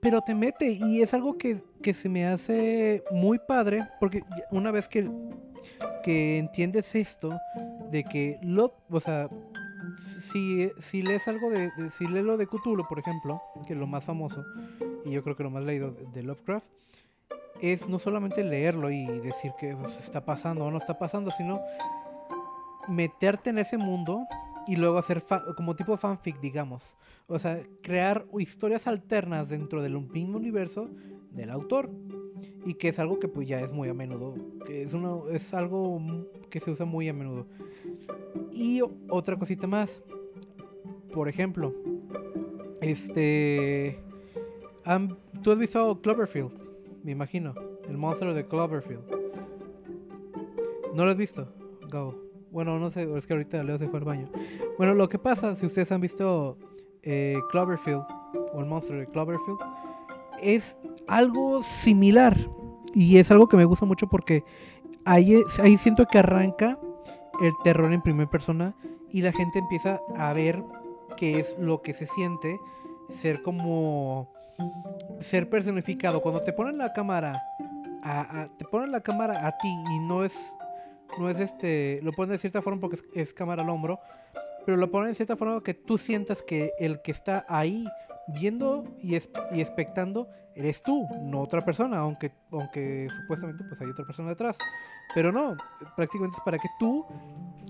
pero 0.05 0.21
te 0.21 0.35
mete 0.35 0.71
y 0.71 1.01
es 1.01 1.15
algo 1.15 1.39
que, 1.39 1.63
que 1.83 1.95
se 1.95 2.11
me 2.11 2.27
hace 2.27 3.03
muy 3.11 3.39
padre 3.39 3.89
porque 3.99 4.23
una 4.51 4.71
vez 4.71 4.87
que, 4.87 5.11
que 6.03 6.37
entiendes 6.37 6.95
esto 6.95 7.31
de 7.91 8.05
que 8.05 8.39
lo, 8.43 8.77
o 8.91 9.01
sea, 9.01 9.31
si, 10.21 10.71
si 10.79 11.01
lees 11.01 11.27
algo 11.27 11.49
de, 11.49 11.71
si 11.91 12.07
lees 12.07 12.23
lo 12.23 12.37
de 12.37 12.47
Cthulhu, 12.47 12.87
por 12.87 12.99
ejemplo, 12.99 13.41
que 13.67 13.73
es 13.73 13.79
lo 13.79 13.87
más 13.87 14.05
famoso 14.05 14.45
y 15.07 15.11
yo 15.13 15.25
creo 15.25 15.37
que 15.37 15.43
lo 15.43 15.51
más 15.51 15.65
leído 15.65 15.93
de, 15.93 16.05
de 16.13 16.23
Lovecraft 16.23 16.67
es 17.63 17.89
no 17.89 17.99
solamente 17.99 18.45
leerlo 18.45 18.91
y 18.91 19.07
decir 19.21 19.53
que 19.59 19.75
pues, 19.75 19.99
está 20.01 20.23
pasando 20.23 20.67
o 20.67 20.71
no 20.71 20.77
está 20.77 20.99
pasando, 20.99 21.31
sino 21.31 21.63
meterte 22.89 23.49
en 23.49 23.57
ese 23.57 23.79
mundo 23.79 24.27
y 24.67 24.77
luego 24.77 24.99
hacer 24.99 25.23
como 25.57 25.77
tipo 25.77 25.97
fanfic, 25.97 26.41
digamos. 26.41 26.97
O 27.27 27.39
sea, 27.39 27.63
crear 27.83 28.27
historias 28.39 28.87
alternas 28.87 29.49
dentro 29.49 29.83
del 29.83 30.01
mismo 30.01 30.39
universo 30.39 30.91
del 31.31 31.51
autor. 31.51 31.91
Y 32.67 32.75
que 32.75 32.89
es 32.89 32.99
algo 32.99 33.19
que 33.19 33.29
pues 33.29 33.49
ya 33.49 33.61
es 33.61 33.73
muy 33.73 33.89
a 33.89 33.95
menudo. 33.95 34.35
Que 34.67 34.83
es, 34.83 34.95
es 35.31 35.55
algo 35.55 36.01
que 36.51 36.61
se 36.61 36.71
usa 36.71 36.87
muy 36.87 37.09
a 37.09 37.13
menudo. 37.13 37.47
Y 38.53 38.81
otra 39.09 39.37
cosita 39.39 39.67
más. 39.67 40.03
Por 41.13 41.29
ejemplo, 41.29 41.75
este... 42.81 44.01
Tú 45.43 45.51
has 45.53 45.59
visto 45.59 46.01
Cloverfield, 46.03 46.53
me 47.03 47.13
imagino. 47.13 47.55
El 47.89 47.97
monstruo 47.97 48.35
de 48.35 48.47
Cloverfield. 48.47 49.05
¿No 50.95 51.05
lo 51.05 51.11
has 51.11 51.17
visto? 51.17 51.49
Gabo. 51.89 52.24
Bueno, 52.55 52.79
no 52.79 52.89
sé, 52.89 53.07
es 53.17 53.27
que 53.27 53.33
ahorita 53.35 53.63
Leo 53.65 53.77
se 53.79 53.89
fue 53.89 53.99
al 53.99 54.05
baño. 54.05 54.29
Bueno, 54.79 54.95
lo 54.95 55.09
que 55.09 55.19
pasa, 55.19 55.55
si 55.57 55.67
ustedes 55.67 55.91
han 55.93 56.01
visto 56.01 56.57
eh, 57.03 57.37
Cloverfield 57.51 58.05
o 58.55 58.61
el 58.61 58.67
monstruo 58.67 59.01
de 59.01 59.07
Cloverfield, 59.07 59.59
es 60.41 60.79
algo 61.09 61.63
similar. 61.63 62.37
Y 62.95 63.19
es 63.19 63.31
algo 63.33 63.49
que 63.49 63.57
me 63.57 63.65
gusta 63.65 63.87
mucho 63.87 64.07
porque 64.07 64.45
ahí, 65.05 65.43
ahí 65.61 65.77
siento 65.77 66.07
que 66.07 66.19
arranca 66.21 66.79
el 67.43 67.53
terror 67.65 67.93
en 67.93 68.01
primera 68.03 68.31
persona 68.31 68.77
y 69.11 69.21
la 69.23 69.33
gente 69.33 69.59
empieza 69.59 70.01
a 70.17 70.33
ver 70.33 70.63
qué 71.17 71.41
es 71.41 71.57
lo 71.59 71.83
que 71.83 71.93
se 71.93 72.07
siente 72.07 72.61
ser 73.11 73.43
como 73.43 74.33
ser 75.19 75.51
personificado 75.51 76.23
cuando 76.23 76.41
te 76.41 76.53
ponen 76.53 76.79
la 76.79 76.93
cámara 76.93 77.43
a, 78.05 78.43
a- 78.43 78.49
te 78.57 78.65
ponen 78.65 78.93
la 78.93 79.01
cámara 79.01 79.45
a 79.49 79.59
ti 79.59 79.69
y 79.97 79.99
no 80.07 80.23
es 80.25 80.55
no 81.19 81.29
es 81.29 81.41
este 81.41 82.01
lo 82.03 82.13
ponen 82.13 82.33
de 82.33 82.39
cierta 82.39 82.63
forma 82.63 82.81
porque 82.81 82.99
es, 83.15 83.35
cámara 83.35 83.63
al 83.63 83.71
hombro 83.71 84.01
pero 84.65 84.77
lo 84.77 84.91
ponen 84.91 85.09
de 85.09 85.15
cierta 85.15 85.37
forma 85.37 85.63
que 85.63 85.75
tú 85.75 85.99
sientas 85.99 86.43
que 86.43 86.73
el 86.79 87.03
que 87.03 87.13
está 87.13 87.45
ahí 87.49 87.87
viendo 88.29 88.85
y, 89.03 89.15
es, 89.15 89.29
y 89.53 89.61
expectando 89.61 90.29
eres 90.55 90.83
tú, 90.83 91.07
no 91.21 91.41
otra 91.41 91.65
persona, 91.65 91.99
aunque, 91.99 92.33
aunque 92.51 93.09
supuestamente 93.11 93.65
pues 93.65 93.81
hay 93.81 93.89
otra 93.89 94.05
persona 94.05 94.31
detrás. 94.31 94.57
Pero 95.15 95.33
no, 95.33 95.57
prácticamente 95.97 96.37
es 96.37 96.43
para 96.45 96.59
que 96.59 96.69
tú 96.79 97.05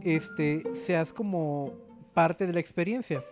este, 0.03 0.63
seas 0.75 1.13
como 1.13 1.73
parte 2.13 2.47
de 2.47 2.53
la 2.53 2.61
experiencia. 2.61 3.25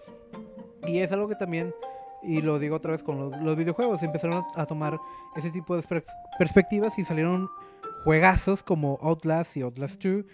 Y 0.86 0.98
es 0.98 1.12
algo 1.12 1.28
que 1.28 1.36
también, 1.36 1.74
y 2.22 2.40
lo 2.40 2.58
digo 2.58 2.76
otra 2.76 2.92
vez 2.92 3.02
con 3.02 3.44
los, 3.44 3.56
videojuegos, 3.56 4.02
empezaron 4.02 4.42
a, 4.56 4.66
tomar 4.66 4.98
ese 5.36 5.50
tipo 5.50 5.76
de 5.76 5.82
pers- 5.82 6.12
perspectivas 6.38 6.98
y 6.98 7.04
salieron 7.04 7.48
juegazos 8.04 8.62
como 8.62 8.98
Outlast 9.02 9.56
y 9.56 9.62
Outlast 9.62 10.02
2. 10.02 10.24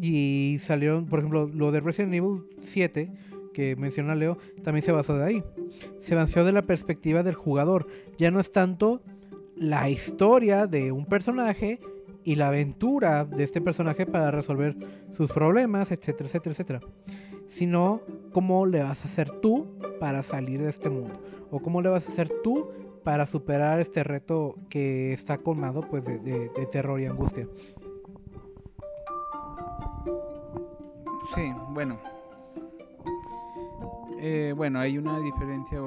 Y 0.00 0.56
salieron, 0.60 1.06
por 1.06 1.18
ejemplo, 1.18 1.50
lo 1.52 1.70
de 1.70 1.80
Resident 1.80 2.14
Evil 2.14 2.44
7, 2.60 3.12
que 3.52 3.76
menciona 3.76 4.14
Leo, 4.14 4.38
también 4.62 4.82
se 4.82 4.92
basó 4.92 5.16
de 5.16 5.24
ahí. 5.24 5.44
Se 5.98 6.14
basó 6.14 6.44
de 6.44 6.52
la 6.52 6.62
perspectiva 6.62 7.22
del 7.22 7.34
jugador. 7.34 7.86
Ya 8.16 8.30
no 8.30 8.40
es 8.40 8.50
tanto 8.52 9.02
la 9.56 9.90
historia 9.90 10.66
de 10.66 10.92
un 10.92 11.06
personaje 11.06 11.78
y 12.24 12.36
la 12.36 12.48
aventura 12.48 13.24
de 13.24 13.44
este 13.44 13.60
personaje 13.60 14.06
para 14.06 14.30
resolver 14.30 14.76
sus 15.10 15.30
problemas, 15.30 15.90
etcétera, 15.90 16.28
etcétera, 16.28 16.52
etcétera. 16.52 16.80
Sino 17.46 18.00
cómo 18.32 18.66
le 18.66 18.82
vas 18.82 19.04
a 19.04 19.08
hacer 19.08 19.30
tú 19.30 19.66
para 20.00 20.22
salir 20.22 20.62
de 20.62 20.70
este 20.70 20.88
mundo. 20.88 21.20
O 21.50 21.60
cómo 21.60 21.82
le 21.82 21.88
vas 21.88 22.08
a 22.08 22.12
hacer 22.12 22.30
tú 22.42 22.70
para 23.02 23.26
superar 23.26 23.80
este 23.80 24.04
reto 24.04 24.56
que 24.68 25.12
está 25.12 25.38
colmado 25.38 25.82
pues, 25.82 26.04
de, 26.04 26.50
terror 26.70 27.00
y 27.00 27.06
angustia. 27.06 27.46
Sí, 31.34 31.52
bueno. 31.70 31.98
Eh, 34.18 34.52
bueno, 34.56 34.78
hay 34.80 34.98
una 34.98 35.18
diferencia. 35.20 35.80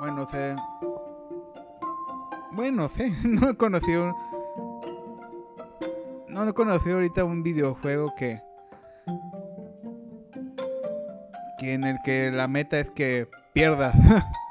Bueno, 0.00 0.22
o. 0.22 0.56
Bueno, 2.52 2.88
sé, 2.88 3.12
no 3.24 3.50
he 3.50 3.56
conocido. 3.56 4.14
No 6.28 6.48
he 6.48 6.52
conocido 6.52 6.96
ahorita 6.96 7.24
un 7.24 7.42
videojuego 7.42 8.14
que. 8.16 8.40
que 11.58 11.74
en 11.74 11.84
el 11.84 11.98
que 12.04 12.30
la 12.30 12.48
meta 12.48 12.78
es 12.78 12.90
que 12.90 13.28
pierdas. 13.52 13.94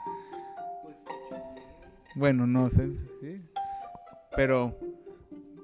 bueno, 2.18 2.48
no 2.48 2.70
sé. 2.70 2.92
sí. 3.22 3.42
Pero. 4.36 4.78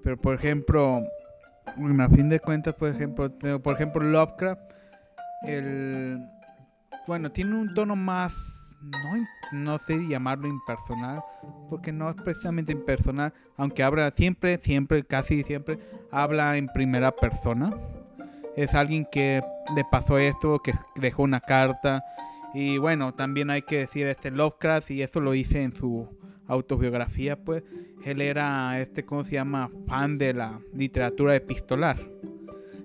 Pero 0.04 0.20
por 0.20 0.36
ejemplo. 0.36 1.04
A 1.66 2.10
fin 2.10 2.30
de 2.30 2.40
cuentas, 2.40 2.76
por 2.76 2.90
ejemplo, 2.90 3.32
por 3.64 3.74
ejemplo, 3.74 4.04
Lovecraft, 4.04 4.62
el 5.44 6.20
bueno, 7.08 7.32
tiene 7.32 7.56
un 7.56 7.74
tono 7.74 7.96
más 7.96 8.64
no 9.52 9.78
sé 9.78 10.08
llamarlo 10.08 10.48
impersonal, 10.48 11.24
porque 11.70 11.92
no 11.92 12.10
es 12.10 12.16
precisamente 12.18 12.72
impersonal, 12.72 13.34
aunque 13.56 13.84
habla 13.84 14.12
siempre, 14.12 14.60
siempre, 14.62 15.04
casi 15.04 15.44
siempre 15.44 15.80
habla 16.12 16.58
en 16.58 16.68
primera 16.68 17.12
persona. 17.12 17.74
Es 18.56 18.76
alguien 18.76 19.08
que 19.12 19.42
le 19.76 19.86
pasó 19.90 20.18
esto, 20.18 20.60
que 20.60 20.74
dejó 20.96 21.24
una 21.24 21.40
carta 21.40 22.04
y 22.54 22.78
bueno, 22.78 23.14
también 23.14 23.50
hay 23.50 23.64
que 23.64 23.80
decir 23.80 24.06
este 24.08 24.32
Lovecraft 24.32 24.92
y 24.92 25.02
eso 25.02 25.20
lo 25.20 25.32
dice 25.32 25.64
en 25.64 25.72
su 25.72 26.08
autobiografía, 26.54 27.36
pues 27.44 27.64
él 28.06 28.22
era 28.22 28.80
este 28.80 29.04
cómo 29.04 29.24
se 29.24 29.34
llama 29.34 29.70
fan 29.88 30.18
de 30.18 30.34
la 30.34 30.60
literatura 30.74 31.36
epistolar. 31.36 31.98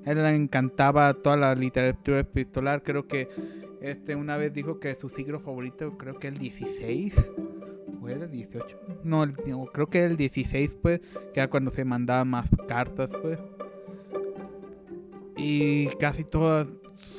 Él 0.04 0.22
le 0.22 0.34
encantaba 0.34 1.12
toda 1.14 1.36
la 1.36 1.54
literatura 1.54 2.20
epistolar, 2.20 2.82
creo 2.82 3.06
que 3.06 3.28
este 3.80 4.16
una 4.16 4.36
vez 4.36 4.52
dijo 4.52 4.80
que 4.80 4.94
su 4.94 5.08
siglo 5.08 5.38
favorito 5.40 5.96
creo 5.98 6.18
que 6.18 6.28
el 6.28 6.38
16 6.38 7.32
o 8.00 8.08
era 8.08 8.24
el 8.24 8.30
18. 8.30 8.78
No, 9.04 9.22
el- 9.24 9.36
creo 9.72 9.86
que 9.88 10.04
el 10.04 10.16
16 10.16 10.78
pues, 10.80 11.00
que 11.34 11.40
era 11.40 11.48
cuando 11.50 11.70
se 11.70 11.84
mandaban 11.84 12.28
más 12.28 12.48
cartas 12.68 13.10
pues. 13.22 13.38
Y 15.36 15.86
casi 16.00 16.24
toda, 16.24 16.66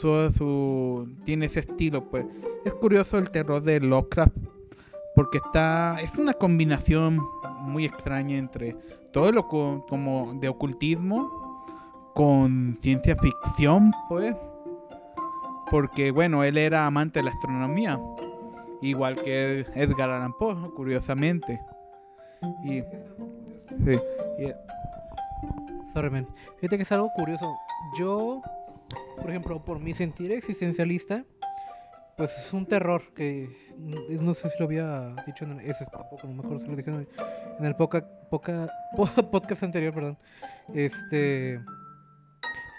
toda 0.01 0.29
su 0.31 1.07
tiene 1.23 1.45
ese 1.45 1.61
estilo 1.61 2.09
pues. 2.09 2.25
Es 2.65 2.73
curioso 2.73 3.17
el 3.17 3.29
terror 3.29 3.61
de 3.61 3.79
Lovecraft 3.79 4.35
porque 5.19 5.39
está 5.39 5.99
es 5.99 6.15
una 6.17 6.31
combinación 6.31 7.19
muy 7.59 7.83
extraña 7.83 8.37
entre 8.37 8.73
todo 9.11 9.33
lo 9.33 9.49
co- 9.49 9.85
como 9.89 10.33
de 10.35 10.47
ocultismo 10.47 11.65
con 12.15 12.77
ciencia 12.79 13.17
ficción, 13.17 13.91
pues. 14.07 14.33
Porque 15.69 16.11
bueno, 16.11 16.45
él 16.45 16.57
era 16.57 16.85
amante 16.85 17.19
de 17.19 17.23
la 17.25 17.31
astronomía, 17.31 17.99
igual 18.81 19.21
que 19.21 19.65
Edgar 19.75 20.09
Allan 20.09 20.31
Poe, 20.37 20.55
curiosamente. 20.73 21.59
Y 22.63 22.79
sí, 23.83 23.99
y- 24.39 25.91
Sorry, 25.91 26.09
man. 26.11 26.27
Fíjate 26.61 26.77
que 26.77 26.83
es 26.83 26.91
algo 26.93 27.09
curioso. 27.13 27.53
Yo, 27.99 28.41
por 29.17 29.29
ejemplo, 29.31 29.59
por 29.65 29.79
mi 29.79 29.93
sentir 29.93 30.31
existencialista, 30.31 31.25
pues 32.19 32.37
es 32.37 32.51
un 32.53 32.65
terror 32.65 33.01
que 33.15 33.49
no 33.77 34.33
sé 34.33 34.49
si 34.49 34.59
lo 34.59 34.65
había 34.65 35.15
dicho 35.25 35.45
en 35.45 35.51
el, 35.51 35.59
ese 35.61 35.85
tampoco, 35.85 36.27
no 36.27 36.33
me 36.33 36.39
acuerdo 36.41 36.59
si 36.59 36.67
lo 36.69 36.75
dije 36.75 36.89
en 36.89 36.97
el, 36.97 37.65
en 37.65 37.73
poca, 37.75 38.05
poca, 38.29 38.67
po- 38.97 39.31
podcast 39.31 39.63
anterior, 39.63 39.93
perdón. 39.93 40.17
Este, 40.73 41.61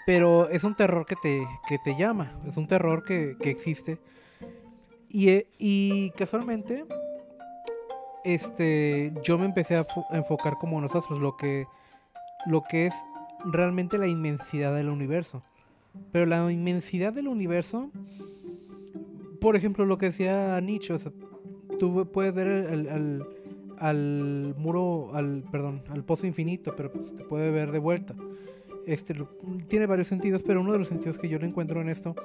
pero 0.05 0.47
es 0.47 0.63
un 0.63 0.75
terror 0.75 1.07
que 1.07 1.15
te, 1.15 1.41
que 1.67 1.79
te 1.83 1.95
llama, 1.97 2.39
es 2.45 2.55
un 2.55 2.67
terror 2.67 3.03
que, 3.03 3.35
que 3.41 3.49
existe. 3.49 3.99
Y, 5.09 5.29
eh, 5.29 5.47
y 5.57 6.11
casualmente, 6.11 6.85
este, 8.23 9.11
yo 9.23 9.39
me 9.39 9.45
empecé 9.45 9.75
a 9.75 9.85
enfocar 10.11 10.57
como 10.59 10.79
nosotros, 10.79 11.19
lo 11.19 11.35
que 11.35 11.65
lo 12.45 12.61
que 12.61 12.85
es 12.87 12.93
realmente 13.45 13.97
la 13.97 14.05
inmensidad 14.07 14.75
del 14.75 14.89
universo. 14.89 15.41
Pero 16.11 16.25
la 16.27 16.49
inmensidad 16.51 17.11
del 17.11 17.27
universo, 17.27 17.89
por 19.41 19.55
ejemplo, 19.57 19.85
lo 19.85 19.97
que 19.97 20.05
decía 20.05 20.61
Nietzsche, 20.61 20.93
o 20.93 20.99
sea, 20.99 21.11
tú 21.79 22.07
puedes 22.13 22.33
ver 22.33 22.47
el- 22.47 22.65
el- 22.67 22.87
al, 22.89 23.27
al 23.79 24.55
muro, 24.57 25.09
al, 25.13 25.43
perdón, 25.51 25.81
al 25.89 26.03
pozo 26.05 26.27
infinito, 26.27 26.75
pero 26.77 26.91
pues, 26.93 27.13
te 27.15 27.23
puede 27.23 27.51
ver 27.51 27.71
de 27.71 27.79
vuelta. 27.79 28.15
Este, 28.85 29.13
tiene 29.67 29.85
varios 29.85 30.07
sentidos, 30.07 30.41
pero 30.43 30.61
uno 30.61 30.71
de 30.71 30.79
los 30.79 30.87
sentidos 30.87 31.17
que 31.17 31.27
yo 31.29 31.37
le 31.39 31.45
encuentro 31.47 31.81
en 31.81 31.89
esto 31.89 32.15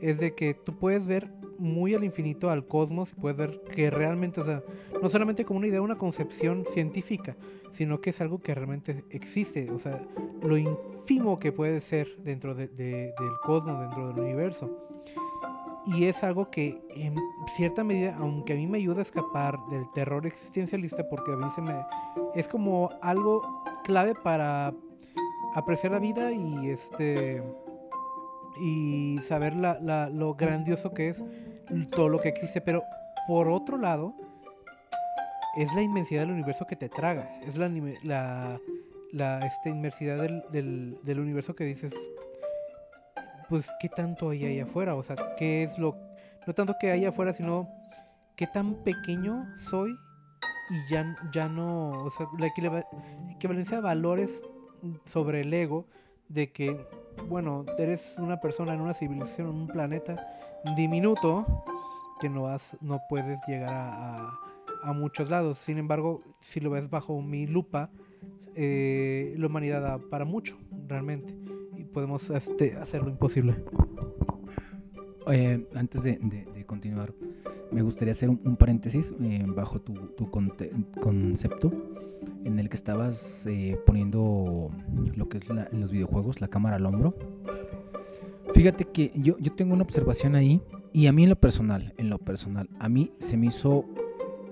es 0.00 0.20
de 0.20 0.34
que 0.34 0.52
tú 0.54 0.74
puedes 0.78 1.06
ver 1.06 1.30
muy 1.58 1.94
al 1.94 2.04
infinito 2.04 2.50
al 2.50 2.66
cosmos 2.66 3.12
y 3.16 3.20
puedes 3.20 3.38
ver 3.38 3.60
que 3.74 3.90
realmente, 3.90 4.40
o 4.40 4.44
sea, 4.44 4.62
no 5.02 5.08
solamente 5.08 5.44
como 5.44 5.58
una 5.58 5.68
idea, 5.68 5.80
una 5.80 5.96
concepción 5.96 6.64
científica, 6.68 7.36
sino 7.70 8.00
que 8.00 8.10
es 8.10 8.20
algo 8.20 8.38
que 8.40 8.54
realmente 8.54 9.04
existe, 9.10 9.70
o 9.70 9.78
sea, 9.78 10.02
lo 10.42 10.56
ínfimo 10.58 11.38
que 11.38 11.52
puede 11.52 11.80
ser 11.80 12.08
dentro 12.22 12.54
de- 12.54 12.68
de- 12.68 13.12
del 13.18 13.32
cosmos, 13.42 13.80
dentro 13.80 14.08
del 14.08 14.18
universo. 14.20 14.78
Y 15.86 16.04
es 16.06 16.24
algo 16.24 16.50
que 16.50 16.82
en 16.94 17.14
cierta 17.46 17.84
medida, 17.84 18.16
aunque 18.18 18.54
a 18.54 18.56
mí 18.56 18.66
me 18.66 18.78
ayuda 18.78 19.00
a 19.00 19.02
escapar 19.02 19.58
del 19.68 19.84
terror 19.92 20.26
existencialista, 20.26 21.06
porque 21.10 21.32
a 21.32 21.36
mí 21.36 21.48
se 21.50 21.60
me... 21.60 21.74
es 22.34 22.48
como 22.48 22.90
algo 23.02 23.42
clave 23.84 24.14
para 24.14 24.72
apreciar 25.54 25.92
la 25.92 25.98
vida 25.98 26.32
y 26.32 26.70
este 26.70 27.42
y 28.60 29.18
saber 29.20 29.54
la- 29.56 30.08
lo 30.10 30.34
grandioso 30.34 30.94
que 30.94 31.08
es 31.08 31.22
todo 31.90 32.08
lo 32.08 32.20
que 32.20 32.28
existe. 32.30 32.60
Pero 32.60 32.82
por 33.26 33.48
otro 33.48 33.76
lado 33.76 34.14
es 35.56 35.72
la 35.74 35.82
inmensidad 35.82 36.22
del 36.22 36.30
universo 36.32 36.66
que 36.66 36.76
te 36.76 36.88
traga. 36.88 37.38
Es 37.42 37.56
la 37.56 37.68
la, 38.02 38.58
la 39.12 39.46
este, 39.46 39.68
inmensidad 39.70 40.20
del, 40.22 40.42
del, 40.50 40.98
del 41.02 41.20
universo 41.20 41.54
que 41.54 41.64
dices 41.64 41.94
pues 43.48 43.70
qué 43.80 43.88
tanto 43.88 44.30
hay 44.30 44.44
ahí 44.44 44.60
afuera 44.60 44.94
o 44.94 45.02
sea 45.02 45.16
qué 45.36 45.62
es 45.62 45.78
lo 45.78 45.96
no 46.46 46.52
tanto 46.52 46.74
que 46.80 46.90
hay 46.90 47.04
afuera 47.04 47.32
sino 47.32 47.68
qué 48.36 48.46
tan 48.46 48.82
pequeño 48.84 49.46
soy 49.56 49.96
y 50.70 50.92
ya, 50.92 51.16
ya 51.32 51.48
no 51.48 51.90
o 52.04 52.10
sea 52.10 52.26
la 52.38 52.46
equivalencia 52.46 53.76
de 53.78 53.82
valores 53.82 54.42
sobre 55.04 55.42
el 55.42 55.52
ego 55.52 55.86
de 56.28 56.52
que, 56.52 56.86
bueno, 57.28 57.64
eres 57.78 58.16
una 58.18 58.40
persona 58.40 58.74
en 58.74 58.80
una 58.80 58.94
civilización, 58.94 59.48
en 59.48 59.54
un 59.54 59.66
planeta 59.68 60.26
diminuto 60.76 61.64
que 62.20 62.28
no, 62.28 62.42
vas, 62.42 62.76
no 62.80 63.00
puedes 63.08 63.40
llegar 63.46 63.72
a 63.72 64.92
muchos 64.92 65.30
lados. 65.30 65.58
Sin 65.58 65.78
embargo, 65.78 66.22
si 66.40 66.60
lo 66.60 66.70
ves 66.70 66.90
bajo 66.90 67.20
mi 67.20 67.46
lupa, 67.46 67.90
eh, 68.54 69.34
la 69.36 69.46
humanidad 69.46 69.82
da 69.82 69.98
para 69.98 70.24
mucho, 70.24 70.58
realmente. 70.86 71.34
Podemos 71.94 72.28
este, 72.30 72.76
hacer 72.76 73.02
lo 73.02 73.08
imposible. 73.10 73.54
Antes 75.74 76.02
de, 76.02 76.18
continuar, 76.66 77.14
me 77.70 77.82
gustaría 77.82 78.12
hacer 78.12 78.28
un, 78.28 78.56
paréntesis 78.56 79.14
eh, 79.22 79.44
bajo 79.46 79.80
tu, 79.80 79.94
conte- 80.30 80.70
concepto 81.00 81.72
en 82.44 82.58
el 82.58 82.68
que 82.68 82.76
estabas 82.76 83.46
eh, 83.46 83.78
poniendo 83.86 84.70
lo 85.14 85.28
que 85.28 85.38
es 85.38 85.48
la- 85.48 85.68
los 85.72 85.92
videojuegos, 85.92 86.40
la 86.40 86.48
cámara 86.48 86.76
al 86.76 86.84
hombro. 86.86 87.14
Fíjate 88.52 88.84
que 88.86 89.12
yo, 89.14 89.36
yo 89.38 89.52
tengo 89.52 89.72
una 89.74 89.82
observación 89.84 90.34
ahí 90.34 90.60
y 90.92 91.06
a 91.06 91.12
mí 91.12 91.22
en 91.24 91.30
lo 91.30 91.36
personal, 91.36 91.94
en 91.96 92.10
lo 92.10 92.18
personal, 92.18 92.68
a 92.78 92.88
mí 92.88 93.12
se 93.18 93.36
me 93.36 93.46
hizo 93.46 93.84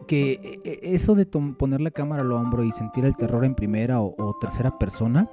que 0.07 0.33
eh, 0.33 0.61
eh, 0.65 0.79
eso 0.83 1.15
de 1.15 1.27
poner 1.27 1.81
la 1.81 1.91
cámara 1.91 2.23
al 2.23 2.33
hombro 2.33 2.65
y 2.65 2.73
sentir 2.73 3.05
el 3.05 3.17
terror 3.17 3.45
en 3.45 3.55
primera 3.55 4.01
o 4.01 4.37
tercera 4.41 4.79
persona, 4.79 5.29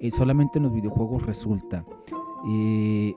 eh, 0.00 0.10
solamente 0.10 0.58
en 0.58 0.64
los 0.64 0.72
videojuegos 0.72 1.26
resulta. 1.26 1.84
Eh, 2.48 3.14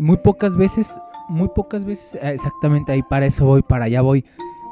muy 0.00 0.16
pocas 0.18 0.56
veces, 0.56 0.98
muy 1.28 1.48
pocas 1.54 1.84
veces, 1.84 2.18
ah, 2.22 2.32
exactamente 2.32 2.92
ahí 2.92 3.02
para 3.02 3.26
eso 3.26 3.44
voy, 3.44 3.62
para 3.62 3.86
allá 3.86 4.00
voy. 4.02 4.24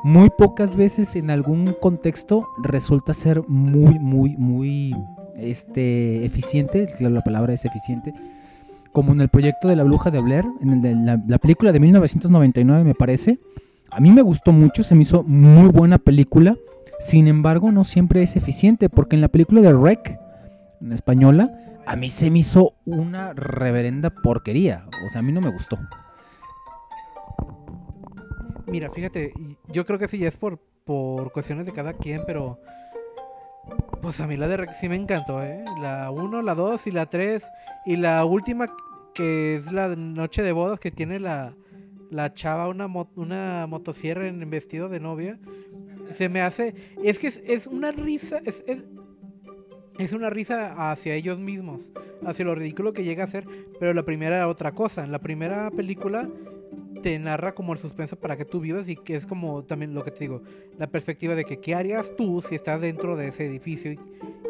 Muy 0.03 0.31
pocas 0.31 0.77
veces 0.77 1.15
en 1.17 1.31
algún 1.31 1.77
contexto 1.81 2.49
resulta 2.63 3.13
ser 3.13 3.43
muy, 3.49 3.99
muy, 3.99 4.37
muy 4.37 4.97
este, 5.37 6.25
eficiente, 6.25 6.87
la 7.01 7.21
palabra 7.21 7.53
es 7.53 7.65
eficiente, 7.67 8.15
como 8.93 9.13
en 9.13 9.21
el 9.21 9.29
proyecto 9.29 9.69
de 9.69 9.77
la 9.77 9.85
bruja 9.85 10.11
de 10.11 10.21
Blair, 10.21 10.47
en 10.63 10.73
el 10.73 10.81
de 10.81 10.95
la, 10.95 11.23
la 11.27 11.39
película 11.39 11.73
de 11.73 11.81
1999 11.81 12.85
me 12.85 12.95
parece. 12.95 13.39
A 13.91 14.01
mí 14.01 14.11
me 14.11 14.23
gustó 14.23 14.53
mucho, 14.53 14.83
se 14.83 14.95
me 14.95 15.03
hizo 15.03 15.23
muy 15.25 15.69
buena 15.69 15.99
película, 15.99 16.57
sin 16.99 17.29
embargo 17.29 17.71
no 17.73 17.85
siempre 17.85 18.23
es 18.23 18.37
eficiente, 18.37 18.89
porque 18.89 19.17
en 19.17 19.23
la 19.23 19.29
película 19.29 19.61
de 19.61 19.73
Rec, 19.73 20.19
en 20.81 20.93
española, 20.93 21.51
a 21.87 21.97
mí 21.97 22.09
se 22.09 22.31
me 22.31 22.41
hizo 22.41 22.75
una 22.85 23.33
reverenda 23.33 24.11
porquería. 24.11 24.87
O 25.05 25.09
sea, 25.09 25.21
a 25.21 25.23
mí 25.23 25.33
no 25.33 25.41
me 25.41 25.51
gustó. 25.51 25.79
Mira, 28.67 28.91
fíjate, 28.91 29.33
yo 29.69 29.85
creo 29.85 29.99
que 29.99 30.09
sí 30.09 30.19
ya 30.19 30.29
es 30.29 30.37
por, 30.37 30.59
por 30.85 31.33
cuestiones 31.33 31.67
de 31.67 31.73
cada 31.73 31.93
quien, 31.95 32.23
pero 32.27 32.61
pues 34.01 34.21
a 34.21 34.27
mí 34.27 34.37
la 34.37 34.49
de 34.49 34.57
Rex 34.57 34.79
sí 34.79 34.89
me 34.89 34.97
encantó, 34.97 35.43
¿eh? 35.43 35.65
La 35.81 36.11
1, 36.11 36.43
la 36.43 36.55
2 36.55 36.87
y 36.87 36.91
la 36.91 37.07
3 37.07 37.51
y 37.87 37.97
la 37.97 38.25
última 38.25 38.73
que 39.15 39.55
es 39.55 39.73
la 39.73 39.89
noche 39.97 40.43
de 40.43 40.53
bodas 40.53 40.79
que 40.79 40.91
tiene 40.91 41.19
la, 41.19 41.55
la 42.11 42.33
chava 42.33 42.69
una, 42.69 42.87
una 43.17 43.67
motosierra 43.69 44.29
en 44.29 44.49
vestido 44.51 44.89
de 44.89 45.01
novia. 45.01 45.39
Se 46.11 46.29
me 46.29 46.41
hace, 46.41 46.75
es 47.03 47.19
que 47.19 47.27
es, 47.27 47.43
es 47.45 47.67
una 47.67 47.93
risa, 47.93 48.41
es, 48.45 48.65
es 50.05 50.13
una 50.13 50.31
risa 50.31 50.91
hacia 50.91 51.15
ellos 51.15 51.39
mismos, 51.39 51.93
hacia 52.25 52.45
lo 52.45 52.55
ridículo 52.55 52.93
que 52.93 53.05
llega 53.05 53.25
a 53.25 53.27
ser, 53.27 53.47
pero 53.79 53.93
la 53.93 54.05
primera 54.05 54.37
era 54.37 54.49
otra 54.49 54.73
cosa. 54.73 55.05
En 55.05 55.13
la 55.13 55.19
primera 55.19 55.71
película 55.71 56.29
te 57.01 57.19
narra 57.19 57.55
como 57.55 57.73
el 57.73 57.79
suspenso 57.79 58.19
para 58.19 58.37
que 58.37 58.45
tú 58.45 58.61
vivas 58.61 58.89
y 58.89 58.97
que 58.97 59.17
es 59.17 59.27
como 59.27 59.65
también 59.65 59.95
lo 59.95 60.05
que 60.05 60.11
te 60.11 60.21
digo, 60.21 60.43
la 60.79 60.87
perspectiva 60.87 61.35
de 61.35 61.45
que 61.45 61.61
qué 61.61 61.75
harías 61.75 62.15
tú 62.17 62.41
si 62.41 62.55
estás 62.55 62.81
dentro 62.81 63.17
de 63.17 63.29
ese 63.29 63.47
edificio 63.47 63.93
y, 63.93 63.99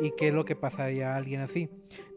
y 0.01 0.12
qué 0.16 0.28
es 0.28 0.34
lo 0.34 0.44
que 0.44 0.57
pasaría 0.57 1.14
a 1.14 1.16
alguien 1.16 1.40
así. 1.40 1.68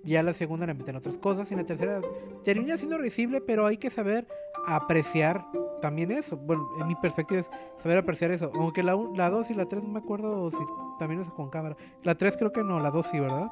Ya 0.03 0.21
la 0.21 0.33
segunda 0.33 0.65
le 0.65 0.73
meten 0.73 0.95
otras 0.95 1.17
cosas 1.17 1.51
y 1.51 1.55
la 1.55 1.63
tercera 1.63 2.01
termina 2.43 2.77
siendo 2.77 2.97
risible, 2.97 3.39
pero 3.39 3.65
hay 3.65 3.77
que 3.77 3.89
saber 3.89 4.27
apreciar 4.65 5.45
también 5.81 6.11
eso. 6.11 6.37
Bueno, 6.37 6.67
en 6.79 6.87
mi 6.87 6.95
perspectiva 6.95 7.41
es 7.41 7.51
saber 7.77 7.97
apreciar 7.97 8.31
eso. 8.31 8.51
Aunque 8.53 8.83
la 8.83 8.93
2 8.93 9.51
y 9.51 9.53
la 9.53 9.65
3 9.65 9.83
no 9.83 9.91
me 9.91 9.99
acuerdo 9.99 10.49
si 10.49 10.57
también 10.99 11.21
es 11.21 11.29
con 11.29 11.49
cámara. 11.49 11.75
La 12.03 12.15
3 12.15 12.37
creo 12.37 12.51
que 12.51 12.63
no, 12.63 12.79
la 12.79 12.91
2 12.91 13.05
sí, 13.05 13.19
¿verdad? 13.19 13.51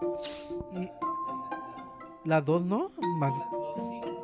Y 0.74 0.88
la 2.28 2.42
2 2.42 2.64
no. 2.64 2.92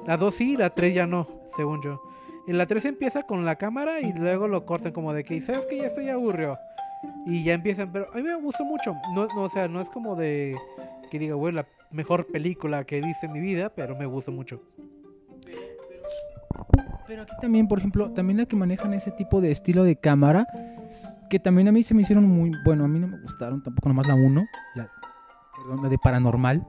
La 0.06 0.18
2 0.18 0.36
sí, 0.36 0.56
la 0.56 0.70
3 0.70 0.94
ya 0.94 1.06
no, 1.06 1.28
según 1.56 1.82
yo. 1.82 2.02
Y 2.48 2.54
la 2.54 2.66
3 2.66 2.86
empieza 2.86 3.24
con 3.24 3.44
la 3.44 3.58
cámara 3.58 4.00
y 4.00 4.14
luego 4.14 4.48
lo 4.48 4.66
cortan 4.66 4.94
como 4.94 5.14
de 5.14 5.26
que, 5.26 5.40
¿sabes 5.42 5.66
que 5.66 5.78
Ya 5.78 5.88
estoy 5.88 6.10
aburrió. 6.10 6.58
Y 7.26 7.44
ya 7.44 7.54
empiezan, 7.54 7.92
pero 7.92 8.08
a 8.12 8.16
mí 8.16 8.24
me 8.24 8.36
gustó 8.36 8.64
mucho. 8.64 8.96
No, 9.14 9.28
no, 9.28 9.44
o 9.44 9.50
sea, 9.50 9.68
no 9.68 9.82
es 9.82 9.90
como 9.90 10.16
de 10.16 10.56
que 11.12 11.20
diga, 11.20 11.36
güey, 11.36 11.54
la 11.54 11.68
mejor 11.92 12.28
película 12.28 12.86
que 12.86 12.98
he 12.98 13.02
visto 13.02 13.26
en 13.26 13.34
mi 13.34 13.42
vida, 13.42 13.70
pero 13.70 13.96
me 13.96 14.06
gustó 14.06 14.32
mucho. 14.32 14.62
Pero 17.08 17.22
aquí 17.22 17.34
también, 17.42 17.68
por 17.68 17.80
ejemplo, 17.80 18.12
también 18.12 18.38
la 18.38 18.46
que 18.46 18.56
manejan 18.56 18.94
ese 18.94 19.12
tipo 19.12 19.40
de 19.40 19.52
estilo 19.52 19.84
de 19.84 19.96
cámara, 19.96 20.48
que 21.30 21.40
también 21.40 21.68
a 21.68 21.72
mí 21.72 21.84
se 21.84 21.94
me 21.94 22.02
hicieron 22.02 22.26
muy, 22.26 22.52
bueno, 22.64 22.84
a 22.86 22.88
mí 22.88 23.00
no 23.00 23.08
me 23.08 23.20
gustaron 23.20 23.64
tampoco 23.64 23.90
nomás 23.90 24.08
la 24.08 24.16
1, 24.16 24.46
la, 24.76 25.90
de 25.90 25.98
paranormal. 25.98 26.66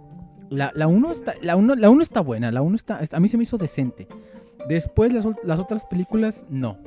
La, 0.51 0.73
la 0.75 0.87
1 0.87 1.13
está, 1.13 1.35
la 1.43 1.57
uno, 1.57 1.75
la 1.75 1.91
uno 1.91 2.03
está 2.03 2.21
buena, 2.21 2.51
la 2.51 2.63
1 2.63 2.77
está, 2.77 3.01
a 3.13 3.21
mí 3.21 3.29
se 3.29 3.37
me 3.37 3.43
hizo 3.43 3.59
decente. 3.59 4.09
Después 4.67 5.13
las, 5.13 5.27
las 5.45 5.59
otras 5.59 5.85
películas, 5.85 6.47
no. 6.49 6.79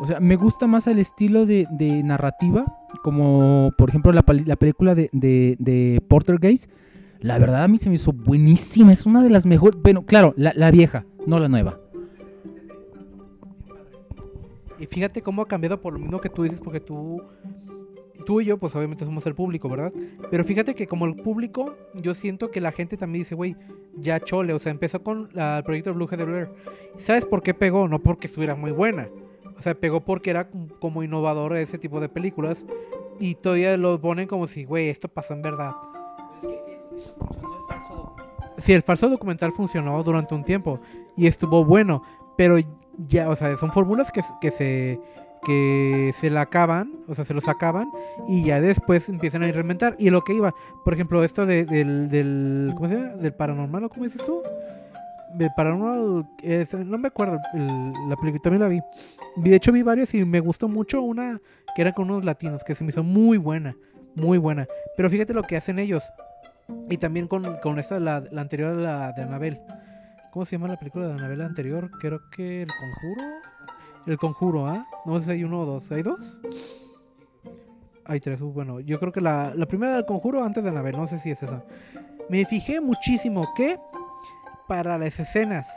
O 0.00 0.06
sea, 0.06 0.20
me 0.20 0.36
gusta 0.36 0.66
más 0.66 0.86
el 0.86 0.98
estilo 0.98 1.44
de, 1.44 1.66
narrativa, 2.04 2.64
como 3.02 3.72
por 3.76 3.88
ejemplo 3.88 4.12
la, 4.12 4.24
la 4.46 4.56
película 4.56 4.94
de, 4.94 5.10
de, 5.12 5.56
de 5.58 6.00
Portergeist. 6.08 6.70
La 7.20 7.38
verdad 7.38 7.64
a 7.64 7.68
mí 7.68 7.78
se 7.78 7.88
me 7.88 7.96
hizo 7.96 8.12
buenísima, 8.12 8.92
es 8.92 9.04
una 9.04 9.24
de 9.24 9.30
las 9.30 9.44
mejores, 9.44 9.76
bueno, 9.82 10.06
claro, 10.06 10.34
la, 10.36 10.52
la 10.54 10.70
vieja, 10.70 11.04
no 11.26 11.40
la 11.40 11.48
nueva. 11.48 11.80
Y 14.78 14.86
fíjate 14.86 15.22
cómo 15.22 15.42
ha 15.42 15.48
cambiado 15.48 15.80
por 15.80 15.92
lo 15.92 15.98
mismo 15.98 16.20
que 16.20 16.28
tú 16.28 16.44
dices, 16.44 16.60
porque 16.60 16.78
tú, 16.78 17.20
tú 18.26 18.40
y 18.40 18.46
yo, 18.46 18.58
pues 18.58 18.74
obviamente 18.76 19.04
somos 19.04 19.26
el 19.26 19.34
público, 19.34 19.68
¿verdad? 19.68 19.92
Pero 20.30 20.44
fíjate 20.44 20.74
que 20.74 20.86
como 20.86 21.06
el 21.06 21.16
público, 21.16 21.74
yo 21.94 22.14
siento 22.14 22.50
que 22.50 22.60
la 22.60 22.72
gente 22.72 22.96
también 22.96 23.22
dice, 23.22 23.34
güey, 23.34 23.56
ya 23.96 24.20
chole, 24.20 24.52
o 24.52 24.58
sea, 24.58 24.70
empezó 24.72 25.02
con 25.02 25.28
la- 25.32 25.58
el 25.58 25.64
proyecto 25.64 25.90
de 25.90 25.96
Blue 25.96 26.06
de 26.06 26.24
Blair. 26.24 26.50
¿Sabes 26.96 27.24
por 27.24 27.42
qué 27.42 27.54
pegó? 27.54 27.88
No 27.88 27.98
porque 28.00 28.26
estuviera 28.26 28.54
muy 28.54 28.70
buena. 28.70 29.08
O 29.58 29.62
sea, 29.62 29.74
pegó 29.74 30.00
porque 30.04 30.30
era 30.30 30.48
com- 30.48 30.68
como 30.80 31.02
innovador 31.02 31.56
ese 31.56 31.78
tipo 31.78 32.00
de 32.00 32.08
películas. 32.08 32.64
Y 33.20 33.34
todavía 33.34 33.76
lo 33.76 34.00
ponen 34.00 34.28
como 34.28 34.46
si, 34.46 34.64
güey, 34.64 34.88
esto 34.88 35.08
pasó 35.08 35.34
en 35.34 35.42
verdad. 35.42 35.72
Sí, 38.56 38.72
el 38.72 38.82
falso 38.82 39.08
documental 39.08 39.52
funcionó 39.52 40.02
durante 40.02 40.34
un 40.34 40.44
tiempo 40.44 40.80
y 41.16 41.26
estuvo 41.26 41.64
bueno, 41.64 42.02
pero 42.36 42.56
ya, 42.96 43.28
o 43.28 43.36
sea, 43.36 43.54
son 43.56 43.72
fórmulas 43.72 44.10
que 44.40 44.50
se 44.50 45.00
que 45.48 46.10
se 46.14 46.28
la 46.28 46.42
acaban, 46.42 46.92
o 47.08 47.14
sea, 47.14 47.24
se 47.24 47.32
los 47.32 47.48
acaban 47.48 47.90
y 48.28 48.44
ya 48.44 48.60
después 48.60 49.08
empiezan 49.08 49.42
a 49.42 49.50
reinventar. 49.50 49.96
Y 49.98 50.10
lo 50.10 50.20
que 50.22 50.34
iba, 50.34 50.54
por 50.84 50.92
ejemplo, 50.92 51.24
esto 51.24 51.46
de- 51.46 51.64
del, 51.64 52.08
del, 52.08 52.72
¿cómo 52.76 52.86
se 52.88 52.96
llama? 52.96 53.14
Del 53.14 53.32
paranormal, 53.32 53.84
¿o 53.84 53.88
cómo 53.88 54.04
dices 54.04 54.22
tú? 54.22 54.42
De 55.36 55.48
paranormal, 55.56 56.26
no 56.86 56.98
me 56.98 57.08
acuerdo, 57.08 57.38
el- 57.54 57.92
la 58.08 58.16
película 58.16 58.42
también 58.42 58.60
la 58.60 58.68
vi. 58.68 58.80
De 59.36 59.54
hecho 59.54 59.72
vi 59.72 59.82
varias 59.82 60.12
y 60.14 60.24
me 60.24 60.40
gustó 60.40 60.68
mucho 60.68 61.00
una 61.02 61.40
que 61.74 61.82
era 61.82 61.92
con 61.92 62.10
unos 62.10 62.24
latinos, 62.24 62.62
que 62.62 62.74
se 62.74 62.84
me 62.84 62.90
hizo 62.90 63.02
muy 63.02 63.38
buena, 63.38 63.74
muy 64.14 64.36
buena. 64.38 64.66
Pero 64.96 65.08
fíjate 65.08 65.32
lo 65.32 65.42
que 65.44 65.56
hacen 65.56 65.78
ellos. 65.78 66.04
Y 66.90 66.98
también 66.98 67.26
con, 67.28 67.44
con 67.62 67.78
esta, 67.78 67.98
la, 67.98 68.22
la 68.30 68.42
anterior, 68.42 68.74
la 68.76 69.12
de 69.12 69.22
Anabel. 69.22 69.58
¿Cómo 70.32 70.44
se 70.44 70.56
llama 70.56 70.68
la 70.68 70.76
película 70.76 71.06
de 71.06 71.14
Anabel 71.14 71.40
anterior? 71.40 71.90
Creo 72.00 72.20
que 72.30 72.62
El 72.62 72.68
Conjuro. 72.68 73.22
El 74.08 74.16
Conjuro, 74.16 74.66
¿ah? 74.66 74.86
No 75.04 75.18
sé 75.20 75.26
si 75.26 75.30
hay 75.32 75.44
uno 75.44 75.60
o 75.60 75.66
dos. 75.66 75.92
¿Hay 75.92 76.02
dos? 76.02 76.40
Hay 78.06 78.20
tres. 78.20 78.40
uh, 78.40 78.50
Bueno, 78.50 78.80
yo 78.80 78.98
creo 78.98 79.12
que 79.12 79.20
la, 79.20 79.52
la 79.54 79.66
primera 79.66 79.92
del 79.92 80.06
Conjuro 80.06 80.42
antes 80.42 80.64
de 80.64 80.70
Anabel. 80.70 80.96
No 80.96 81.06
sé 81.06 81.18
si 81.18 81.30
es 81.30 81.42
esa. 81.42 81.62
Me 82.30 82.46
fijé 82.46 82.80
muchísimo 82.80 83.46
que 83.54 83.78
para 84.66 84.96
las 84.96 85.20
escenas 85.20 85.68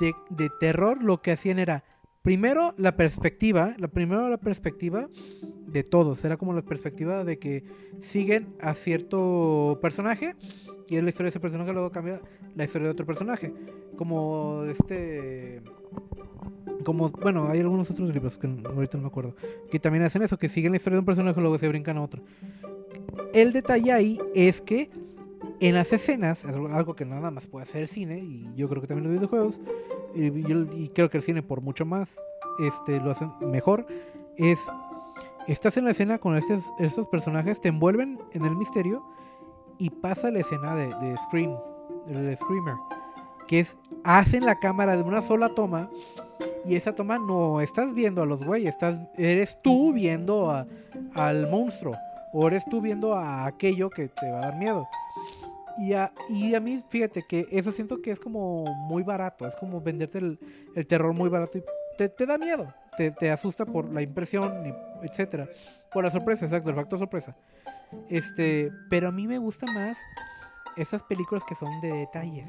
de, 0.00 0.14
de 0.30 0.50
terror 0.60 1.02
lo 1.02 1.20
que 1.20 1.32
hacían 1.32 1.58
era 1.58 1.84
primero 2.22 2.72
la 2.78 2.96
perspectiva, 2.96 3.74
la 3.76 3.88
primero 3.88 4.30
la 4.30 4.38
perspectiva 4.38 5.08
de 5.66 5.82
todos, 5.82 6.24
era 6.24 6.38
como 6.38 6.54
la 6.54 6.62
perspectiva 6.62 7.24
de 7.24 7.38
que 7.38 7.64
siguen 8.00 8.54
a 8.60 8.72
cierto 8.74 9.78
personaje 9.82 10.36
y 10.88 10.96
es 10.96 11.02
la 11.02 11.08
historia 11.08 11.26
de 11.26 11.30
ese 11.30 11.40
personaje 11.40 11.72
luego 11.72 11.90
cambia 11.90 12.20
la 12.54 12.64
historia 12.64 12.86
de 12.88 12.92
otro 12.92 13.06
personaje, 13.06 13.52
como 13.96 14.64
este 14.64 15.62
como 16.84 17.10
bueno, 17.10 17.48
hay 17.48 17.60
algunos 17.60 17.90
otros 17.90 18.12
libros 18.12 18.38
que 18.38 18.46
ahorita 18.46 18.96
no 18.98 19.02
me 19.02 19.08
acuerdo, 19.08 19.34
que 19.70 19.78
también 19.78 20.04
hacen 20.04 20.22
eso, 20.22 20.38
que 20.38 20.48
siguen 20.48 20.72
la 20.72 20.76
historia 20.76 20.96
de 20.96 21.00
un 21.00 21.06
personaje 21.06 21.38
y 21.38 21.42
luego 21.42 21.58
se 21.58 21.68
brincan 21.68 21.96
a 21.96 22.02
otro. 22.02 22.22
El 23.32 23.52
detalle 23.52 23.92
ahí 23.92 24.20
es 24.34 24.60
que 24.60 24.90
en 25.60 25.74
las 25.74 25.92
escenas, 25.92 26.44
es 26.44 26.56
algo 26.56 26.94
que 26.94 27.04
nada 27.04 27.30
más 27.30 27.46
puede 27.46 27.62
hacer 27.62 27.82
el 27.82 27.88
cine, 27.88 28.18
y 28.18 28.50
yo 28.56 28.68
creo 28.68 28.80
que 28.80 28.88
también 28.88 29.04
los 29.04 29.16
videojuegos, 29.16 29.60
y 30.14 30.88
creo 30.88 31.08
que 31.08 31.18
el 31.18 31.22
cine 31.22 31.42
por 31.42 31.60
mucho 31.60 31.86
más 31.86 32.20
este, 32.58 32.98
lo 33.00 33.12
hacen 33.12 33.30
mejor, 33.40 33.86
es, 34.36 34.60
estás 35.46 35.76
en 35.76 35.84
la 35.84 35.92
escena 35.92 36.18
con 36.18 36.36
estos, 36.36 36.72
estos 36.80 37.06
personajes, 37.06 37.60
te 37.60 37.68
envuelven 37.68 38.18
en 38.32 38.44
el 38.44 38.56
misterio, 38.56 39.04
y 39.78 39.90
pasa 39.90 40.30
la 40.30 40.40
escena 40.40 40.74
de, 40.74 40.86
de 40.86 41.16
Scream, 41.16 41.56
el 42.08 42.36
Screamer, 42.36 42.74
que 43.46 43.60
es, 43.60 43.78
hacen 44.04 44.44
la 44.44 44.58
cámara 44.58 44.96
de 44.96 45.02
una 45.02 45.22
sola 45.22 45.48
toma, 45.50 45.90
y 46.64 46.76
esa 46.76 46.94
toma 46.94 47.18
no 47.18 47.60
estás 47.60 47.92
viendo 47.94 48.22
a 48.22 48.26
los 48.26 48.44
güeyes, 48.44 48.70
estás, 48.70 49.00
eres 49.16 49.58
tú 49.62 49.92
viendo 49.92 50.50
a- 50.50 50.66
al 51.14 51.48
monstruo. 51.50 51.94
o 52.34 52.46
eres 52.48 52.64
tú 52.64 52.80
viendo 52.80 53.14
a 53.14 53.44
aquello 53.44 53.90
que 53.90 54.08
te 54.08 54.30
va 54.30 54.38
a 54.38 54.40
dar 54.46 54.56
miedo. 54.56 54.88
Y 55.78 55.92
a, 55.92 56.10
y 56.30 56.54
a 56.54 56.60
mí, 56.60 56.82
fíjate 56.88 57.24
que 57.28 57.46
eso 57.50 57.70
siento 57.72 58.00
que 58.00 58.10
es 58.10 58.18
como 58.18 58.64
muy 58.88 59.02
barato, 59.02 59.46
es 59.46 59.54
como 59.54 59.82
venderte 59.82 60.16
el, 60.16 60.38
el 60.74 60.86
terror 60.86 61.12
muy 61.12 61.28
barato 61.28 61.58
y 61.58 61.64
te, 61.98 62.08
te 62.08 62.24
da 62.24 62.38
miedo, 62.38 62.72
te, 62.96 63.10
te, 63.10 63.30
asusta 63.30 63.66
por 63.66 63.92
la 63.92 64.00
impresión, 64.00 64.50
etcétera, 65.02 65.46
por 65.92 66.04
la 66.04 66.10
sorpresa, 66.10 66.46
exacto, 66.46 66.70
el 66.70 66.74
factor 66.76 66.98
sorpresa. 66.98 67.36
Este, 68.08 68.72
pero 68.88 69.08
a 69.08 69.12
mí 69.12 69.26
me 69.26 69.36
gusta 69.36 69.66
más 69.70 69.98
esas 70.78 71.02
películas 71.02 71.44
que 71.44 71.54
son 71.54 71.82
de 71.82 71.92
detalles 71.92 72.48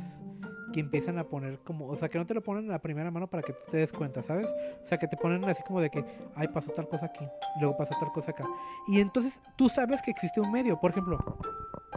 que 0.73 0.81
empiezan 0.81 1.17
a 1.17 1.23
poner 1.23 1.59
como, 1.59 1.87
o 1.87 1.95
sea, 1.95 2.09
que 2.09 2.17
no 2.17 2.25
te 2.25 2.33
lo 2.33 2.43
ponen 2.43 2.65
en 2.65 2.71
la 2.71 2.81
primera 2.81 3.09
mano 3.11 3.29
para 3.29 3.43
que 3.43 3.53
tú 3.53 3.59
te 3.69 3.77
des 3.77 3.93
cuenta, 3.93 4.21
¿sabes? 4.21 4.53
O 4.81 4.85
sea, 4.85 4.97
que 4.97 5.07
te 5.07 5.15
ponen 5.15 5.45
así 5.45 5.63
como 5.63 5.79
de 5.79 5.89
que, 5.89 6.03
ay, 6.35 6.49
pasó 6.49 6.71
tal 6.71 6.89
cosa 6.89 7.05
aquí, 7.05 7.25
luego 7.61 7.77
pasó 7.77 7.93
tal 7.97 8.11
cosa 8.11 8.31
acá. 8.31 8.45
Y 8.87 8.99
entonces 8.99 9.41
tú 9.55 9.69
sabes 9.69 10.01
que 10.01 10.11
existe 10.11 10.41
un 10.41 10.51
medio, 10.51 10.77
por 10.79 10.91
ejemplo, 10.91 11.17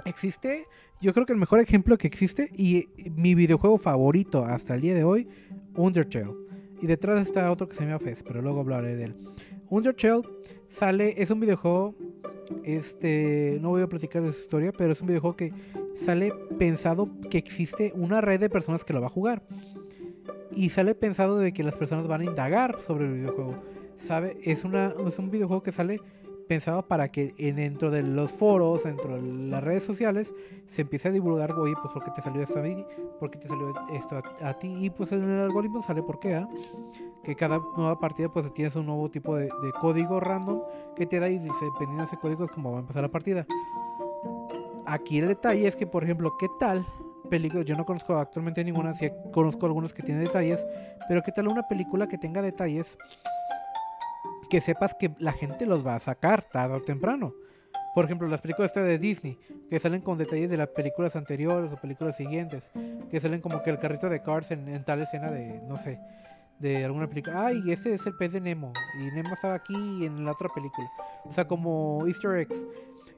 existe, 0.04 0.66
yo 1.00 1.12
creo 1.12 1.26
que 1.26 1.32
el 1.32 1.38
mejor 1.38 1.58
ejemplo 1.58 1.98
que 1.98 2.06
existe 2.06 2.50
y 2.52 2.88
mi 3.10 3.34
videojuego 3.34 3.78
favorito 3.78 4.44
hasta 4.44 4.74
el 4.74 4.82
día 4.82 4.94
de 4.94 5.02
hoy, 5.02 5.28
Undertale. 5.74 6.34
Y 6.80 6.86
detrás 6.86 7.20
está 7.20 7.50
otro 7.50 7.68
que 7.68 7.74
se 7.74 7.84
llama 7.84 7.98
Fez, 7.98 8.22
pero 8.22 8.42
luego 8.42 8.60
hablaré 8.60 8.96
de 8.96 9.04
él. 9.04 9.16
Undertale 9.68 10.22
sale, 10.68 11.14
es 11.20 11.30
un 11.30 11.40
videojuego 11.40 11.94
este, 12.64 13.58
no 13.60 13.70
voy 13.70 13.82
a 13.82 13.88
platicar 13.88 14.22
de 14.22 14.32
su 14.32 14.40
historia, 14.40 14.72
pero 14.72 14.92
es 14.92 15.00
un 15.00 15.08
videojuego 15.08 15.36
que 15.36 15.52
sale 15.94 16.32
pensado 16.58 17.08
que 17.30 17.38
existe 17.38 17.92
una 17.94 18.20
red 18.20 18.40
de 18.40 18.50
personas 18.50 18.84
que 18.84 18.92
lo 18.92 19.00
va 19.00 19.06
a 19.06 19.10
jugar. 19.10 19.42
Y 20.52 20.70
sale 20.70 20.94
pensado 20.94 21.38
de 21.38 21.52
que 21.52 21.62
las 21.62 21.76
personas 21.76 22.06
van 22.06 22.22
a 22.22 22.24
indagar 22.24 22.80
sobre 22.80 23.06
el 23.06 23.14
videojuego. 23.14 23.56
¿Sabe? 23.96 24.36
Es, 24.42 24.64
una, 24.64 24.94
es 25.06 25.18
un 25.18 25.30
videojuego 25.30 25.62
que 25.62 25.72
sale 25.72 26.00
pensado 26.46 26.86
para 26.86 27.10
que 27.10 27.34
dentro 27.54 27.90
de 27.90 28.02
los 28.02 28.32
foros, 28.32 28.84
dentro 28.84 29.16
de 29.16 29.22
las 29.22 29.62
redes 29.62 29.84
sociales, 29.84 30.32
se 30.66 30.82
empiece 30.82 31.08
a 31.08 31.12
divulgar, 31.12 31.52
oye, 31.52 31.74
pues 31.80 31.92
por 31.92 32.04
qué 32.04 32.10
te 32.10 32.22
salió 32.22 32.42
esto 32.42 32.58
a 32.58 32.62
mí, 32.62 32.84
por 33.18 33.30
qué 33.30 33.38
te 33.38 33.48
salió 33.48 33.74
esto 33.92 34.20
a, 34.40 34.54
ti, 34.54 34.84
y 34.84 34.90
pues 34.90 35.12
en 35.12 35.22
el 35.22 35.40
algoritmo 35.40 35.82
sale 35.82 36.02
por 36.02 36.18
qué, 36.18 36.34
¿ah? 36.34 36.48
que 37.22 37.34
cada 37.34 37.60
nueva 37.76 37.98
partida 37.98 38.32
pues 38.32 38.52
tienes 38.54 38.76
un 38.76 38.86
nuevo 38.86 39.10
tipo 39.10 39.36
de, 39.36 39.50
código 39.80 40.20
random 40.20 40.62
que 40.94 41.06
te 41.06 41.18
da 41.18 41.28
y 41.28 41.38
dice, 41.38 41.64
dependiendo 41.64 42.02
de 42.02 42.04
ese 42.04 42.16
código 42.16 42.44
es 42.44 42.50
como 42.50 42.72
va 42.72 42.78
a 42.78 42.80
empezar 42.80 43.02
la 43.02 43.10
partida. 43.10 43.46
Aquí 44.86 45.18
el 45.18 45.28
detalle 45.28 45.66
es 45.66 45.74
que, 45.74 45.86
por 45.86 46.04
ejemplo, 46.04 46.36
¿qué 46.38 46.46
tal 46.60 46.86
película? 47.28 47.64
Yo 47.64 47.76
no 47.76 47.84
conozco 47.84 48.14
actualmente 48.14 48.62
ninguna, 48.62 48.94
sí 48.94 49.10
conozco 49.32 49.66
algunas 49.66 49.92
que 49.92 50.02
tienen 50.02 50.22
detalles, 50.22 50.64
pero 51.08 51.22
¿qué 51.22 51.32
tal 51.32 51.48
una 51.48 51.66
película 51.66 52.06
que 52.06 52.16
tenga 52.16 52.40
detalles 52.40 52.96
que 54.48 54.60
sepas 54.60 54.94
que 54.94 55.14
la 55.18 55.32
gente 55.32 55.66
los 55.66 55.86
va 55.86 55.96
a 55.96 56.00
sacar 56.00 56.44
tarde 56.44 56.74
o 56.74 56.80
temprano? 56.80 57.34
Por 57.94 58.04
ejemplo, 58.04 58.28
las 58.28 58.42
películas 58.42 58.74
de 58.74 58.98
Disney, 58.98 59.38
que 59.70 59.78
salen 59.78 60.02
con 60.02 60.18
detalles 60.18 60.50
de 60.50 60.58
las 60.58 60.68
películas 60.68 61.16
anteriores 61.16 61.72
o 61.72 61.76
películas 61.76 62.16
siguientes, 62.16 62.70
que 63.10 63.20
salen 63.20 63.40
como 63.40 63.62
que 63.62 63.70
el 63.70 63.78
carrito 63.78 64.10
de 64.10 64.22
Cars 64.22 64.50
en 64.50 64.84
tal 64.84 65.00
escena 65.00 65.30
de, 65.30 65.62
no 65.62 65.78
sé, 65.78 65.98
de 66.58 66.84
alguna 66.84 67.08
película. 67.08 67.46
Ay, 67.46 67.62
ese 67.68 67.94
es 67.94 68.06
el 68.06 68.14
pez 68.16 68.32
de 68.32 68.40
Nemo. 68.40 68.72
Y 69.00 69.14
Nemo 69.14 69.34
estaba 69.34 69.54
aquí 69.54 70.04
en 70.04 70.24
la 70.24 70.32
otra 70.32 70.48
película. 70.54 70.90
O 71.24 71.32
sea, 71.32 71.46
como 71.46 72.06
easter 72.06 72.36
eggs. 72.36 72.66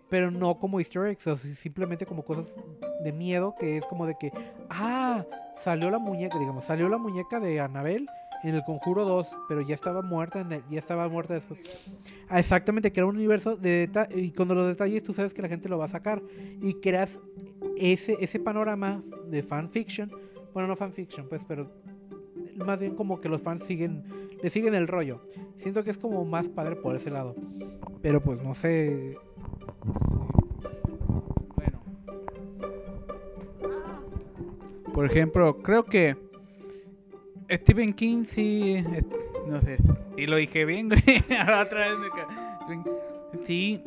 Pero 0.08 0.30
no 0.30 0.58
como 0.58 0.78
easter 0.80 1.06
eggs, 1.06 1.26
o 1.26 1.36
sea, 1.36 1.54
simplemente 1.54 2.06
como 2.06 2.24
cosas 2.24 2.56
de 3.02 3.12
miedo 3.12 3.54
que 3.58 3.76
es 3.76 3.84
como 3.84 4.06
de 4.06 4.16
que, 4.18 4.32
ah, 4.70 5.22
salió 5.54 5.90
la 5.90 5.98
muñeca, 5.98 6.38
digamos, 6.38 6.64
salió 6.64 6.88
la 6.88 6.96
muñeca 6.96 7.40
de 7.40 7.60
Anabel 7.60 8.08
en 8.43 8.55
el 8.55 8.64
Conjuro 8.64 9.05
2, 9.05 9.36
pero 9.49 9.61
ya 9.61 9.74
estaba 9.74 10.03
muerta, 10.03 10.41
en 10.41 10.49
ya 10.70 10.78
estaba 10.78 11.09
muerta 11.09 11.34
después. 11.34 11.61
Ah, 12.28 12.39
exactamente, 12.39 12.93
era 12.95 13.07
un 13.07 13.16
universo 13.16 13.57
de 13.57 13.91
y 14.14 14.30
cuando 14.32 14.55
los 14.55 14.66
detalles 14.66 15.03
tú 15.03 15.12
sabes 15.12 15.34
que 15.34 15.43
la 15.43 15.49
gente 15.49 15.68
lo 15.68 15.78
va 15.78 15.86
a 15.86 15.89
sacar 15.89 16.22
y 16.61 16.74
creas 16.74 17.20
ese 17.76 18.16
ese 18.20 18.39
panorama 18.39 19.03
de 19.28 19.43
fanfiction, 19.43 20.11
bueno, 20.53 20.68
no 20.68 20.76
fanfiction, 20.76 21.28
pues, 21.28 21.45
pero 21.45 21.70
más 22.57 22.78
bien 22.78 22.95
como 22.95 23.20
que 23.20 23.28
los 23.28 23.43
fans 23.43 23.64
siguen, 23.64 24.05
le 24.43 24.51
siguen 24.51 24.74
el 24.74 24.89
rollo. 24.89 25.22
Siento 25.57 25.84
que 25.84 25.91
es 25.91 25.99
como 25.99 26.24
más 26.24 26.49
padre 26.49 26.76
por 26.76 26.95
ese 26.95 27.11
lado. 27.11 27.34
Pero 28.03 28.22
pues 28.22 28.43
no 28.43 28.55
sé. 28.55 29.16
Bueno. 31.57 31.80
Por 34.93 35.05
ejemplo, 35.05 35.59
creo 35.62 35.84
que 35.84 36.27
Stephen 37.51 37.94
King 37.94 38.24
sí. 38.24 38.84
No 39.46 39.61
sé 39.61 39.78
si 40.16 40.26
lo 40.26 40.36
dije 40.36 40.64
bien, 40.64 40.90
otra 41.62 41.88
vez 41.88 41.99
me 41.99 42.82
Sí, 43.44 43.82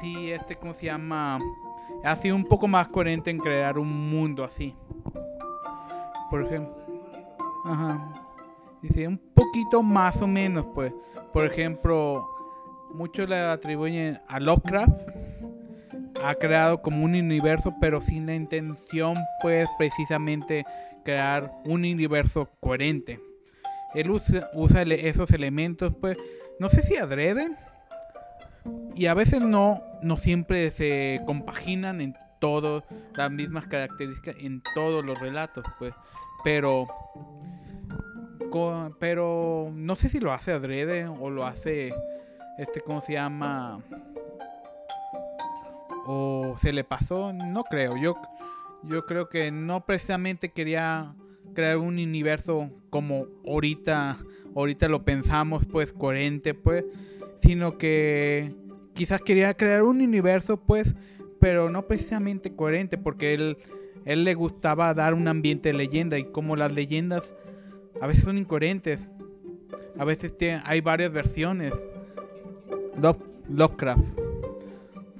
sí, 0.00 0.30
este, 0.30 0.56
¿cómo 0.56 0.74
se 0.74 0.86
llama? 0.86 1.40
Ha 2.04 2.16
sido 2.16 2.36
un 2.36 2.44
poco 2.44 2.68
más 2.68 2.88
coherente 2.88 3.30
en 3.30 3.38
crear 3.38 3.78
un 3.78 4.10
mundo 4.10 4.44
así. 4.44 4.76
Por 6.30 6.44
ejemplo. 6.44 6.76
Ajá. 7.64 8.12
Dice, 8.82 9.06
un 9.08 9.18
poquito 9.18 9.82
más 9.82 10.20
o 10.20 10.26
menos, 10.26 10.66
pues. 10.74 10.92
Por 11.32 11.46
ejemplo, 11.46 12.28
muchos 12.94 13.28
le 13.28 13.38
atribuyen 13.38 14.20
a 14.28 14.40
Lovecraft. 14.40 15.00
Ha 16.22 16.34
creado 16.34 16.82
como 16.82 17.04
un 17.04 17.14
universo, 17.14 17.74
pero 17.80 18.00
sin 18.00 18.26
la 18.26 18.34
intención, 18.34 19.16
pues, 19.40 19.68
precisamente 19.78 20.64
crear 21.04 21.50
un 21.64 21.80
universo 21.84 22.48
coherente. 22.60 23.20
Él 23.94 24.10
usa, 24.10 24.50
usa 24.54 24.82
esos 24.82 25.30
elementos, 25.30 25.92
pues, 26.00 26.16
no 26.58 26.68
sé 26.68 26.82
si 26.82 26.96
adrede. 26.96 27.50
Y 28.94 29.06
a 29.06 29.14
veces 29.14 29.40
no, 29.40 29.82
no 30.02 30.16
siempre 30.16 30.70
se 30.70 31.20
compaginan 31.26 32.00
en 32.00 32.14
todas 32.38 32.84
las 33.14 33.30
mismas 33.30 33.66
características 33.66 34.36
en 34.38 34.62
todos 34.74 35.04
los 35.04 35.18
relatos, 35.18 35.64
pues. 35.78 35.94
Pero 36.44 36.86
pero 38.98 39.70
no 39.72 39.96
sé 39.96 40.08
si 40.08 40.20
lo 40.20 40.32
hace 40.32 40.52
adrede 40.52 41.06
o 41.06 41.30
lo 41.30 41.46
hace, 41.46 41.94
este, 42.58 42.80
¿cómo 42.80 43.00
se 43.00 43.14
llama? 43.14 43.80
O 46.06 46.56
se 46.58 46.72
le 46.72 46.84
pasó, 46.84 47.32
no 47.32 47.64
creo. 47.64 47.96
Yo, 47.96 48.14
yo 48.84 49.06
creo 49.06 49.28
que 49.28 49.50
no 49.50 49.84
precisamente 49.86 50.50
quería 50.50 51.14
crear 51.54 51.76
un 51.78 51.94
universo 51.94 52.70
como 52.90 53.26
ahorita, 53.46 54.18
ahorita 54.54 54.88
lo 54.88 55.04
pensamos, 55.04 55.66
pues 55.66 55.92
coherente, 55.92 56.54
pues, 56.54 56.84
sino 57.40 57.78
que 57.78 58.54
quizás 58.94 59.20
quería 59.20 59.54
crear 59.54 59.82
un 59.82 60.00
universo, 60.00 60.58
pues, 60.58 60.94
pero 61.40 61.70
no 61.70 61.86
precisamente 61.86 62.54
coherente, 62.54 62.98
porque 62.98 63.34
él, 63.34 63.58
él 64.04 64.24
le 64.24 64.34
gustaba 64.34 64.94
dar 64.94 65.14
un 65.14 65.28
ambiente 65.28 65.70
de 65.70 65.74
leyenda 65.74 66.18
y 66.18 66.24
como 66.24 66.56
las 66.56 66.72
leyendas 66.72 67.34
a 68.00 68.06
veces 68.06 68.24
son 68.24 68.38
incoherentes. 68.38 69.08
A 69.98 70.04
veces 70.04 70.34
hay 70.64 70.80
varias 70.80 71.12
versiones. 71.12 71.72
Lovecraft. 73.48 74.31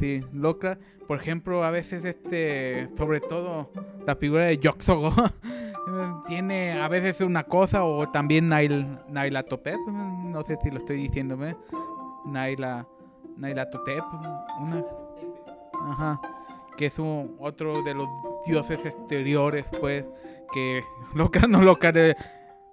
Sí, 0.02 0.20
Lovecraft. 0.32 0.80
Por 1.06 1.20
ejemplo, 1.20 1.62
a 1.62 1.70
veces 1.70 2.04
este, 2.04 2.88
sobre 2.96 3.20
todo 3.20 3.70
la 4.04 4.16
figura 4.16 4.46
de 4.46 4.58
Yoxogo 4.58 5.12
tiene 6.26 6.72
a 6.72 6.88
veces 6.88 7.20
una 7.20 7.44
cosa 7.44 7.84
o 7.84 8.10
también 8.10 8.48
Nail, 8.48 8.98
Naila 9.06 9.44
Topep, 9.44 9.78
no 9.86 10.42
sé 10.42 10.58
si 10.60 10.72
lo 10.72 10.78
estoy 10.78 10.96
diciéndome. 10.96 11.54
Naila, 12.24 12.84
Naila 13.36 13.70
Topep, 13.70 14.02
una, 14.60 14.84
ajá, 15.88 16.20
que 16.76 16.86
es 16.86 16.98
un, 16.98 17.36
otro 17.38 17.84
de 17.84 17.94
los 17.94 18.08
dioses 18.44 18.84
exteriores, 18.84 19.66
pues, 19.80 20.04
que 20.52 20.82
Lovecraft 21.14 21.48
no 21.48 21.62
lo 21.62 21.76
de 21.76 22.16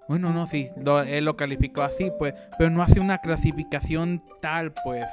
bueno, 0.08 0.34
no, 0.34 0.48
sí, 0.48 0.72
él 1.06 1.26
lo 1.26 1.38
calificó 1.38 1.84
así, 1.84 2.12
pues, 2.18 2.34
pero 2.58 2.72
no 2.72 2.82
hace 2.82 3.00
una 3.00 3.20
clasificación 3.20 4.24
tal, 4.42 4.74
pues. 4.84 5.06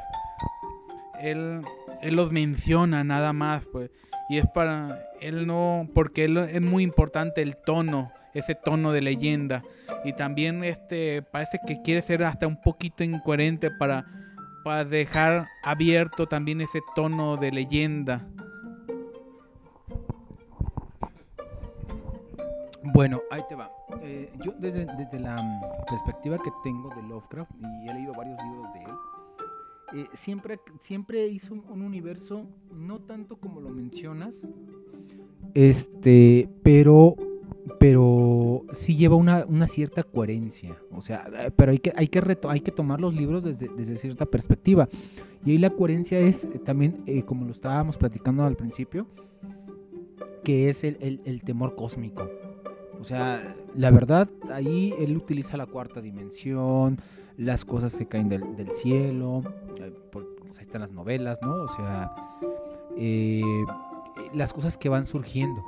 Él, 1.21 1.61
él 2.03 2.17
los 2.17 2.33
menciona 2.33 3.05
nada 3.05 3.33
más, 3.33 3.65
pues. 3.67 3.91
Y 4.29 4.39
es 4.39 4.47
para, 4.47 5.05
él 5.21 5.47
no, 5.47 5.89
porque 5.95 6.25
es 6.25 6.61
muy 6.61 6.83
importante 6.83 7.43
el 7.43 7.57
tono, 7.57 8.13
ese 8.35 8.55
tono 8.55 8.93
de 8.93 9.01
leyenda. 9.01 9.63
Y 10.05 10.13
también 10.13 10.65
este, 10.65 11.23
parece 11.23 11.61
que 11.67 11.83
quiere 11.83 12.03
ser 12.03 12.25
hasta 12.25 12.47
un 12.47 12.61
poquito 12.61 13.05
incoherente 13.05 13.71
para, 13.71 14.07
para 14.65 14.85
dejar 14.85 15.49
abierto 15.63 16.27
también 16.27 16.61
ese 16.61 16.81
tono 16.95 17.37
de 17.37 17.53
leyenda. 17.53 18.27
Bueno, 22.93 23.21
ahí 23.31 23.43
te 23.49 23.55
va. 23.55 23.71
Eh, 24.03 24.31
yo 24.45 24.53
desde, 24.59 24.87
la 25.19 25.43
mm, 25.43 25.61
perspectiva 25.89 26.39
que 26.39 26.51
tengo 26.63 26.89
de 26.95 27.03
Lovecraft, 27.03 27.51
y 27.83 27.89
he 27.89 27.95
leído 27.95 28.13
varios 28.15 28.41
libros 28.43 28.73
de 28.73 28.83
él, 28.83 28.91
eh, 29.93 30.07
siempre, 30.13 30.59
siempre 30.81 31.29
hizo 31.29 31.55
un 31.55 31.83
universo, 31.83 32.47
no 32.75 33.01
tanto 33.01 33.37
como 33.37 33.61
lo 33.61 33.71
mencionas, 33.71 34.45
este, 35.55 36.49
pero, 36.63 37.17
pero 37.79 38.65
sí 38.73 38.97
lleva 38.97 39.17
una, 39.17 39.45
una 39.47 39.67
cierta 39.67 40.03
coherencia. 40.03 40.77
O 40.91 41.03
sea, 41.03 41.25
pero 41.57 41.73
hay 41.73 41.79
que, 41.79 41.93
hay 41.97 42.09
que, 42.09 42.21
reto- 42.21 42.51
hay 42.51 42.61
que 42.61 42.73
tomar 42.73 43.01
los 43.01 43.15
libros 43.15 43.45
desde, 43.45 43.69
desde 43.69 43.97
cierta 43.97 44.27
perspectiva. 44.27 44.89
Y 45.45 45.53
ahí 45.53 45.59
la 45.59 45.71
coherencia 45.71 46.19
es 46.19 46.45
eh, 46.45 46.59
también, 46.59 46.95
eh, 47.07 47.23
como 47.23 47.45
lo 47.47 47.53
estábamos 47.53 47.97
platicando 47.97 48.45
al 48.45 48.57
principio, 48.57 49.07
que 50.45 50.69
es 50.69 50.85
el- 50.85 51.21
el 51.25 51.43
temor 51.43 51.75
cósmico. 51.75 52.29
O 53.01 53.05
sea, 53.05 53.55
la 53.75 53.91
verdad, 53.91 54.29
ahí 54.53 54.95
él 54.99 55.17
utiliza 55.17 55.57
la 55.57 55.67
cuarta 55.67 56.01
dimensión, 56.01 56.99
las 57.37 57.65
cosas 57.65 57.95
que 57.97 58.07
caen 58.07 58.29
del, 58.29 58.45
cielo, 58.75 59.43
eh, 59.79 59.93
pues 60.11 60.27
ahí 60.57 60.63
están 60.63 60.81
las 60.81 60.93
novelas, 60.93 61.39
¿no? 61.43 61.53
O 61.55 61.69
sea, 61.69 62.15
eh, 62.97 63.43
las 64.33 64.53
cosas 64.53 64.79
que 64.79 64.89
van 64.89 65.05
surgiendo 65.05 65.63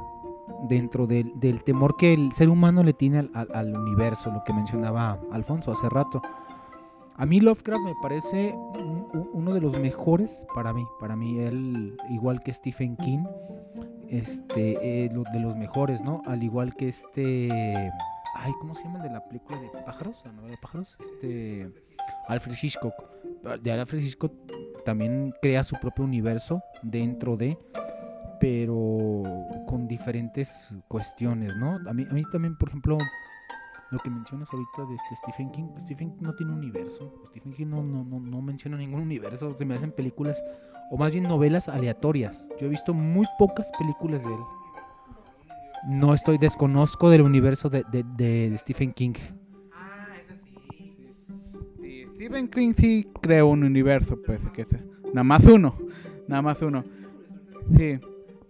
dentro 0.69 1.07
del, 1.07 1.33
del 1.39 1.63
temor 1.63 1.97
que 1.97 2.15
el 2.15 2.33
ser 2.33 2.49
humano 2.49 2.83
le 2.83 2.93
tiene 2.95 3.29
al, 3.35 3.77
universo, 3.77 4.31
lo 4.33 4.43
que 4.45 4.53
mencionaba 4.53 5.21
Alfonso 5.31 5.73
hace 5.73 5.89
rato. 5.89 6.23
A 7.17 7.27
mí 7.27 7.41
Lovecraft 7.41 7.83
me 7.85 7.95
parece 8.01 8.55
un- 8.55 9.09
uno 9.33 9.53
de 9.53 9.61
los 9.61 9.79
mejores 9.79 10.47
para 10.55 10.73
mí, 10.73 10.85
para 11.01 11.17
mí 11.17 11.39
él, 11.41 11.97
igual 12.11 12.43
que 12.43 12.53
Stephen 12.53 12.97
King, 12.97 13.25
este, 14.11 15.05
eh, 15.05 15.11
lo- 15.13 15.25
de 15.33 15.41
los 15.41 15.57
mejores, 15.57 16.03
¿no? 16.03 16.23
Al 16.27 16.43
igual 16.43 16.75
que 16.77 16.89
este, 16.89 17.49
ay, 18.35 18.53
¿cómo 18.61 18.75
se 18.75 18.85
llama 18.85 18.99
el 18.99 19.05
de 19.05 19.11
la 19.11 19.25
película 19.29 19.61
de 19.61 19.69
pájaros? 19.85 20.23
La 20.25 20.33
novela 20.33 20.57
pájaros, 20.61 20.97
este, 21.01 21.71
Alfred 22.29 22.55
Hitchcock. 22.61 22.95
De 23.63 23.73
Alfred 23.73 24.01
Hitchcock 24.01 24.33
también 24.85 25.33
crea 25.43 25.63
su 25.65 25.77
propio 25.77 26.05
universo 26.05 26.63
dentro 26.83 27.37
de, 27.37 27.59
pero 28.41 29.23
con 29.67 29.87
diferentes 29.89 30.73
cuestiones, 30.89 31.57
¿no? 31.57 31.79
A 31.89 31.93
mí, 31.93 32.07
a 32.11 32.15
mí 32.15 32.23
también, 32.31 32.57
por 32.57 32.69
ejemplo, 32.69 32.99
lo 33.91 33.99
que 34.01 34.11
mencionas 34.11 34.49
ahorita 34.53 34.85
de 34.89 34.95
este 34.97 35.17
Stephen 35.17 35.51
King, 35.51 35.65
Stephen 35.79 36.11
King 36.13 36.23
no 36.23 36.35
tiene 36.35 36.53
un 36.53 36.59
universo, 36.59 37.23
Stephen 37.29 37.53
King 37.55 37.67
no, 37.69 37.83
no, 37.83 38.05
no, 38.05 38.21
no 38.21 38.43
menciona 38.43 38.77
ningún 38.77 39.01
universo, 39.01 39.53
se 39.53 39.65
me 39.65 39.75
hacen 39.75 39.93
películas, 39.93 40.43
o 40.91 40.97
más 40.97 41.13
bien 41.13 41.25
novelas 41.25 41.69
aleatorias. 41.69 42.49
Yo 42.61 42.67
he 42.67 42.71
visto 42.71 42.95
muy 42.95 43.27
pocas 43.39 43.71
películas 43.79 44.25
de 44.25 44.33
él. 44.33 44.41
No 45.89 46.13
estoy, 46.15 46.39
desconozco 46.39 47.09
del 47.11 47.23
universo 47.23 47.71
de, 47.71 47.85
de- 47.93 48.57
Stephen 48.59 48.93
King. 48.93 49.15
Ah, 49.73 50.09
ese 50.21 50.39
sí. 50.45 51.15
Sí, 51.81 52.05
Stephen 52.15 52.49
King 52.49 52.73
sí 52.77 53.09
creó 53.23 53.49
un 53.49 53.63
universo, 53.65 54.19
pues, 54.25 54.41
que 54.53 54.63
es- 54.63 54.69
nada 55.13 55.25
más 55.25 55.45
uno, 55.45 55.75
nada 56.27 56.43
más 56.43 56.61
uno. 56.63 56.85
Sí, 57.77 57.99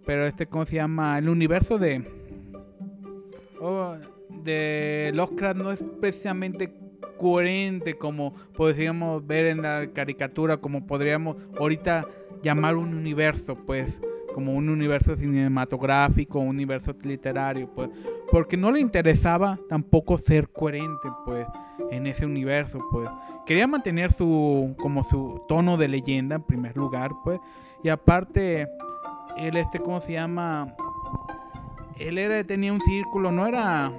pero 0.05 0.25
este, 0.25 0.47
¿cómo 0.47 0.65
se 0.65 0.75
llama? 0.75 1.19
El 1.19 1.29
universo 1.29 1.77
de... 1.77 2.03
oh, 3.61 3.95
de 4.43 5.11
Lovecraft 5.13 5.57
no 5.59 5.71
es 5.71 5.83
precisamente 5.99 6.73
coherente 7.17 7.95
como 7.97 8.33
podríamos 8.55 9.25
ver 9.27 9.47
en 9.47 9.61
la 9.61 9.87
caricatura, 9.93 10.57
como 10.57 10.87
podríamos 10.87 11.35
ahorita 11.59 12.07
llamar 12.41 12.75
un 12.75 12.93
universo, 12.93 13.55
pues, 13.55 13.99
como 14.33 14.53
un 14.53 14.69
universo 14.69 15.15
cinematográfico, 15.15 16.39
un 16.39 16.49
universo 16.49 16.93
literario, 17.03 17.69
pues, 17.73 17.89
porque 18.31 18.57
no 18.57 18.71
le 18.71 18.79
interesaba 18.79 19.59
tampoco 19.67 20.17
ser 20.17 20.49
coherente, 20.49 21.09
pues, 21.25 21.47
en 21.91 22.07
ese 22.07 22.25
universo, 22.25 22.79
pues. 22.91 23.09
Quería 23.45 23.67
mantener 23.67 24.11
su 24.11 24.75
como 24.77 25.03
su 25.03 25.41
tono 25.47 25.77
de 25.77 25.87
leyenda 25.87 26.35
en 26.35 26.43
primer 26.43 26.77
lugar, 26.77 27.11
pues, 27.23 27.39
y 27.83 27.89
aparte 27.89 28.67
él 29.37 29.57
este 29.57 29.79
cómo 29.79 30.01
se 30.01 30.13
llama 30.13 30.67
él 31.97 32.17
era 32.17 32.43
tenía 32.43 32.73
un 32.73 32.81
círculo, 32.81 33.31
no 33.31 33.47
era 33.47 33.91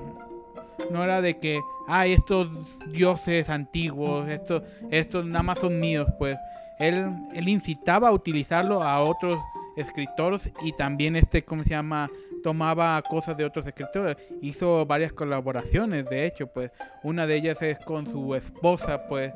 no 0.91 1.05
era 1.05 1.21
de 1.21 1.39
que 1.39 1.61
ay, 1.87 2.13
estos 2.13 2.49
dioses 2.93 3.49
antiguos, 3.49 4.29
estos 4.29 4.63
estos 4.91 5.27
nada 5.27 5.43
más 5.43 5.59
son 5.59 5.79
míos, 5.81 6.09
pues. 6.19 6.37
Él 6.81 7.13
él 7.33 7.49
incitaba 7.49 8.09
a 8.09 8.13
utilizarlo 8.13 8.83
a 8.83 9.01
otros 9.01 9.39
escritores 9.77 10.51
y 10.63 10.73
también 10.73 11.15
este 11.15 11.45
cómo 11.45 11.63
se 11.63 11.71
llama 11.71 12.11
tomaba 12.43 13.01
cosas 13.03 13.37
de 13.37 13.45
otros 13.45 13.67
escritores. 13.67 14.17
Hizo 14.41 14.87
varias 14.87 15.13
colaboraciones, 15.13 16.09
de 16.09 16.27
hecho, 16.27 16.47
pues. 16.47 16.73
Una 17.03 17.27
de 17.27 17.37
ellas 17.37 17.63
es 17.63 17.79
con 17.81 18.07
su 18.07 18.35
esposa, 18.35 19.07
pues. 19.09 19.33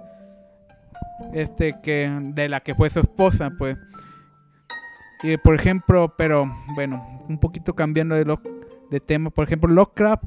Este 1.32 1.80
que 1.82 2.10
de 2.20 2.48
la 2.48 2.60
que 2.60 2.74
fue 2.74 2.90
su 2.90 3.00
esposa, 3.00 3.52
pues. 3.56 3.76
Y 5.22 5.36
por 5.38 5.54
ejemplo, 5.54 6.14
pero 6.16 6.50
bueno, 6.74 7.24
un 7.28 7.38
poquito 7.38 7.74
cambiando 7.74 8.14
de 8.14 8.38
de 8.90 9.00
tema, 9.00 9.30
por 9.30 9.44
ejemplo, 9.44 9.70
Lovecraft, 9.70 10.24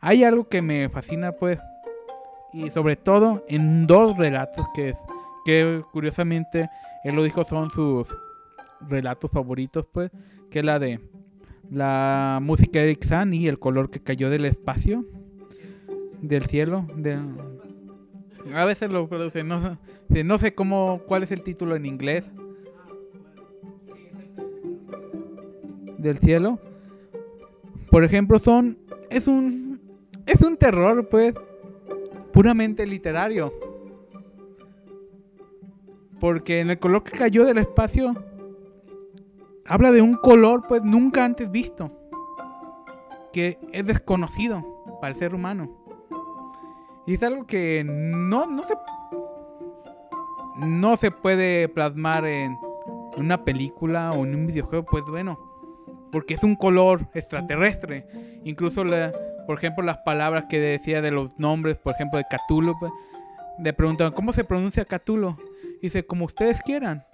hay 0.00 0.22
algo 0.22 0.48
que 0.48 0.62
me 0.62 0.88
fascina, 0.88 1.32
pues, 1.32 1.58
y 2.52 2.70
sobre 2.70 2.94
todo 2.96 3.44
en 3.48 3.86
dos 3.86 4.16
relatos 4.16 4.64
que 4.74 4.90
es 4.90 4.96
que 5.44 5.82
curiosamente 5.92 6.68
él 7.04 7.14
lo 7.14 7.22
dijo 7.22 7.44
son 7.44 7.70
sus 7.70 8.08
relatos 8.88 9.30
favoritos, 9.30 9.86
pues, 9.90 10.10
que 10.50 10.60
es 10.60 10.64
la 10.64 10.78
de 10.78 11.00
la 11.70 12.38
música 12.42 12.80
Eric 12.80 13.04
San 13.04 13.34
y 13.34 13.46
el 13.46 13.58
color 13.58 13.90
que 13.90 14.00
cayó 14.00 14.30
del 14.30 14.44
espacio, 14.44 15.04
del 16.20 16.44
cielo, 16.46 16.86
de, 16.96 17.18
a 18.54 18.64
veces 18.64 18.90
lo 18.90 19.08
produce, 19.08 19.44
no, 19.44 19.78
no 20.08 20.38
sé 20.38 20.54
cómo, 20.54 21.02
cuál 21.06 21.22
es 21.22 21.32
el 21.32 21.42
título 21.42 21.76
en 21.76 21.86
inglés. 21.86 22.30
Del 25.98 26.18
cielo. 26.18 26.58
Por 27.90 28.04
ejemplo, 28.04 28.38
son, 28.38 28.78
es 29.10 29.26
un, 29.26 29.80
es 30.26 30.40
un 30.40 30.56
terror, 30.56 31.08
pues, 31.08 31.34
puramente 32.32 32.86
literario. 32.86 33.52
Porque 36.20 36.60
en 36.60 36.70
el 36.70 36.78
color 36.78 37.04
que 37.04 37.16
cayó 37.16 37.44
del 37.44 37.58
espacio, 37.58 38.14
habla 39.64 39.92
de 39.92 40.02
un 40.02 40.16
color, 40.16 40.64
pues, 40.66 40.82
nunca 40.82 41.24
antes 41.24 41.50
visto. 41.50 41.90
Que 43.32 43.58
es 43.72 43.86
desconocido 43.86 44.64
para 45.00 45.12
el 45.12 45.18
ser 45.18 45.34
humano. 45.34 45.70
Y 47.06 47.14
es 47.14 47.22
algo 47.22 47.46
que 47.46 47.84
no, 47.86 48.46
no 48.46 48.64
se 48.64 48.74
no 50.58 50.96
se 50.96 51.10
puede 51.10 51.68
plasmar 51.68 52.26
en 52.26 52.58
una 53.16 53.44
película 53.44 54.12
o 54.12 54.24
en 54.24 54.34
un 54.34 54.46
videojuego, 54.46 54.84
pues 54.84 55.04
bueno, 55.08 55.38
porque 56.10 56.34
es 56.34 56.42
un 56.42 56.56
color 56.56 57.08
extraterrestre. 57.14 58.06
Incluso, 58.44 58.82
por 59.46 59.58
ejemplo, 59.58 59.84
las 59.84 59.98
palabras 59.98 60.46
que 60.48 60.58
decía 60.58 61.00
de 61.00 61.10
los 61.10 61.38
nombres, 61.38 61.76
por 61.76 61.94
ejemplo, 61.94 62.18
de 62.18 62.24
Cthulhu, 62.24 62.78
pues, 62.78 62.92
le 63.60 63.72
preguntan, 63.72 64.12
¿cómo 64.12 64.32
se 64.32 64.44
pronuncia 64.44 64.84
Cthulhu? 64.84 65.36
Dice, 65.80 66.04
como 66.04 66.24
ustedes 66.24 66.62
quieran, 66.62 67.04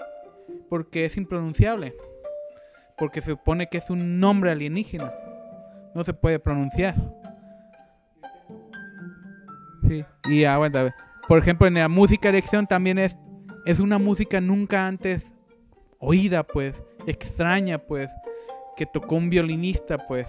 porque 0.68 1.04
es 1.04 1.16
impronunciable. 1.16 1.94
Porque 2.96 3.20
se 3.20 3.30
supone 3.30 3.68
que 3.68 3.78
es 3.78 3.90
un 3.90 4.20
nombre 4.20 4.50
alienígena. 4.50 5.12
No 5.94 6.04
se 6.04 6.14
puede 6.14 6.38
pronunciar. 6.38 6.94
Sí, 9.86 10.04
y 10.24 10.44
aguanta. 10.44 10.94
Por 11.28 11.38
ejemplo, 11.38 11.66
en 11.66 11.74
la 11.74 11.88
música 11.88 12.28
elección 12.28 12.66
también 12.66 12.98
es, 12.98 13.16
es 13.66 13.80
una 13.80 13.98
música 13.98 14.40
nunca 14.40 14.86
antes 14.86 15.34
oída, 15.98 16.42
pues, 16.42 16.74
extraña, 17.06 17.78
pues, 17.78 18.08
que 18.76 18.86
tocó 18.86 19.16
un 19.16 19.30
violinista, 19.30 19.98
pues, 20.06 20.26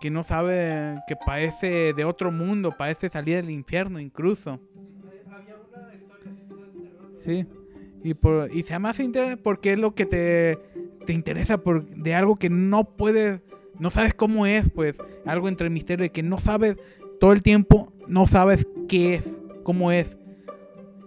que 0.00 0.10
no 0.10 0.24
sabe, 0.24 0.98
que 1.06 1.16
parece 1.16 1.92
de 1.92 2.04
otro 2.04 2.30
mundo, 2.30 2.74
parece 2.76 3.08
salir 3.08 3.36
del 3.36 3.50
infierno 3.50 3.98
incluso. 3.98 4.60
Sí, 7.26 7.44
y, 8.04 8.14
por, 8.14 8.48
y 8.54 8.62
se 8.62 8.70
llama 8.70 8.90
así 8.90 9.02
inter- 9.02 9.36
porque 9.42 9.72
es 9.72 9.78
lo 9.80 9.94
que 9.94 10.06
te, 10.06 10.58
te 11.04 11.12
interesa 11.12 11.58
por, 11.58 11.84
de 11.86 12.14
algo 12.14 12.36
que 12.36 12.48
no 12.48 12.84
puedes, 12.84 13.40
no 13.80 13.90
sabes 13.90 14.14
cómo 14.14 14.46
es, 14.46 14.70
pues, 14.70 14.96
algo 15.24 15.48
entre 15.48 15.68
misterio 15.68 16.04
de 16.04 16.10
que 16.12 16.22
no 16.22 16.38
sabes 16.38 16.76
todo 17.20 17.32
el 17.32 17.42
tiempo 17.42 17.92
no 18.06 18.26
sabes 18.28 18.66
qué 18.88 19.14
es, 19.14 19.36
cómo 19.64 19.90
es. 19.90 20.16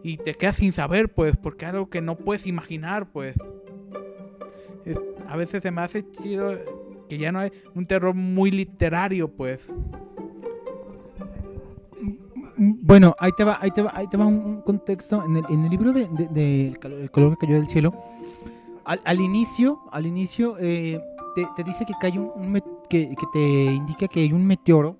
Y 0.04 0.18
te 0.18 0.34
quedas 0.34 0.58
sin 0.58 0.74
saber, 0.74 1.08
pues, 1.10 1.38
porque 1.38 1.64
es 1.66 1.72
algo 1.72 1.90
que 1.90 2.02
no 2.02 2.18
puedes 2.18 2.46
imaginar, 2.46 3.10
pues. 3.12 3.36
Es- 4.86 5.00
a 5.28 5.38
veces 5.38 5.62
se 5.64 5.72
me 5.72 5.82
hace 5.82 6.06
chido 6.12 6.58
que 7.08 7.18
ya 7.18 7.32
no 7.32 7.40
hay 7.40 7.52
un 7.76 7.86
terror 7.86 8.14
muy 8.14 8.52
literario, 8.52 9.30
pues. 9.30 9.72
Bueno, 12.62 13.16
ahí 13.20 13.32
te 13.32 13.46
va, 13.46 13.58
ahí 13.62 13.72
te 13.72 13.82
va, 13.82 13.92
ahí 13.96 14.08
te 14.08 14.18
va 14.18 14.26
un, 14.26 14.62
contexto. 14.62 15.24
En 15.24 15.38
el, 15.38 15.70
libro 15.70 15.94
de, 15.94 16.68
El 16.68 17.10
color 17.12 17.38
que 17.38 17.46
cayó 17.46 17.56
del 17.56 17.70
cielo, 17.70 17.94
al, 18.84 19.22
inicio, 19.22 19.80
al 19.94 20.06
inicio 20.06 20.58
eh, 20.60 21.00
te, 21.56 21.64
dice 21.64 21.86
que 21.86 21.94
cae 22.02 22.20
un, 22.20 22.62
que, 22.90 23.16
te 23.32 23.40
indica 23.40 24.10
que 24.10 24.20
hay 24.20 24.34
un 24.34 24.46
meteoro 24.46 24.98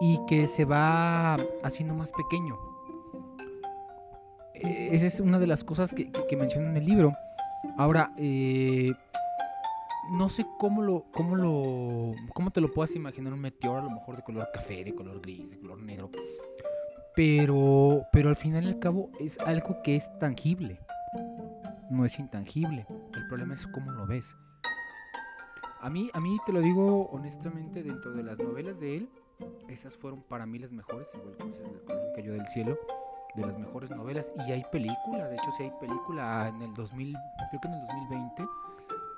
y 0.00 0.18
que 0.26 0.46
se 0.46 0.64
va 0.64 1.34
haciendo 1.62 1.94
más 1.94 2.12
pequeño. 2.12 2.58
Eh, 4.54 4.88
esa 4.92 5.04
es 5.04 5.20
una 5.20 5.38
de 5.38 5.46
las 5.46 5.64
cosas 5.64 5.92
que, 5.92 6.10
que- 6.10 6.26
que 6.26 6.36
menciona 6.36 6.70
en 6.70 6.76
el 6.76 6.86
libro. 6.86 7.12
Ahora, 7.76 8.14
eh, 8.16 8.90
no 10.12 10.30
sé 10.30 10.46
cómo 10.58 10.80
lo, 10.82 11.04
cómo 11.12 11.36
lo, 11.36 12.12
cómo 12.32 12.50
te 12.50 12.62
lo 12.62 12.72
puedas 12.72 12.94
imaginar 12.96 13.34
un 13.34 13.40
meteoro 13.40 13.80
a 13.80 13.84
lo 13.84 13.90
mejor 13.90 14.16
de 14.16 14.22
color 14.22 14.48
café, 14.52 14.82
de 14.82 14.94
color 14.94 15.20
gris, 15.20 15.50
de 15.50 15.58
color 15.58 15.78
negro. 15.82 16.10
Pero, 17.14 18.06
pero 18.12 18.28
al 18.28 18.36
final 18.36 18.64
y 18.64 18.68
al 18.68 18.78
cabo 18.78 19.10
es 19.18 19.38
algo 19.40 19.82
que 19.82 19.96
es 19.96 20.16
tangible. 20.18 20.80
No 21.90 22.04
es 22.04 22.18
intangible. 22.18 22.86
El 23.14 23.26
problema 23.28 23.54
es 23.54 23.66
cómo 23.66 23.90
lo 23.90 24.06
ves. 24.06 24.36
A 25.80 25.90
mí, 25.90 26.10
a 26.12 26.20
mí 26.20 26.36
te 26.46 26.52
lo 26.52 26.60
digo 26.60 27.06
honestamente, 27.10 27.82
dentro 27.82 28.12
de 28.12 28.22
las 28.22 28.38
novelas 28.38 28.80
de 28.80 28.96
él, 28.98 29.10
esas 29.68 29.96
fueron 29.96 30.22
para 30.22 30.46
mí 30.46 30.58
las 30.58 30.72
mejores, 30.72 31.08
igual 31.14 31.36
que 31.36 32.12
cayó 32.14 32.32
del 32.32 32.46
cielo, 32.46 32.78
de 33.34 33.46
las 33.46 33.58
mejores 33.58 33.90
novelas. 33.90 34.32
Y 34.46 34.52
hay 34.52 34.62
película, 34.70 35.26
de 35.28 35.36
hecho 35.36 35.50
sí 35.56 35.64
hay 35.64 35.72
película 35.80 36.48
en 36.54 36.62
el 36.62 36.74
2000, 36.74 37.16
creo 37.48 37.60
que 37.60 37.68
en 37.68 37.74
el 37.74 37.86
2020 37.86 38.46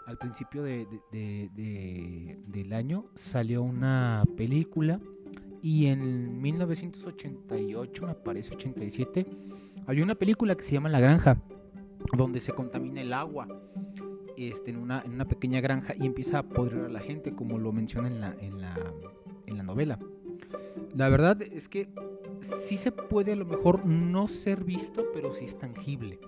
al 0.06 0.18
principio 0.18 0.62
de- 0.62 0.86
de- 1.12 2.38
del 2.46 2.72
año 2.72 3.04
salió 3.14 3.62
una 3.62 4.24
película 4.36 4.98
y 5.62 5.86
en 5.86 6.40
1988, 6.42 8.06
me 8.06 8.14
parece 8.14 8.54
87, 8.54 9.26
había 9.86 10.02
una 10.04 10.14
película 10.16 10.54
que 10.56 10.62
se 10.64 10.72
llama 10.72 10.88
La 10.88 11.00
Granja, 11.00 11.40
donde 12.16 12.40
se 12.40 12.52
contamina 12.52 13.00
el 13.00 13.12
agua 13.12 13.46
este, 14.36 14.70
en, 14.72 14.78
una, 14.78 15.02
en 15.04 15.12
una 15.12 15.26
pequeña 15.28 15.60
granja 15.60 15.94
y 15.96 16.04
empieza 16.06 16.40
a 16.40 16.42
podrir 16.42 16.80
a 16.80 16.88
la 16.88 17.00
gente, 17.00 17.32
como 17.34 17.58
lo 17.58 17.72
menciona 17.72 18.08
en 18.08 18.20
la, 18.20 18.34
en 18.40 18.60
la, 18.60 18.74
en 19.46 19.56
la 19.56 19.62
novela. 19.62 19.98
La 20.96 21.08
verdad 21.08 21.40
es 21.42 21.68
que 21.68 21.88
sí 22.40 22.76
se 22.76 22.90
puede 22.92 23.32
a 23.32 23.36
lo 23.36 23.46
mejor 23.46 23.86
no 23.86 24.26
ser 24.28 24.64
visto, 24.64 25.06
pero 25.14 25.32
sí 25.32 25.44
es 25.44 25.58
tangible, 25.58 26.18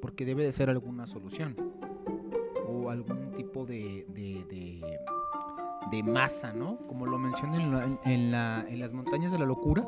porque 0.00 0.24
debe 0.24 0.44
de 0.44 0.52
ser 0.52 0.70
alguna 0.70 1.06
solución 1.06 1.56
o 2.68 2.90
algún 2.90 3.32
tipo 3.32 3.66
de- 3.66 4.06
de 5.90 6.02
masa, 6.02 6.52
¿no? 6.52 6.78
Como 6.88 7.06
lo 7.06 7.18
menciona 7.18 7.56
en, 7.62 7.72
la- 7.72 7.98
en 8.04 8.30
la- 8.30 8.64
en 8.68 8.80
las 8.80 8.92
montañas 8.92 9.30
de 9.32 9.38
la 9.38 9.44
locura 9.46 9.86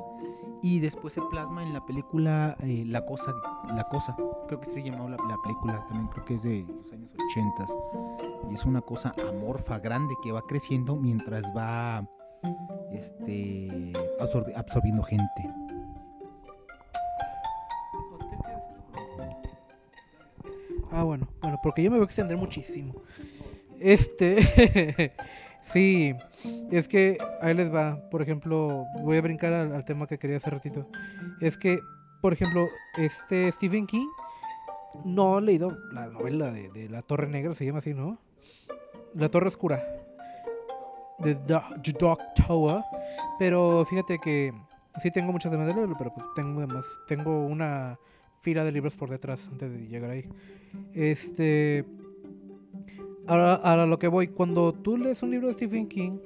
y 0.63 0.81
después 0.81 1.13
se 1.15 1.23
plasma 1.23 1.63
en 1.63 1.73
la 1.73 1.85
película 1.85 2.57
eh, 2.63 2.85
La 2.87 3.05
Cosa, 3.07 3.35
La 3.75 3.85
Cosa, 3.85 4.17
creo 4.47 4.61
que 4.61 4.67
se 4.67 4.83
llamó 4.83 5.09
la, 5.09 5.17
la 5.29 5.37
película, 5.43 5.85
también 5.87 6.09
creo 6.09 6.25
que 6.25 6.35
es 6.35 6.43
de 6.43 6.65
los 6.69 6.93
años 6.93 7.11
80 7.31 7.67
y 8.51 8.55
es 8.55 8.65
una 8.65 8.81
cosa 8.81 9.15
amorfa, 9.29 9.79
grande, 9.81 10.15
que 10.23 10.33
va 10.33 10.43
creciendo 10.47 10.97
mientras 10.97 11.53
va 11.57 12.07
este, 12.93 13.93
absorbi- 14.21 14.55
absorbiendo 14.57 15.03
gente. 15.03 15.51
Ah, 20.91 21.03
bueno, 21.03 21.29
bueno, 21.43 21.59
porque 21.63 21.83
yo 21.83 21.91
me 21.91 21.97
voy 21.99 22.05
a 22.05 22.07
extender 22.07 22.37
muchísimo. 22.37 22.95
Este, 23.81 25.13
sí, 25.67 26.14
es 26.71 26.89
que 26.89 27.19
ahí 27.41 27.55
les 27.55 27.73
va. 27.73 27.99
Por 28.11 28.23
ejemplo, 28.23 28.87
voy 29.03 29.17
a 29.17 29.23
brincar 29.23 29.53
al, 29.53 29.85
tema 29.85 30.07
que 30.07 30.19
quería 30.19 30.37
hace 30.37 30.51
ratito. 30.51 30.89
Es 31.41 31.59
que, 31.59 31.81
por 32.21 32.33
ejemplo, 32.33 32.67
este 32.97 33.51
Stephen 33.53 33.87
King 33.87 34.07
no 35.05 35.37
ha 35.37 35.41
leído 35.41 35.77
la 35.93 36.07
novela 36.07 36.51
de, 36.51 36.89
La 36.89 37.03
Torre 37.03 37.29
Negra, 37.29 37.55
se 37.55 37.64
llama 37.64 37.79
así, 37.79 37.95
¿no? 37.95 38.19
La 39.14 39.29
Torre 39.29 39.49
Oscura. 39.49 39.83
The 41.23 41.35
Dark 41.47 41.83
Tower. 42.47 42.83
Pero 43.39 43.85
fíjate 43.85 44.19
que 44.19 44.53
sí 44.99 45.11
tengo 45.11 45.33
muchas 45.33 45.51
ganas 45.53 45.67
de 45.67 45.75
leerlo, 45.75 45.97
pero 45.99 46.12
pues 46.14 46.27
tengo, 46.35 46.61
además, 46.61 46.87
tengo 47.07 47.47
una 47.47 47.99
fila 48.41 48.64
de 48.64 48.73
libros 48.73 48.95
por 48.95 49.11
detrás 49.11 49.49
antes 49.49 49.71
de 49.71 49.87
llegar 49.89 50.11
ahí. 50.11 50.29
Este. 50.95 51.85
Ahora, 53.29 53.55
ahora 53.55 53.87
lo 53.87 53.99
que 53.99 54.09
voy, 54.09 54.29
cuando 54.29 54.72
tú 54.72 54.97
lees 54.97 55.22
un 55.22 55.31
libro 55.31 55.49
de 55.49 55.55
Stephen 55.55 55.89
King, 55.89 56.18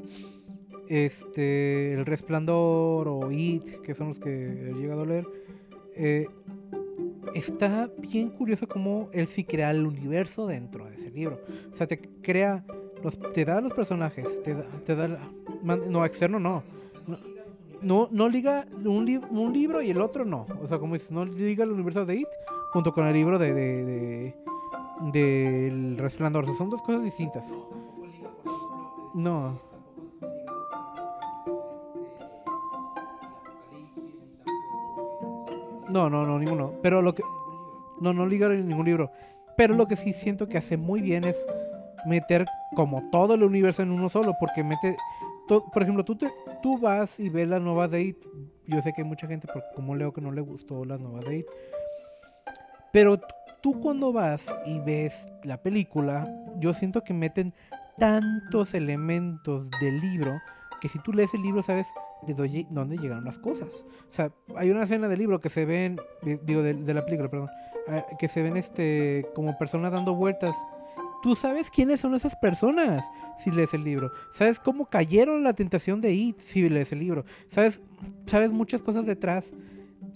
este, 0.89 1.95
El 1.95 2.05
Resplandor 2.05 3.09
o 3.09 3.31
It, 3.31 3.81
que 3.83 3.95
son 3.95 4.09
los 4.09 4.19
que 4.19 4.31
he 4.31 4.75
llegado 4.75 5.03
a 5.03 5.07
leer, 5.07 5.27
eh, 5.97 6.27
está 7.35 7.91
bien 7.99 8.29
curioso 8.31 8.69
cómo 8.69 9.09
él 9.13 9.29
sí 9.29 9.45
crea 9.45 9.71
el 9.71 9.87
universo 9.87 10.47
dentro 10.47 10.87
de 10.87 10.95
ese 10.97 11.11
libro. 11.11 11.41
O 11.73 11.75
sea, 11.75 11.87
te 11.87 12.01
crea, 12.01 12.65
los, 13.03 13.19
te 13.33 13.45
da 13.45 13.61
los 13.61 13.73
personajes, 13.73 14.43
te 14.43 14.55
da, 14.55 14.65
te 14.85 14.95
da 14.95 15.09
la- 15.09 15.31
no, 15.63 16.05
externo 16.05 16.39
no. 16.39 16.63
No, 17.83 18.09
no, 18.13 18.29
liga 18.29 18.67
un, 18.85 19.07
li- 19.07 19.21
un 19.31 19.55
libro 19.55 19.81
y 19.81 19.91
el 19.91 20.03
otro 20.03 20.27
no. 20.27 20.47
O 20.63 20.67
sea, 20.67 20.79
como 20.79 20.93
dices, 20.95 21.13
no 21.13 21.25
liga 21.25 21.65
el 21.65 21.71
universo 21.71 22.05
de 22.05 22.17
It 22.17 22.29
junto 22.75 22.93
con 22.93 23.07
el 23.07 23.15
libro 23.15 23.39
de- 23.39 24.35
del 25.01 25.97
resplandor. 25.99 26.45
O 26.45 26.47
sea, 26.47 26.55
son 26.55 26.71
dos 26.71 26.83
cosas 26.83 27.03
distintas. 27.03 27.53
No. 29.15 29.59
No, 35.91 36.09
no, 36.09 36.25
no, 36.25 36.39
ninguno. 36.39 36.75
Pero 36.83 37.03
lo 37.03 37.15
que. 37.15 37.23
No, 38.01 38.13
no 38.13 38.27
liga 38.27 38.47
en 38.47 38.69
ningún 38.69 38.87
libro. 38.87 39.11
Pero 39.57 39.75
lo 39.75 39.87
que 39.87 39.97
sí 39.97 40.13
siento 40.13 40.49
que 40.49 40.59
hace 40.59 40.77
muy 40.77 41.03
bien 41.03 41.25
es 41.25 41.45
meter 42.07 42.47
como 42.75 43.11
todo 43.11 43.35
el 43.35 43.43
universo 43.43 43.83
en 43.83 43.91
uno 43.91 44.09
solo. 44.09 44.33
Porque 44.39 44.63
mete. 44.63 44.97
por 45.49 45.83
ejemplo, 45.83 46.05
tú, 46.05 46.17
te, 46.17 46.31
tú 46.63 46.79
vas 46.79 47.19
y 47.19 47.29
ves 47.29 47.49
la 47.49 47.59
nueva 47.59 47.89
Date. 47.89 48.21
Yo 48.67 48.81
sé 48.83 48.93
que 48.93 49.03
hay 49.03 49.09
mucha 49.09 49.27
gente, 49.27 49.49
como 49.75 49.97
leo 49.97 50.13
que 50.13 50.21
no 50.21 50.31
le 50.31 50.41
gustó 50.41 50.85
la 50.85 50.97
nueva 50.97 51.21
Date. 51.21 51.47
Pero 52.93 53.21
tú 53.61 53.81
cuando 53.81 54.13
vas 54.13 54.55
y 54.67 54.79
ves 54.81 55.29
la 55.45 55.63
película, 55.63 56.29
yo 56.59 56.75
siento 56.75 57.03
que 57.03 57.15
meten 57.15 57.55
tantos 57.99 58.75
elementos 58.75 59.71
del 59.81 60.01
libro 60.01 60.41
que 60.81 60.89
si 60.89 60.99
tú 60.99 61.13
lees 61.13 61.35
el 61.35 61.43
libro 61.43 61.63
sabes 61.63 61.93
de 62.27 62.65
dónde, 62.71 62.97
llegaron 62.97 63.25
las 63.25 63.39
cosas. 63.39 63.85
O 64.09 64.11
sea, 64.11 64.33
hay 64.57 64.71
una 64.71 64.85
escena 64.85 65.09
del 65.09 65.19
libro 65.19 65.41
que 65.41 65.51
se 65.51 65.65
ven, 65.65 66.01
digo, 66.43 66.63
de, 66.63 66.75
de 66.75 66.95
la 66.95 67.05
película, 67.05 67.31
perdón, 67.31 67.49
eh, 67.89 68.05
que 68.19 68.29
se 68.29 68.43
ven 68.43 68.57
este 68.57 69.27
como 69.35 69.57
personas 69.59 69.93
dando 69.93 70.15
vueltas. 70.15 70.57
Tú 71.23 71.35
sabes 71.35 71.71
quiénes 71.71 72.01
son 72.01 72.15
esas 72.15 72.35
personas 72.35 73.05
si 73.39 73.51
lees 73.51 73.75
el 73.75 73.85
libro. 73.85 74.11
Sabes 74.33 74.59
cómo 74.59 74.87
cayeron 74.87 75.45
la 75.45 75.53
tentación 75.53 76.01
de 76.01 76.13
It 76.13 76.41
si 76.41 76.67
lees 76.69 76.93
el 76.93 77.01
libro. 77.01 77.25
Sabes, 77.47 77.81
sabes 78.27 78.51
muchas 78.51 78.81
cosas 78.81 79.05
detrás. 79.05 79.53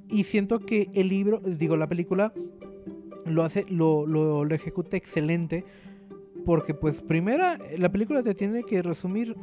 Y 0.08 0.24
siento 0.24 0.60
que 0.60 0.90
el 0.94 1.08
libro, 1.08 1.40
digo, 1.40 1.76
la 1.76 1.86
película 1.86 2.32
lo 3.26 3.42
hace, 3.42 3.64
lo, 3.68 4.06
lo, 4.06 4.44
ejecuta 4.54 4.96
excelente. 4.96 5.64
Porque, 6.44 6.74
pues, 6.74 7.00
primera, 7.00 7.58
la 7.78 7.90
película 7.90 8.22
te 8.22 8.34
tiene 8.34 8.64
que 8.64 8.82
resumir 8.82 9.36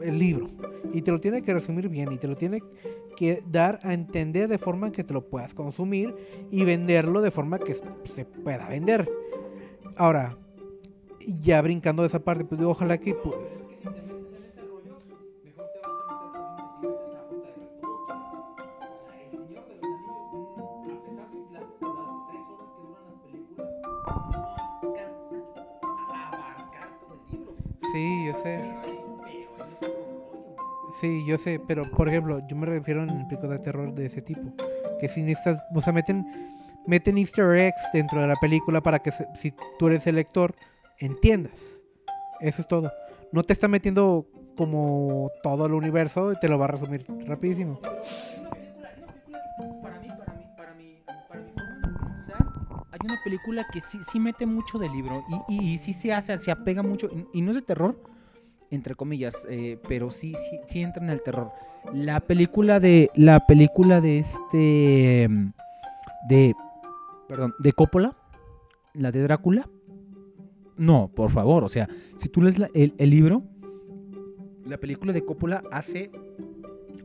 el 0.00 0.18
libro. 0.18 0.46
Y 0.92 1.02
te 1.02 1.10
lo 1.10 1.18
tiene 1.18 1.42
que 1.42 1.52
resumir 1.54 1.88
bien. 1.88 2.12
Y 2.12 2.18
te 2.18 2.26
lo 2.26 2.34
tiene 2.34 2.62
que 3.16 3.42
dar 3.50 3.78
a 3.82 3.94
entender 3.94 4.48
de 4.48 4.58
forma 4.58 4.90
que 4.90 5.04
te 5.04 5.14
lo 5.14 5.28
puedas 5.28 5.54
consumir. 5.54 6.14
Y 6.50 6.64
venderlo 6.64 7.20
de 7.20 7.30
forma 7.30 7.58
que 7.58 7.74
se 7.74 8.24
pueda 8.24 8.68
vender. 8.68 9.08
Ahora, 9.96 10.36
ya 11.40 11.62
brincando 11.62 12.02
de 12.02 12.08
esa 12.08 12.24
parte, 12.24 12.44
pues 12.44 12.58
digo, 12.58 12.72
ojalá 12.72 12.98
que. 12.98 13.14
pues, 13.14 13.36
yo 28.32 28.42
sé. 28.42 28.74
Sí, 31.00 31.24
yo 31.26 31.38
sé, 31.38 31.60
pero 31.66 31.90
por 31.90 32.08
ejemplo, 32.08 32.40
yo 32.46 32.56
me 32.56 32.66
refiero 32.66 33.02
en 33.02 33.26
películas 33.26 33.58
de 33.58 33.58
terror 33.64 33.94
de 33.94 34.06
ese 34.06 34.20
tipo. 34.22 34.52
Que 35.00 35.08
si 35.08 35.22
necesitas, 35.22 35.64
o 35.74 35.80
sea, 35.80 35.92
meten, 35.92 36.24
meten 36.86 37.16
easter 37.18 37.50
eggs 37.56 37.82
dentro 37.92 38.20
de 38.20 38.26
la 38.26 38.36
película 38.36 38.80
para 38.82 38.98
que 38.98 39.10
se- 39.10 39.26
si 39.34 39.54
tú 39.78 39.88
eres 39.88 40.06
el 40.06 40.16
lector, 40.16 40.54
entiendas. 40.98 41.82
Eso 42.40 42.60
es 42.62 42.68
todo. 42.68 42.92
No 43.32 43.42
te 43.42 43.52
está 43.54 43.68
metiendo 43.68 44.26
como 44.56 45.30
todo 45.42 45.64
el 45.66 45.72
universo 45.72 46.30
y 46.32 46.38
te 46.38 46.48
lo 46.48 46.58
va 46.58 46.66
a 46.66 46.68
resumir 46.68 47.06
rapidísimo. 47.26 47.80
Hay 52.92 52.98
una 53.04 53.18
película 53.24 53.66
que 53.72 53.80
sí, 53.80 53.98
sí 54.02 54.20
mete 54.20 54.44
mucho 54.46 54.78
del 54.78 54.92
libro 54.92 55.24
y, 55.48 55.54
y, 55.54 55.72
y 55.72 55.78
sí 55.78 55.92
se 55.92 56.12
hace, 56.12 56.36
se 56.38 56.50
apega 56.50 56.82
mucho, 56.82 57.08
y, 57.10 57.38
y 57.38 57.42
no 57.42 57.50
es 57.50 57.56
de 57.56 57.62
terror, 57.62 57.98
entre 58.72 58.94
comillas, 58.94 59.46
eh, 59.50 59.78
pero 59.86 60.10
sí, 60.10 60.34
sí, 60.34 60.58
sí 60.66 60.80
entra 60.80 61.04
en 61.04 61.10
el 61.10 61.22
terror. 61.22 61.52
La 61.92 62.20
película 62.20 62.80
de, 62.80 63.10
la 63.14 63.46
película 63.46 64.00
de 64.00 64.18
este, 64.18 65.24
em, 65.24 65.52
de, 66.28 66.54
perdón, 67.28 67.54
de 67.58 67.72
Coppola, 67.72 68.16
la 68.94 69.12
de 69.12 69.22
Drácula. 69.22 69.68
No, 70.78 71.10
por 71.14 71.30
favor, 71.30 71.64
o 71.64 71.68
sea, 71.68 71.86
si 72.16 72.30
tú 72.30 72.40
lees 72.40 72.56
el, 72.72 72.94
el 72.96 73.10
libro, 73.10 73.42
la 74.64 74.78
película 74.78 75.12
de 75.12 75.22
Coppola 75.22 75.62
hace 75.70 76.10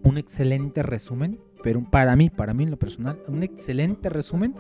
un 0.04 0.18
excelente 0.18 0.84
resumen, 0.84 1.38
pero 1.64 1.84
para 1.84 2.16
mí, 2.16 2.30
para 2.30 2.54
mí 2.54 2.64
en 2.64 2.72
lo 2.72 2.80
personal, 2.80 3.22
un 3.28 3.44
excelente 3.44 4.10
resumen, 4.10 4.56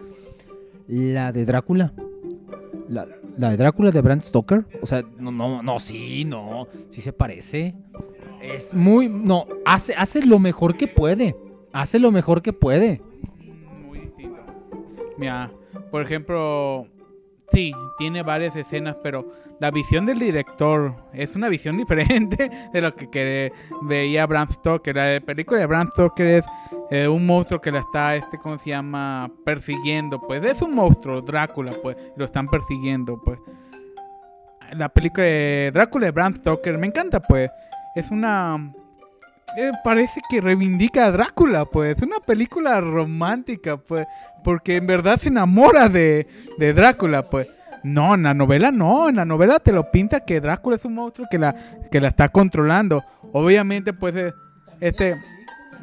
la 0.87 1.31
de 1.31 1.45
Drácula. 1.45 1.93
La, 2.87 3.05
la 3.37 3.49
de 3.51 3.57
Drácula 3.57 3.91
de 3.91 4.01
Bram 4.01 4.21
Stoker. 4.21 4.65
O 4.81 4.85
sea, 4.85 5.03
no, 5.17 5.31
no, 5.31 5.61
no, 5.61 5.79
sí, 5.79 6.25
no. 6.25 6.67
Sí 6.89 7.01
se 7.01 7.13
parece. 7.13 7.75
Es 8.41 8.75
muy. 8.75 9.09
No, 9.09 9.45
hace, 9.65 9.93
hace 9.95 10.25
lo 10.25 10.39
mejor 10.39 10.77
que 10.77 10.87
puede. 10.87 11.35
Hace 11.73 11.99
lo 11.99 12.11
mejor 12.11 12.41
que 12.41 12.53
puede. 12.53 13.01
Muy 13.85 13.99
distinto. 13.99 14.37
Mira, 15.17 15.51
por 15.91 16.01
ejemplo, 16.01 16.85
sí, 17.51 17.73
tiene 17.97 18.23
varias 18.23 18.55
escenas, 18.55 18.97
pero 19.03 19.27
la 19.59 19.71
visión 19.71 20.05
del 20.05 20.19
director 20.19 20.95
es 21.13 21.35
una 21.35 21.49
visión 21.49 21.77
diferente 21.77 22.49
de 22.71 22.81
lo 22.81 22.95
que, 22.95 23.51
veía 23.83 24.25
Bram 24.25 24.51
Stoker. 24.51 24.95
La 24.95 25.19
película 25.19 25.59
de 25.59 25.65
Bram 25.65 25.89
Stoker 25.91 26.27
es 26.27 26.45
eh, 26.91 27.07
un 27.07 27.25
monstruo 27.25 27.59
que 27.59 27.71
la 27.71 27.79
está, 27.79 28.15
este, 28.15 28.37
¿cómo 28.37 28.57
se 28.57 28.69
llama? 28.69 29.31
Persiguiendo. 29.43 30.19
Pues 30.21 30.43
es 30.43 30.61
un 30.61 30.73
monstruo, 30.75 31.21
Drácula, 31.21 31.73
pues, 31.81 31.97
lo 32.15 32.25
están 32.25 32.47
persiguiendo, 32.47 33.21
pues. 33.23 33.39
La 34.73 34.89
película 34.89 35.23
de 35.23 35.71
Drácula 35.73 36.07
de 36.07 36.11
Bram 36.11 36.35
Stoker 36.35 36.77
me 36.77 36.87
encanta, 36.87 37.19
pues. 37.21 37.49
Es 37.95 38.11
una 38.11 38.73
eh, 39.55 39.71
parece 39.83 40.21
que 40.29 40.41
reivindica 40.41 41.05
a 41.05 41.11
Drácula, 41.11 41.65
pues. 41.65 41.95
Es 41.95 42.03
una 42.03 42.19
película 42.19 42.81
romántica, 42.81 43.77
pues. 43.77 44.05
Porque 44.43 44.77
en 44.77 44.87
verdad 44.87 45.17
se 45.17 45.29
enamora 45.29 45.89
de, 45.89 46.27
de 46.57 46.73
Drácula, 46.73 47.29
pues. 47.29 47.47
No, 47.83 48.15
en 48.15 48.23
la 48.23 48.33
novela 48.33 48.71
no. 48.71 49.09
En 49.09 49.15
la 49.15 49.25
novela 49.25 49.59
te 49.59 49.71
lo 49.71 49.89
pinta 49.91 50.25
que 50.25 50.41
Drácula 50.41 50.75
es 50.75 50.85
un 50.85 50.95
monstruo 50.95 51.27
que 51.29 51.37
la, 51.37 51.55
que 51.89 52.01
la 52.01 52.09
está 52.09 52.29
controlando. 52.29 53.03
Obviamente, 53.31 53.93
pues, 53.93 54.15
eh, 54.15 54.33
este. 54.81 55.21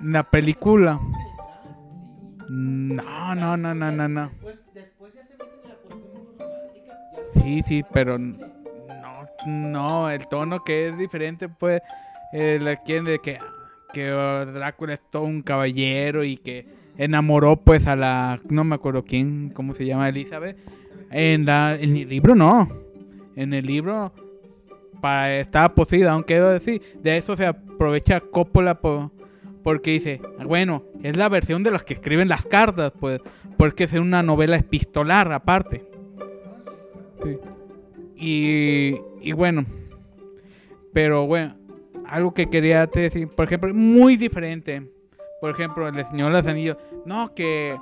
La 0.02 0.22
película. 0.24 0.98
No, 2.48 3.34
no, 3.34 3.56
no, 3.56 3.74
no, 3.74 3.90
no, 3.90 4.08
no. 4.08 4.30
Sí, 7.32 7.62
sí, 7.62 7.84
pero 7.92 8.18
no, 8.18 8.36
no, 9.46 10.10
el 10.10 10.26
tono 10.28 10.62
que 10.62 10.88
es 10.88 10.98
diferente, 10.98 11.48
pues, 11.48 11.82
eh, 12.32 12.58
le 12.60 12.78
quieren 12.78 13.04
de 13.04 13.18
que, 13.18 13.38
que 13.94 14.12
uh, 14.12 14.52
Drácula 14.52 14.94
es 14.94 15.00
todo 15.08 15.22
un 15.22 15.40
caballero 15.40 16.24
y 16.24 16.36
que 16.36 16.66
enamoró, 16.98 17.56
pues, 17.56 17.86
a 17.86 17.96
la, 17.96 18.40
no 18.50 18.64
me 18.64 18.74
acuerdo 18.74 19.04
quién, 19.04 19.50
cómo 19.54 19.74
se 19.74 19.86
llama, 19.86 20.08
Elizabeth. 20.08 20.58
En, 21.10 21.46
la, 21.46 21.76
en 21.80 21.96
el 21.96 22.08
libro 22.08 22.34
no. 22.34 22.68
En 23.36 23.54
el 23.54 23.64
libro 23.64 24.12
para, 25.00 25.38
estaba 25.38 25.74
poseída, 25.74 26.12
aunque 26.12 26.34
debo 26.34 26.48
decir, 26.48 26.82
de 27.02 27.16
eso 27.16 27.36
se 27.36 27.46
aprovecha 27.46 28.20
Coppola 28.20 28.80
por, 28.80 29.10
porque 29.62 29.92
dice, 29.92 30.20
bueno, 30.44 30.82
es 31.02 31.16
la 31.16 31.28
versión 31.28 31.62
de 31.62 31.70
los 31.70 31.84
que 31.84 31.94
escriben 31.94 32.28
las 32.28 32.44
cartas, 32.44 32.92
pues, 32.98 33.20
porque 33.56 33.84
es 33.84 33.92
una 33.94 34.22
novela 34.22 34.56
epistolar 34.56 35.32
aparte. 35.32 35.84
Sí. 37.22 37.38
Y, 38.16 38.96
y 39.20 39.32
bueno, 39.32 39.64
pero 40.92 41.26
bueno, 41.26 41.56
algo 42.14 42.32
que 42.32 42.48
quería 42.48 42.86
te 42.86 43.00
decir, 43.00 43.28
por 43.28 43.44
ejemplo, 43.44 43.74
muy 43.74 44.16
diferente. 44.16 44.88
Por 45.40 45.50
ejemplo, 45.50 45.88
el 45.88 45.94
Señor 46.06 46.30
de 46.30 46.38
los 46.38 46.46
Anillos, 46.46 46.76
no 47.04 47.34
que 47.34 47.76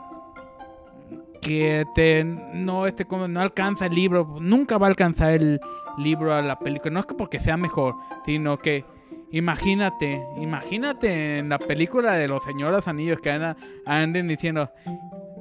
que 1.42 1.84
te 1.94 2.24
no 2.24 2.86
este 2.86 3.04
no 3.04 3.40
alcanza 3.40 3.86
el 3.86 3.94
libro, 3.94 4.36
nunca 4.40 4.78
va 4.78 4.86
a 4.86 4.90
alcanzar 4.90 5.32
el 5.32 5.60
libro 5.98 6.32
a 6.34 6.40
la 6.40 6.58
película, 6.58 6.94
no 6.94 7.00
es 7.00 7.06
que 7.06 7.14
porque 7.14 7.40
sea 7.40 7.58
mejor, 7.58 7.96
sino 8.24 8.58
que 8.58 8.86
imagínate, 9.32 10.24
imagínate 10.40 11.38
en 11.40 11.50
la 11.50 11.58
película 11.58 12.14
de 12.14 12.28
los 12.28 12.42
Señores 12.42 12.88
Anillos 12.88 13.20
que 13.20 13.32
andan, 13.32 13.56
anden 13.84 14.28
diciendo 14.28 14.70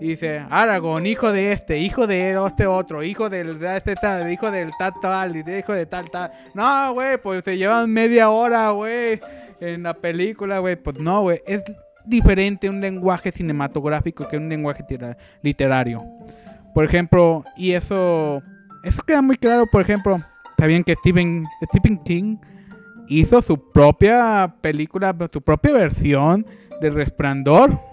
y 0.01 0.07
dice, 0.07 0.43
Aragorn, 0.49 1.05
hijo 1.05 1.31
de 1.31 1.51
este, 1.51 1.77
hijo 1.77 2.07
de 2.07 2.31
este 2.47 2.65
otro, 2.65 3.03
hijo 3.03 3.29
del 3.29 3.59
de 3.59 3.77
este 3.77 3.93
tal, 3.93 4.31
hijo 4.31 4.49
del 4.49 4.71
tal 4.79 4.93
tal, 4.99 5.35
hijo 5.37 5.73
de 5.73 5.85
tal 5.85 6.09
tal. 6.09 6.31
No, 6.55 6.95
güey, 6.95 7.21
pues 7.21 7.43
se 7.45 7.55
llevan 7.55 7.91
media 7.91 8.31
hora, 8.31 8.71
güey, 8.71 9.21
en 9.59 9.83
la 9.83 9.93
película, 9.93 10.57
güey. 10.57 10.75
Pues 10.75 10.97
no, 10.97 11.21
güey, 11.21 11.39
es 11.45 11.63
diferente 12.03 12.67
un 12.67 12.81
lenguaje 12.81 13.31
cinematográfico 13.31 14.27
que 14.27 14.37
un 14.37 14.49
lenguaje 14.49 14.83
literario. 15.43 16.03
Por 16.73 16.83
ejemplo, 16.83 17.45
y 17.55 17.73
eso, 17.73 18.41
eso 18.83 19.03
queda 19.03 19.21
muy 19.21 19.35
claro, 19.37 19.67
por 19.67 19.83
ejemplo, 19.83 20.19
bien 20.65 20.83
que 20.83 20.95
Stephen, 20.95 21.45
Stephen 21.65 21.99
King 21.99 22.37
hizo 23.07 23.39
su 23.43 23.71
propia 23.71 24.51
película, 24.61 25.15
su 25.31 25.43
propia 25.43 25.73
versión 25.73 26.43
de 26.81 26.89
Resplandor. 26.89 27.90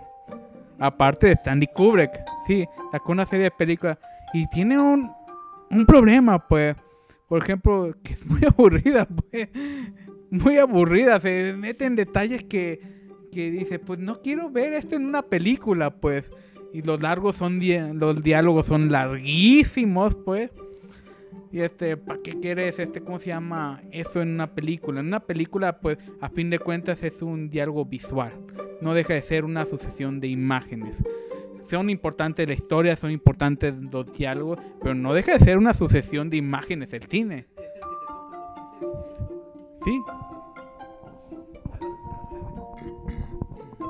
Aparte 0.79 1.29
de 1.29 1.33
Stanley 1.35 1.69
Kubrick. 1.75 2.13
Sí, 2.47 2.67
sacó 2.93 3.13
una 3.13 3.27
serie 3.27 3.45
de 3.45 3.51
películas. 3.51 3.99
Y 4.33 4.49
tiene 4.49 4.79
un, 4.79 5.11
un 5.71 5.87
problema, 5.87 6.47
pues. 6.47 6.77
Por 7.29 7.43
ejemplo, 7.43 7.95
que 8.03 8.15
es 8.15 8.27
muy 8.27 8.41
aburrida, 8.47 9.07
pues. 9.07 9.49
Muy 10.31 10.59
aburrida. 10.59 11.21
Se 11.21 11.55
mete 11.57 11.85
en 11.87 11.97
detalles 11.97 12.45
que, 12.45 12.81
que 13.33 13.51
dice, 13.51 13.79
pues 13.79 13.99
no 13.99 14.21
quiero 14.21 14.51
ver 14.51 14.73
esto 14.73 14.97
en 14.97 15.07
una 15.07 15.23
película, 15.23 15.91
pues. 15.91 16.31
Y 16.73 16.83
los 16.83 17.01
largos 17.01 17.37
son 17.37 17.61
los 17.99 18.23
diálogos 18.23 18.67
son 18.67 18.91
larguísimos, 18.91 20.15
pues. 20.15 20.51
Y 21.51 21.61
este, 21.61 21.97
¿para 21.97 22.21
qué 22.23 22.39
quieres 22.39 22.79
este, 22.79 23.01
cómo 23.01 23.19
se 23.19 23.29
llama 23.29 23.83
eso 23.91 24.21
en 24.21 24.31
una 24.31 24.55
película? 24.55 25.01
En 25.01 25.07
una 25.07 25.21
película, 25.21 25.81
pues, 25.81 26.13
a 26.21 26.29
fin 26.29 26.51
de 26.51 26.59
cuentas 26.59 27.03
es 27.03 27.23
un 27.23 27.49
diálogo 27.49 27.85
visual. 27.85 28.33
No 28.81 28.95
deja 28.95 29.15
de 29.15 29.23
ser 29.23 29.45
una 29.45 29.65
sucesión 29.65 30.21
de 30.21 30.29
imágenes. 30.29 30.97
Son 31.67 31.91
importantes 31.91 32.47
la 32.47 32.55
historia, 32.55 32.97
son 32.97 33.11
importantes 33.11 33.75
los 33.93 34.11
diálogos, 34.13 34.59
pero 34.83 34.95
no 34.95 35.13
deja 35.15 35.37
de 35.37 35.45
ser 35.45 35.59
una 35.59 35.75
sucesión 35.75 36.31
de 36.31 36.37
imágenes 36.37 36.93
el 36.93 37.03
cine. 37.05 37.47
Sí, 39.85 40.03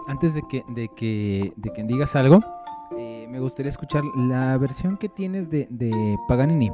Antes 0.08 0.34
de 0.34 0.42
que, 0.48 0.64
de 0.68 0.88
que, 0.88 1.52
de 1.56 1.70
que 1.70 1.82
digas 1.82 2.16
algo, 2.16 2.40
eh, 2.98 3.26
me 3.28 3.40
gustaría 3.40 3.68
escuchar 3.68 4.02
la 4.16 4.56
versión 4.56 4.96
que 4.96 5.10
tienes 5.10 5.50
de, 5.50 5.66
de 5.68 6.16
Paganini. 6.26 6.72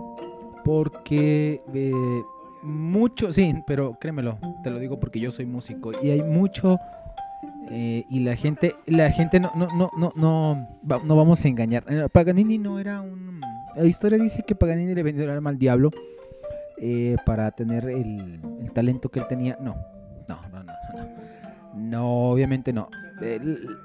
Porque 0.65 1.61
eh, 1.75 2.23
mucho, 2.63 3.33
sí, 3.33 3.55
pero 3.67 3.97
créemelo, 4.01 4.39
te 4.63 4.71
lo 4.71 4.79
digo 4.79 4.99
porque 4.99 5.21
yo 5.21 5.31
soy 5.31 5.47
músico 5.47 5.93
y 6.03 6.11
hay 6.11 6.23
mucho 6.23 6.79
eh, 7.71 8.05
y 8.09 8.21
la 8.21 8.37
gente, 8.37 8.75
la 8.87 9.11
gente 9.11 9.41
no, 9.41 9.51
no, 9.55 9.69
no, 9.75 9.91
no, 9.97 10.13
no, 10.17 10.69
no 10.83 11.17
vamos 11.17 11.45
a 11.45 11.49
engañar. 11.49 11.85
Eh, 11.89 12.09
Paganini 12.13 12.59
no 12.59 12.79
era 12.79 13.01
un, 13.01 13.41
la 13.77 13.87
historia 13.87 14.19
dice 14.19 14.43
que 14.47 14.55
Paganini 14.55 14.95
le 14.95 15.03
vendió 15.03 15.25
el 15.25 15.31
alma 15.31 15.51
al 15.51 15.59
diablo 15.59 15.91
eh, 16.79 17.17
para 17.25 17.51
tener 17.51 17.89
el, 17.89 18.41
talento 18.73 19.09
que 19.11 19.21
él 19.21 19.27
tenía. 19.29 19.57
No, 19.61 19.77
no, 20.29 20.41
no, 20.51 20.63
no, 20.63 20.73
no. 20.95 21.25
No, 21.75 22.09
obviamente 22.31 22.73
no. 22.73 22.89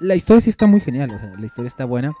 La 0.00 0.14
historia 0.14 0.40
sí 0.40 0.50
está 0.50 0.66
muy 0.66 0.80
genial, 0.80 1.10
la 1.38 1.46
historia 1.46 1.68
está 1.68 1.84
buena, 1.84 2.12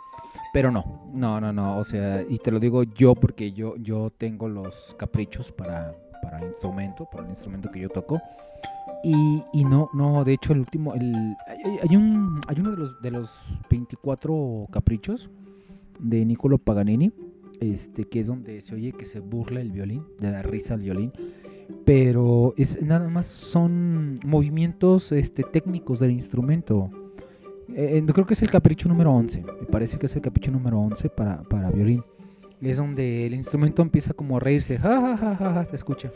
pero 0.52 0.70
no, 0.70 1.10
no, 1.12 1.40
no, 1.40 1.52
no, 1.52 1.78
o 1.78 1.84
sea, 1.84 2.22
y 2.28 2.38
te 2.38 2.50
lo 2.50 2.58
digo 2.58 2.82
yo 2.82 3.14
porque 3.14 3.52
yo, 3.52 3.76
yo 3.76 4.10
tengo 4.10 4.48
los 4.48 4.94
caprichos 4.98 5.52
para, 5.52 5.94
para 6.22 6.44
instrumento, 6.44 7.06
para 7.10 7.24
el 7.24 7.30
instrumento 7.30 7.70
que 7.70 7.80
yo 7.80 7.88
toco, 7.88 8.20
y, 9.02 9.42
y 9.52 9.64
no, 9.64 9.88
no, 9.94 10.24
de 10.24 10.34
hecho 10.34 10.52
el 10.52 10.60
último, 10.60 10.94
el, 10.94 11.36
hay, 11.46 11.78
hay 11.88 11.96
un, 11.96 12.40
hay 12.46 12.60
uno 12.60 12.72
de 12.72 12.76
los, 12.76 13.00
de 13.00 13.10
los 13.10 13.58
24 13.70 14.68
caprichos 14.70 15.30
de 15.98 16.24
Niccolo 16.24 16.58
Paganini, 16.58 17.12
este, 17.60 18.04
que 18.04 18.20
es 18.20 18.26
donde 18.26 18.60
se 18.60 18.74
oye 18.74 18.92
que 18.92 19.04
se 19.04 19.20
burla 19.20 19.60
el 19.60 19.70
violín, 19.70 20.04
le 20.18 20.30
da 20.30 20.42
risa 20.42 20.74
al 20.74 20.80
violín, 20.80 21.12
pero 21.84 22.54
es 22.56 22.82
nada 22.82 23.08
más 23.08 23.26
son 23.26 24.18
movimientos 24.26 25.12
este, 25.12 25.42
técnicos 25.42 26.00
del 26.00 26.10
instrumento. 26.10 26.90
Eh, 27.74 28.04
creo 28.12 28.26
que 28.26 28.34
es 28.34 28.42
el 28.42 28.50
capricho 28.50 28.88
número 28.88 29.12
11, 29.12 29.42
me 29.42 29.66
parece 29.66 29.98
que 29.98 30.06
es 30.06 30.16
el 30.16 30.22
capricho 30.22 30.50
número 30.50 30.78
11 30.78 31.08
para, 31.10 31.42
para 31.42 31.70
violín. 31.70 32.04
Es 32.60 32.76
donde 32.76 33.26
el 33.26 33.34
instrumento 33.34 33.80
empieza 33.80 34.12
como 34.12 34.36
a 34.36 34.40
reírse, 34.40 34.76
ja, 34.78 35.16
ja, 35.16 35.36
ja, 35.36 35.64
se 35.64 35.76
escucha. 35.76 36.10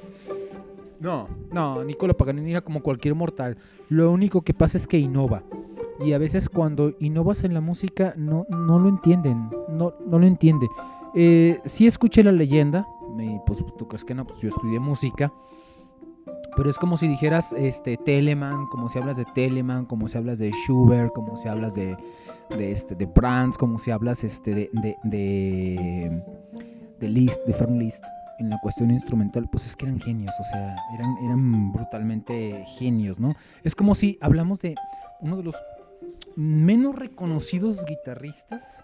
No, 1.01 1.29
no, 1.53 1.85
Niccolo 1.85 2.17
Paganini 2.17 2.51
era 2.51 2.61
como 2.61 2.83
cualquier 2.83 3.15
mortal. 3.15 3.57
Lo 3.89 4.11
único 4.11 4.43
que 4.43 4.55
pasa 4.55 4.77
es 4.77 4.87
que 4.87 4.99
innova. 4.99 5.43
Y 6.05 6.13
a 6.13 6.19
veces 6.19 6.49
cuando 6.49 6.95
innovas 6.99 7.45
en 7.45 7.55
la 7.55 7.61
música 7.61 8.15
no, 8.17 8.47
no 8.49 8.79
lo 8.79 8.89
entienden, 8.89 9.49
no, 9.69 9.95
no 10.07 10.19
lo 10.19 10.27
entiende. 10.27 10.69
Eh, 11.15 11.61
sí 11.65 11.87
escuché 11.87 12.25
la 12.25 12.33
leyenda, 12.33 12.87
y 13.19 13.39
pues 13.47 13.65
tú 13.79 13.87
crees 13.87 14.05
que 14.05 14.15
no, 14.15 14.27
pues 14.27 14.41
yo 14.41 14.49
estudié 14.49 14.81
música. 14.81 15.33
Pero 16.57 16.71
es 16.71 16.79
como 16.79 16.97
si 16.97 17.09
dijeras 17.09 17.53
este 17.53 17.97
Telemann, 17.97 18.67
como 18.69 18.89
si 18.89 18.99
hablas 18.99 19.17
de 19.17 19.25
Telemann, 19.25 19.87
como 19.87 20.09
si 20.09 20.17
hablas 20.17 20.39
de 20.39 20.53
Schubert, 20.53 21.13
como 21.13 21.37
si 21.37 21.49
hablas 21.49 21.75
de, 21.75 21.97
de 22.57 22.73
este 22.73 22.95
de 22.95 23.07
Brahms, 23.07 23.59
como 23.59 23.79
si 23.79 23.91
hablas 23.91 24.23
este 24.23 24.55
de 24.55 24.71
de, 24.73 24.97
de, 25.03 26.23
de 27.01 27.09
Liszt, 27.09 27.41
de 27.47 27.55
Frank 27.55 27.73
Liszt 27.73 28.05
en 28.39 28.51
la 28.51 28.59
cuestión 28.59 28.91
instrumental, 28.91 29.49
pues 29.51 29.67
es 29.67 29.77
que 29.77 29.87
eran 29.87 30.01
genios, 30.01 30.35
o 30.41 30.45
sea, 30.45 30.77
eran, 30.95 31.17
eran 31.25 31.73
brutalmente 31.73 32.65
genios, 32.79 33.21
¿no? 33.21 33.35
Es 33.63 33.75
como 33.75 33.95
si 33.95 34.19
hablamos 34.21 34.61
de 34.61 34.75
uno 35.21 35.37
de 35.37 35.45
los 35.45 35.57
menos 36.37 36.97
reconocidos 36.97 37.85
guitarristas 37.85 38.83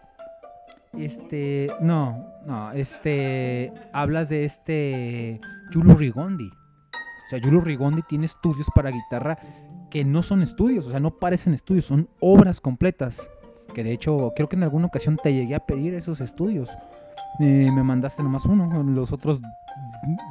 Este, 0.93 1.69
no, 1.81 2.27
no, 2.47 2.73
este, 2.73 3.73
hablas 3.93 4.29
de 4.29 4.45
este 4.45 5.41
Giulio 5.71 5.95
Rigondi. 5.95 6.51
O 7.31 7.33
sea, 7.33 7.39
Giulio 7.39 7.61
Rigondi 7.61 8.03
tiene 8.03 8.27
estudios 8.27 8.69
para 8.75 8.91
guitarra 8.91 9.39
que 9.89 10.05
no 10.05 10.23
son 10.25 10.43
estudios, 10.43 10.87
o 10.87 10.91
sea, 10.91 10.99
no 10.99 11.13
parecen 11.17 11.55
estudios, 11.55 11.85
son 11.85 12.09
obras 12.19 12.61
completas. 12.61 13.31
Que 13.73 13.85
de 13.85 13.93
hecho, 13.93 14.33
creo 14.35 14.49
que 14.49 14.57
en 14.57 14.65
alguna 14.65 14.87
ocasión 14.87 15.17
te 15.23 15.33
llegué 15.33 15.55
a 15.55 15.61
pedir 15.61 15.95
esos 15.95 16.21
estudios. 16.21 16.71
Eh, 17.39 17.71
me 17.73 17.85
mandaste 17.85 18.25
nomás 18.25 18.47
uno, 18.47 18.83
los 18.83 19.13
otros 19.13 19.41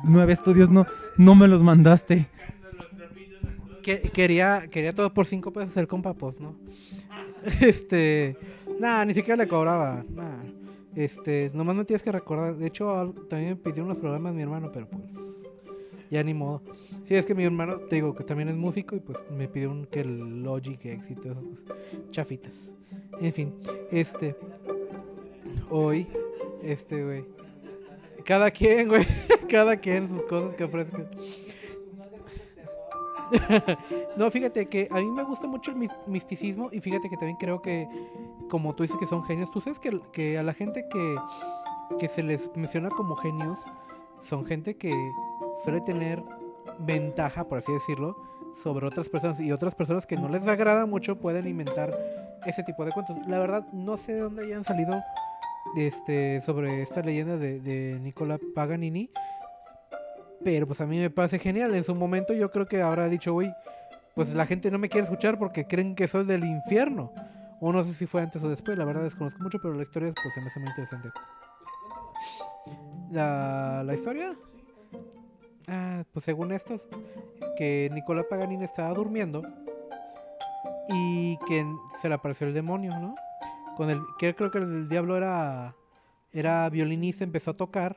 nueve 0.03 0.33
estudios 0.33 0.69
no, 0.69 0.85
no 1.17 1.35
me 1.35 1.47
los 1.47 1.63
mandaste. 1.63 2.27
Que- 3.81 4.01
quería, 4.01 4.67
quería 4.69 4.91
todo 4.93 5.13
por 5.13 5.25
cinco 5.25 5.53
pesos 5.53 5.77
el 5.77 5.87
compa, 5.87 6.13
pues, 6.13 6.39
¿no? 6.41 6.55
Este, 7.61 8.35
nada, 8.77 9.05
ni 9.05 9.13
siquiera 9.13 9.41
le 9.41 9.47
cobraba, 9.47 10.03
nada. 10.09 10.43
Este, 10.95 11.49
nomás 11.53 11.75
me 11.77 11.85
tienes 11.85 12.03
que 12.03 12.11
recordar. 12.11 12.57
De 12.57 12.67
hecho, 12.67 13.15
también 13.29 13.51
me 13.51 13.55
pidió 13.55 13.85
unos 13.85 13.97
programas 13.97 14.33
mi 14.33 14.41
hermano, 14.41 14.69
pero 14.73 14.87
pues, 14.89 15.03
ya 16.09 16.23
ni 16.23 16.33
modo. 16.33 16.61
Sí, 17.03 17.15
es 17.15 17.25
que 17.25 17.35
mi 17.35 17.43
hermano, 17.43 17.77
te 17.77 17.97
digo, 17.97 18.13
que 18.15 18.23
también 18.23 18.49
es 18.49 18.55
músico 18.55 18.95
y 18.95 18.99
pues 18.99 19.23
me 19.31 19.47
pidió 19.47 19.69
un 19.71 19.85
que 19.85 20.01
el 20.01 20.43
Logic 20.43 20.83
X 20.83 21.11
y 21.11 21.15
todas 21.15 21.37
esas. 21.37 21.65
Chafitas. 22.09 22.73
En 23.19 23.33
fin, 23.33 23.53
este, 23.91 24.35
hoy, 25.69 26.07
este, 26.63 27.03
güey. 27.03 27.25
Cada 28.25 28.51
quien, 28.51 28.87
güey. 28.87 29.05
Cada 29.49 29.77
quien 29.77 30.07
sus 30.07 30.23
cosas 30.25 30.53
que 30.53 30.63
ofrezcan. 30.63 31.09
No, 34.17 34.29
fíjate 34.31 34.65
que 34.67 34.87
a 34.91 34.95
mí 34.95 35.11
me 35.11 35.23
gusta 35.23 35.47
mucho 35.47 35.69
el 35.71 35.77
mis- 35.77 35.91
misticismo 36.07 36.69
y 36.71 36.81
fíjate 36.81 37.09
que 37.09 37.15
también 37.15 37.37
creo 37.37 37.61
que, 37.61 37.87
como 38.49 38.73
tú 38.75 38.81
dices 38.83 38.97
que 38.97 39.05
son 39.05 39.23
genios, 39.23 39.51
tú 39.51 39.61
sabes 39.61 39.79
que, 39.79 40.01
que 40.11 40.37
a 40.39 40.43
la 40.43 40.53
gente 40.53 40.85
que, 40.91 41.15
que 41.99 42.07
se 42.07 42.23
les 42.23 42.49
menciona 42.55 42.89
como 42.89 43.15
genios 43.15 43.59
son 44.19 44.45
gente 44.45 44.75
que 44.77 44.91
suele 45.63 45.81
tener 45.81 46.23
ventaja, 46.79 47.47
por 47.47 47.57
así 47.57 47.71
decirlo, 47.71 48.15
sobre 48.53 48.87
otras 48.87 49.09
personas 49.09 49.39
y 49.39 49.51
otras 49.51 49.75
personas 49.75 50.05
que 50.05 50.15
no 50.15 50.29
les 50.29 50.47
agrada 50.47 50.85
mucho 50.85 51.17
pueden 51.17 51.47
inventar 51.47 51.95
ese 52.45 52.63
tipo 52.63 52.85
de 52.85 52.91
cuentos. 52.91 53.15
La 53.27 53.39
verdad, 53.39 53.67
no 53.73 53.97
sé 53.97 54.13
de 54.13 54.21
dónde 54.21 54.45
hayan 54.45 54.63
salido 54.63 55.01
este, 55.75 56.41
sobre 56.41 56.81
esta 56.81 57.01
leyenda 57.01 57.37
de, 57.37 57.59
de 57.59 57.99
Nicola 57.99 58.39
Paganini. 58.55 59.11
Pero 60.43 60.67
pues 60.67 60.79
a 60.81 60.87
mí 60.87 60.99
me 60.99 61.09
parece 61.09 61.37
genial. 61.37 61.75
En 61.75 61.83
su 61.83 61.93
momento 61.93 62.33
yo 62.33 62.49
creo 62.49 62.65
que 62.65 62.81
habrá 62.81 63.09
dicho, 63.09 63.33
uy, 63.33 63.51
pues 64.15 64.33
la 64.33 64.45
gente 64.45 64.71
no 64.71 64.79
me 64.79 64.89
quiere 64.89 65.03
escuchar 65.03 65.37
porque 65.37 65.65
creen 65.67 65.95
que 65.95 66.07
soy 66.07 66.25
del 66.25 66.43
infierno. 66.45 67.11
O 67.61 67.73
no 67.73 67.83
sé 67.83 67.93
si 67.93 68.05
fue 68.05 68.21
antes 68.21 68.41
o 68.43 68.49
después, 68.49 68.77
la 68.77 68.85
verdad 68.85 69.03
desconozco 69.03 69.41
mucho, 69.43 69.59
pero 69.61 69.73
la 69.73 69.83
historia 69.83 70.13
pues 70.13 70.33
se 70.33 70.39
me 70.39 70.47
hace 70.47 70.59
muy 70.59 70.69
interesante. 70.69 71.09
La, 73.11 73.83
la 73.85 73.93
historia, 73.93 74.37
ah, 75.69 76.03
pues 76.11 76.25
según 76.25 76.51
estos, 76.51 76.89
que 77.57 77.89
Nicolás 77.93 78.25
Paganini 78.29 78.63
estaba 78.63 78.93
durmiendo 78.93 79.43
y 80.89 81.37
que 81.47 81.65
se 81.99 82.09
le 82.09 82.15
apareció 82.15 82.47
el 82.47 82.53
demonio, 82.53 82.97
¿no? 82.99 83.15
Con 83.77 83.89
el, 83.89 84.01
que 84.17 84.35
creo 84.35 84.51
que 84.51 84.57
el 84.57 84.89
diablo 84.89 85.15
era, 85.15 85.75
era 86.33 86.69
violinista, 86.69 87.23
empezó 87.23 87.51
a 87.51 87.57
tocar 87.57 87.95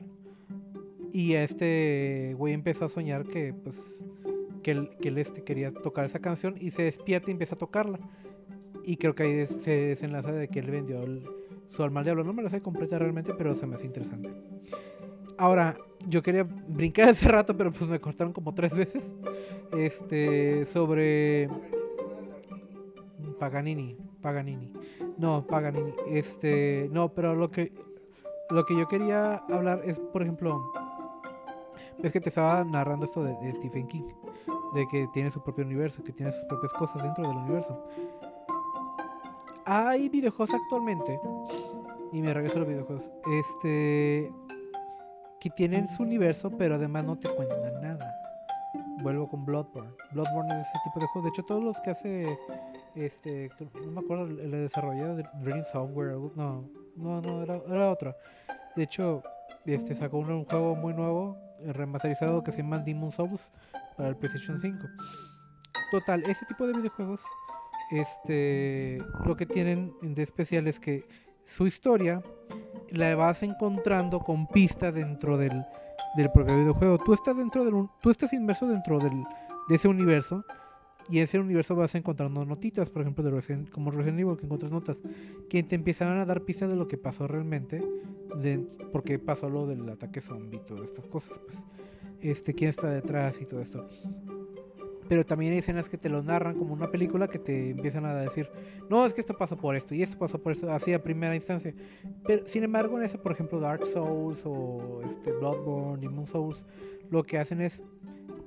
y 1.11 1.33
este 1.33 2.35
güey 2.37 2.53
empezó 2.53 2.85
a 2.85 2.89
soñar 2.89 3.25
que 3.25 3.53
pues 3.53 4.03
que 4.63 4.71
él, 4.71 4.89
que 5.01 5.09
él 5.09 5.17
este 5.17 5.43
quería 5.43 5.71
tocar 5.71 6.05
esa 6.05 6.19
canción 6.19 6.55
y 6.57 6.71
se 6.71 6.83
despierta 6.83 7.29
y 7.29 7.33
empieza 7.33 7.55
a 7.55 7.57
tocarla. 7.57 7.99
Y 8.85 8.95
creo 8.97 9.13
que 9.13 9.23
ahí 9.23 9.47
se 9.47 9.87
desenlaza 9.87 10.31
de 10.31 10.47
que 10.47 10.59
él 10.59 10.71
vendió 10.71 11.03
el- 11.03 11.25
su 11.67 11.83
alma 11.83 11.99
al 11.99 12.05
diablo. 12.05 12.23
No 12.23 12.33
me 12.33 12.43
la 12.43 12.49
sé 12.49 12.61
completa 12.61 12.97
realmente, 12.97 13.33
pero 13.33 13.55
se 13.55 13.65
me 13.67 13.75
hace 13.75 13.85
interesante. 13.85 14.31
Ahora, 15.37 15.77
yo 16.07 16.21
quería 16.21 16.43
brincar 16.43 17.09
hace 17.09 17.27
rato, 17.27 17.55
pero 17.55 17.71
pues 17.71 17.89
me 17.89 17.99
cortaron 17.99 18.33
como 18.33 18.53
tres 18.53 18.75
veces. 18.75 19.13
Este, 19.71 20.65
sobre 20.65 21.49
Paganini, 23.39 23.97
Paganini. 24.21 24.71
No, 25.17 25.45
Paganini. 25.45 25.93
Este, 26.07 26.89
no, 26.91 27.13
pero 27.13 27.35
lo 27.35 27.51
que 27.51 27.71
lo 28.49 28.65
que 28.65 28.77
yo 28.77 28.87
quería 28.87 29.37
hablar 29.49 29.81
es, 29.83 29.99
por 29.99 30.21
ejemplo, 30.21 30.71
ves 31.97 32.11
que 32.11 32.21
te 32.21 32.29
estaba 32.29 32.63
narrando 32.63 33.05
esto 33.05 33.23
de, 33.23 33.35
de 33.37 33.53
Stephen 33.55 33.87
King, 33.87 34.03
de 34.73 34.85
que 34.91 35.07
tiene 35.13 35.31
su 35.31 35.41
propio 35.43 35.65
universo, 35.65 36.03
que 36.03 36.11
tiene 36.11 36.31
sus 36.31 36.45
propias 36.45 36.71
cosas 36.73 37.01
dentro 37.01 37.27
del 37.27 37.37
universo. 37.37 37.83
Hay 39.65 40.09
videojuegos 40.09 40.53
actualmente, 40.53 41.19
y 42.11 42.21
me 42.21 42.33
regreso 42.33 42.57
a 42.57 42.59
los 42.59 42.67
videojuegos, 42.67 43.11
este, 43.39 44.31
que 45.43 45.49
tienen 45.49 45.85
su 45.85 46.03
universo, 46.03 46.49
pero 46.57 46.75
además 46.75 47.03
no 47.03 47.19
te 47.19 47.27
cuentan 47.27 47.81
nada. 47.81 48.15
Vuelvo 49.01 49.27
con 49.27 49.45
Bloodborne. 49.45 49.91
Bloodborne 50.13 50.61
es 50.61 50.67
ese 50.67 50.79
tipo 50.85 51.01
de 51.01 51.07
juego. 51.07 51.25
De 51.25 51.29
hecho, 51.31 51.43
todos 51.43 51.61
los 51.61 51.81
que 51.81 51.89
hace, 51.89 52.39
este, 52.95 53.51
no 53.85 53.91
me 53.91 53.99
acuerdo, 53.99 54.23
el, 54.23 54.51
desarrollador 54.51 55.17
de 55.17 55.25
Dream 55.41 55.65
Software, 55.65 56.13
no, 56.35 56.69
no, 56.95 57.21
no, 57.21 57.43
era, 57.43 57.61
era 57.67 57.91
otro. 57.91 58.15
De 58.77 58.83
hecho, 58.83 59.21
este 59.65 59.93
sacó 59.95 60.19
un, 60.19 60.31
un 60.31 60.45
juego 60.45 60.75
muy 60.75 60.93
nuevo, 60.93 61.37
eh, 61.59 61.73
remasterizado, 61.73 62.41
que 62.41 62.53
se 62.53 62.59
llama 62.59 62.79
Demon 62.79 63.11
Souls 63.11 63.51
para 63.97 64.07
el 64.07 64.15
PlayStation 64.15 64.57
5. 64.57 64.87
Total, 65.91 66.23
ese 66.23 66.45
tipo 66.45 66.65
de 66.65 66.71
videojuegos, 66.71 67.21
este, 67.91 69.03
lo 69.25 69.35
que 69.35 69.45
tienen 69.45 69.93
de 70.01 70.23
especial 70.23 70.67
es 70.67 70.79
que 70.79 71.05
su 71.43 71.67
historia 71.67 72.23
la 72.93 73.15
vas 73.15 73.41
encontrando 73.43 74.19
con 74.19 74.47
pistas 74.47 74.93
dentro 74.93 75.37
del, 75.37 75.65
del 76.15 76.31
propio 76.31 76.55
videojuego. 76.55 76.99
Tú 76.99 77.13
estás 77.13 77.35
dentro 77.35 77.65
del, 77.65 77.87
tú 78.01 78.09
estás 78.11 78.31
inmerso 78.33 78.67
dentro 78.67 78.99
del, 78.99 79.23
de 79.67 79.75
ese 79.75 79.87
universo 79.87 80.45
y 81.09 81.17
en 81.17 81.23
ese 81.23 81.39
universo 81.39 81.75
vas 81.75 81.95
encontrando 81.95 82.45
notitas, 82.45 82.89
por 82.89 83.01
ejemplo, 83.01 83.23
de 83.23 83.31
Resident- 83.31 83.69
como 83.71 83.91
Resident 83.91 84.19
Evil, 84.19 84.37
que 84.37 84.45
encuentras 84.45 84.71
notas 84.71 85.01
que 85.49 85.63
te 85.63 85.75
empiezan 85.75 86.17
a 86.17 86.25
dar 86.25 86.41
pistas 86.41 86.69
de 86.69 86.75
lo 86.75 86.87
que 86.87 86.97
pasó 86.97 87.27
realmente, 87.27 87.83
de 88.39 88.59
por 88.91 89.03
qué 89.03 89.17
pasó 89.19 89.49
lo 89.49 89.65
del 89.65 89.89
ataque 89.89 90.21
zombie, 90.21 90.59
todas 90.59 90.83
estas 90.83 91.05
cosas, 91.05 91.39
pues, 91.39 91.57
este, 92.21 92.53
quién 92.53 92.69
está 92.69 92.89
detrás 92.89 93.41
y 93.41 93.45
todo 93.45 93.59
esto. 93.59 93.89
Pero 95.07 95.25
también 95.25 95.53
hay 95.53 95.59
escenas 95.59 95.89
que 95.89 95.97
te 95.97 96.09
lo 96.09 96.23
narran 96.23 96.57
como 96.57 96.73
una 96.73 96.89
película 96.89 97.27
que 97.27 97.39
te 97.39 97.71
empiezan 97.71 98.05
a 98.05 98.13
decir, 98.15 98.49
no, 98.89 99.05
es 99.05 99.13
que 99.13 99.21
esto 99.21 99.35
pasó 99.35 99.57
por 99.57 99.75
esto 99.75 99.93
y 99.95 100.01
esto 100.03 100.17
pasó 100.17 100.39
por 100.39 100.51
esto, 100.53 100.71
así 100.71 100.93
a 100.93 101.03
primera 101.03 101.35
instancia. 101.35 101.73
Pero 102.25 102.47
sin 102.47 102.63
embargo, 102.63 102.97
en 102.97 103.03
ese, 103.03 103.17
por 103.17 103.31
ejemplo, 103.31 103.59
Dark 103.59 103.85
Souls 103.85 104.43
o 104.45 105.01
este 105.05 105.31
Bloodborne, 105.31 106.01
Demon 106.01 106.25
Souls, 106.25 106.65
lo 107.09 107.23
que 107.23 107.37
hacen 107.37 107.61
es, 107.61 107.83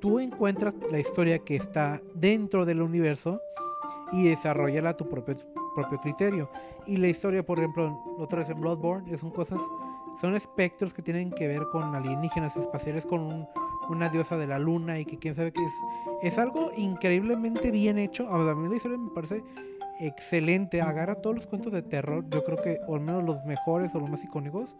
tú 0.00 0.18
encuentras 0.18 0.74
la 0.90 0.98
historia 0.98 1.38
que 1.38 1.56
está 1.56 2.00
dentro 2.14 2.64
del 2.64 2.82
universo 2.82 3.40
y 4.12 4.28
desarrollala 4.28 4.90
a 4.90 4.96
tu 4.96 5.08
propio, 5.08 5.34
propio 5.74 5.98
criterio. 6.00 6.50
Y 6.86 6.96
la 6.96 7.08
historia, 7.08 7.44
por 7.44 7.58
ejemplo, 7.58 7.98
otra 8.18 8.38
vez 8.38 8.48
en 8.50 8.60
Bloodborne, 8.60 9.16
son 9.18 9.30
cosas, 9.30 9.60
son 10.20 10.34
espectros 10.34 10.94
que 10.94 11.02
tienen 11.02 11.30
que 11.30 11.46
ver 11.48 11.62
con 11.70 11.94
alienígenas 11.94 12.56
espaciales, 12.56 13.04
con 13.04 13.20
un- 13.20 13.46
una 13.90 14.08
diosa 14.08 14.36
de 14.36 14.46
la 14.46 14.58
luna 14.58 14.98
y 14.98 15.04
que 15.04 15.18
quién 15.18 15.34
sabe 15.34 15.52
qué 15.52 15.62
es. 15.64 15.72
Es 16.22 16.38
algo 16.38 16.70
increíblemente 16.76 17.70
bien 17.70 17.98
hecho. 17.98 18.28
A 18.28 18.54
mí 18.54 18.68
la 18.68 18.76
historia 18.76 18.98
me 18.98 19.10
parece 19.10 19.42
excelente. 20.00 20.80
Agarra 20.82 21.14
todos 21.14 21.36
los 21.36 21.46
cuentos 21.46 21.72
de 21.72 21.82
terror, 21.82 22.24
yo 22.30 22.44
creo 22.44 22.60
que, 22.62 22.78
o 22.86 22.94
al 22.96 23.00
menos 23.00 23.24
los 23.24 23.44
mejores 23.44 23.94
o 23.94 24.00
los 24.00 24.10
más 24.10 24.22
icónicos, 24.24 24.76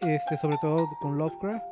este, 0.00 0.36
sobre 0.36 0.56
todo 0.60 0.86
con 1.00 1.16
Lovecraft, 1.18 1.64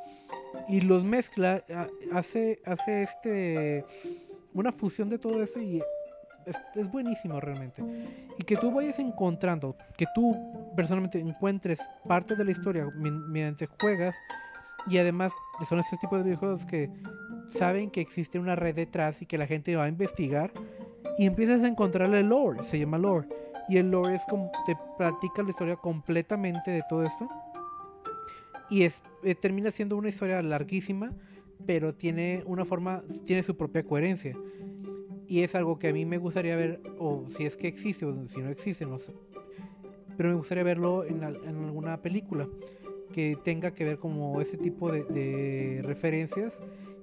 y 0.68 0.80
los 0.80 1.04
mezcla, 1.04 1.62
ha- 1.74 1.88
hace, 2.16 2.60
hace 2.64 3.02
este, 3.02 3.84
una 4.54 4.72
fusión 4.72 5.08
de 5.10 5.18
todo 5.18 5.42
eso 5.42 5.60
y 5.60 5.82
es, 6.46 6.60
es 6.74 6.90
buenísimo 6.90 7.40
realmente. 7.40 7.82
Y 8.38 8.44
que 8.44 8.56
tú 8.56 8.70
vayas 8.72 8.98
encontrando, 8.98 9.76
que 9.96 10.06
tú 10.14 10.34
personalmente 10.76 11.18
encuentres 11.18 11.80
parte 12.06 12.36
de 12.36 12.44
la 12.44 12.50
historia 12.52 12.86
mediante 12.96 13.66
juegas 13.80 14.14
y 14.86 14.98
además 14.98 15.32
son 15.68 15.78
este 15.78 15.96
tipo 15.96 16.16
de 16.16 16.24
videojuegos 16.24 16.66
que 16.66 16.90
saben 17.46 17.90
que 17.90 18.00
existe 18.00 18.38
una 18.38 18.56
red 18.56 18.74
detrás 18.74 19.22
y 19.22 19.26
que 19.26 19.38
la 19.38 19.46
gente 19.46 19.76
va 19.76 19.84
a 19.84 19.88
investigar 19.88 20.52
y 21.18 21.26
empiezas 21.26 21.62
a 21.62 21.68
encontrarle 21.68 22.22
lore, 22.22 22.62
se 22.64 22.78
llama 22.78 22.98
lore. 22.98 23.28
Y 23.68 23.78
el 23.78 23.90
lore 23.90 24.14
es 24.14 24.24
como 24.28 24.50
te 24.66 24.76
platica 24.98 25.42
la 25.42 25.50
historia 25.50 25.76
completamente 25.76 26.70
de 26.70 26.82
todo 26.88 27.04
esto. 27.04 27.28
Y 28.68 28.82
es, 28.82 29.02
eh, 29.22 29.34
termina 29.34 29.70
siendo 29.70 29.96
una 29.96 30.08
historia 30.08 30.42
larguísima, 30.42 31.12
pero 31.66 31.94
tiene 31.94 32.42
una 32.46 32.64
forma, 32.64 33.02
tiene 33.24 33.42
su 33.42 33.56
propia 33.56 33.84
coherencia. 33.84 34.36
Y 35.26 35.42
es 35.42 35.54
algo 35.54 35.78
que 35.78 35.88
a 35.88 35.92
mí 35.92 36.04
me 36.04 36.18
gustaría 36.18 36.56
ver, 36.56 36.82
o 36.98 37.24
si 37.28 37.44
es 37.44 37.56
que 37.56 37.68
existe, 37.68 38.04
o 38.04 38.28
si 38.28 38.40
no 38.40 38.50
existe, 38.50 38.84
no 38.84 38.98
sé. 38.98 39.14
Pero 40.16 40.28
me 40.28 40.34
gustaría 40.34 40.64
verlo 40.64 41.04
en, 41.04 41.22
en 41.22 41.64
alguna 41.64 42.02
película 42.02 42.46
que 43.14 43.38
tenga 43.40 43.70
que 43.70 43.84
ver 43.84 44.00
como 44.00 44.40
ese 44.40 44.58
tipo 44.58 44.90
de, 44.90 45.80
referencias 45.84 46.60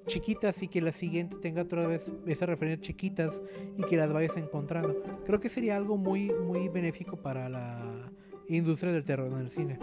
chiquitas 0.08 0.62
y 0.62 0.68
que 0.68 0.82
la 0.82 0.92
siguiente 0.92 1.38
tenga 1.38 1.62
otra 1.62 1.88
vez 1.88 2.12
esas 2.26 2.50
referencias 2.50 2.86
chiquitas 2.86 3.42
y 3.78 3.84
que 3.84 3.96
las 3.96 4.12
vayas 4.12 4.36
encontrando. 4.36 5.02
Creo 5.26 5.40
que 5.40 5.48
sería 5.48 5.78
algo 5.78 5.96
muy, 5.96 6.34
muy 6.34 6.68
benéfico 6.68 7.16
para 7.16 7.48
la 7.48 8.12
industria 8.50 8.92
del 8.92 9.06
terror 9.06 9.32
en 9.32 9.38
el 9.40 9.50
cine. 9.50 9.80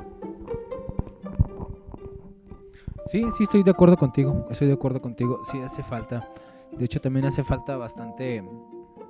Sí, 3.07 3.25
sí, 3.35 3.45
estoy 3.45 3.63
de 3.63 3.71
acuerdo 3.71 3.97
contigo. 3.97 4.47
Estoy 4.51 4.67
de 4.67 4.75
acuerdo 4.75 5.01
contigo. 5.01 5.41
Sí, 5.51 5.59
hace 5.61 5.83
falta. 5.83 6.29
De 6.77 6.85
hecho, 6.85 7.01
también 7.01 7.25
hace 7.25 7.43
falta 7.43 7.79
bastante. 7.79 8.45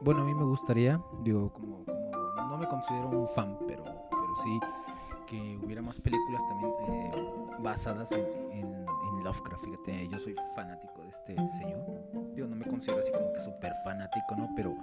Bueno, 0.04 0.20
a 0.20 0.24
mí 0.24 0.34
me 0.34 0.44
gustaría, 0.44 1.02
digo, 1.24 1.52
como, 1.52 1.84
como 1.84 2.48
no 2.48 2.58
me 2.58 2.68
considero 2.68 3.08
un 3.08 3.26
fan, 3.26 3.58
pero, 3.66 3.82
pero 3.82 4.36
sí 4.44 4.60
que 5.30 5.58
hubiera 5.62 5.82
más 5.82 6.00
películas 6.00 6.42
también 6.48 6.70
eh, 6.88 7.10
basadas 7.60 8.12
en, 8.12 8.78
Lovecraft. 9.24 9.64
Fíjate, 9.64 10.08
yo 10.08 10.18
soy 10.20 10.34
fanático 10.54 11.02
de 11.02 11.08
este 11.08 11.34
señor. 11.58 11.84
Yo 12.36 12.46
no 12.46 12.54
me 12.54 12.64
considero 12.64 13.00
así 13.00 13.10
como 13.10 13.32
que 13.32 13.40
súper 13.40 13.72
fanático, 13.82 14.36
¿no? 14.36 14.48
Pero 14.54 14.76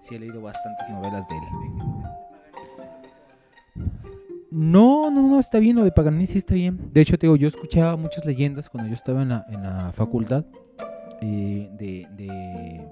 sí 0.00 0.14
he 0.14 0.18
leído 0.18 0.40
bastantes 0.40 0.88
novelas 0.88 1.28
de 1.28 1.36
él. 1.36 1.42
No, 4.50 5.10
no, 5.10 5.20
no, 5.22 5.38
está 5.38 5.58
bien, 5.58 5.76
lo 5.76 5.84
de 5.84 5.92
Paganini 5.92 6.26
sí 6.26 6.38
está 6.38 6.54
bien. 6.54 6.90
De 6.92 7.00
hecho, 7.02 7.18
te 7.18 7.26
digo, 7.26 7.36
yo 7.36 7.46
escuchaba 7.48 7.96
muchas 7.96 8.24
leyendas 8.24 8.70
cuando 8.70 8.88
yo 8.88 8.94
estaba 8.94 9.22
en 9.22 9.28
la, 9.28 9.44
en 9.50 9.62
la 9.62 9.92
facultad, 9.92 10.44
eh, 11.20 11.68
de, 11.76 12.06
de- 12.16 12.88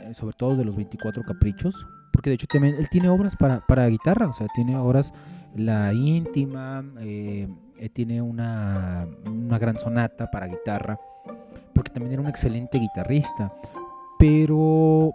eh, 0.00 0.14
sobre 0.14 0.34
todo 0.36 0.56
de 0.56 0.64
los 0.64 0.76
24 0.76 1.22
caprichos, 1.22 1.86
porque 2.12 2.30
de 2.30 2.34
hecho 2.34 2.46
también 2.46 2.76
él 2.76 2.88
tiene 2.88 3.08
obras 3.08 3.34
para, 3.36 3.66
para 3.66 3.86
guitarra, 3.88 4.28
o 4.28 4.32
sea, 4.32 4.46
tiene 4.54 4.76
obras, 4.76 5.12
la 5.56 5.92
íntima, 5.92 6.84
eh, 7.00 7.48
eh, 7.78 7.88
tiene 7.88 8.20
una, 8.22 9.08
una 9.26 9.58
gran 9.58 9.78
sonata 9.78 10.30
para 10.30 10.46
guitarra, 10.46 10.98
porque 11.74 11.90
también 11.90 12.12
era 12.14 12.22
un 12.22 12.28
excelente 12.28 12.78
guitarrista, 12.78 13.52
pero 14.18 15.12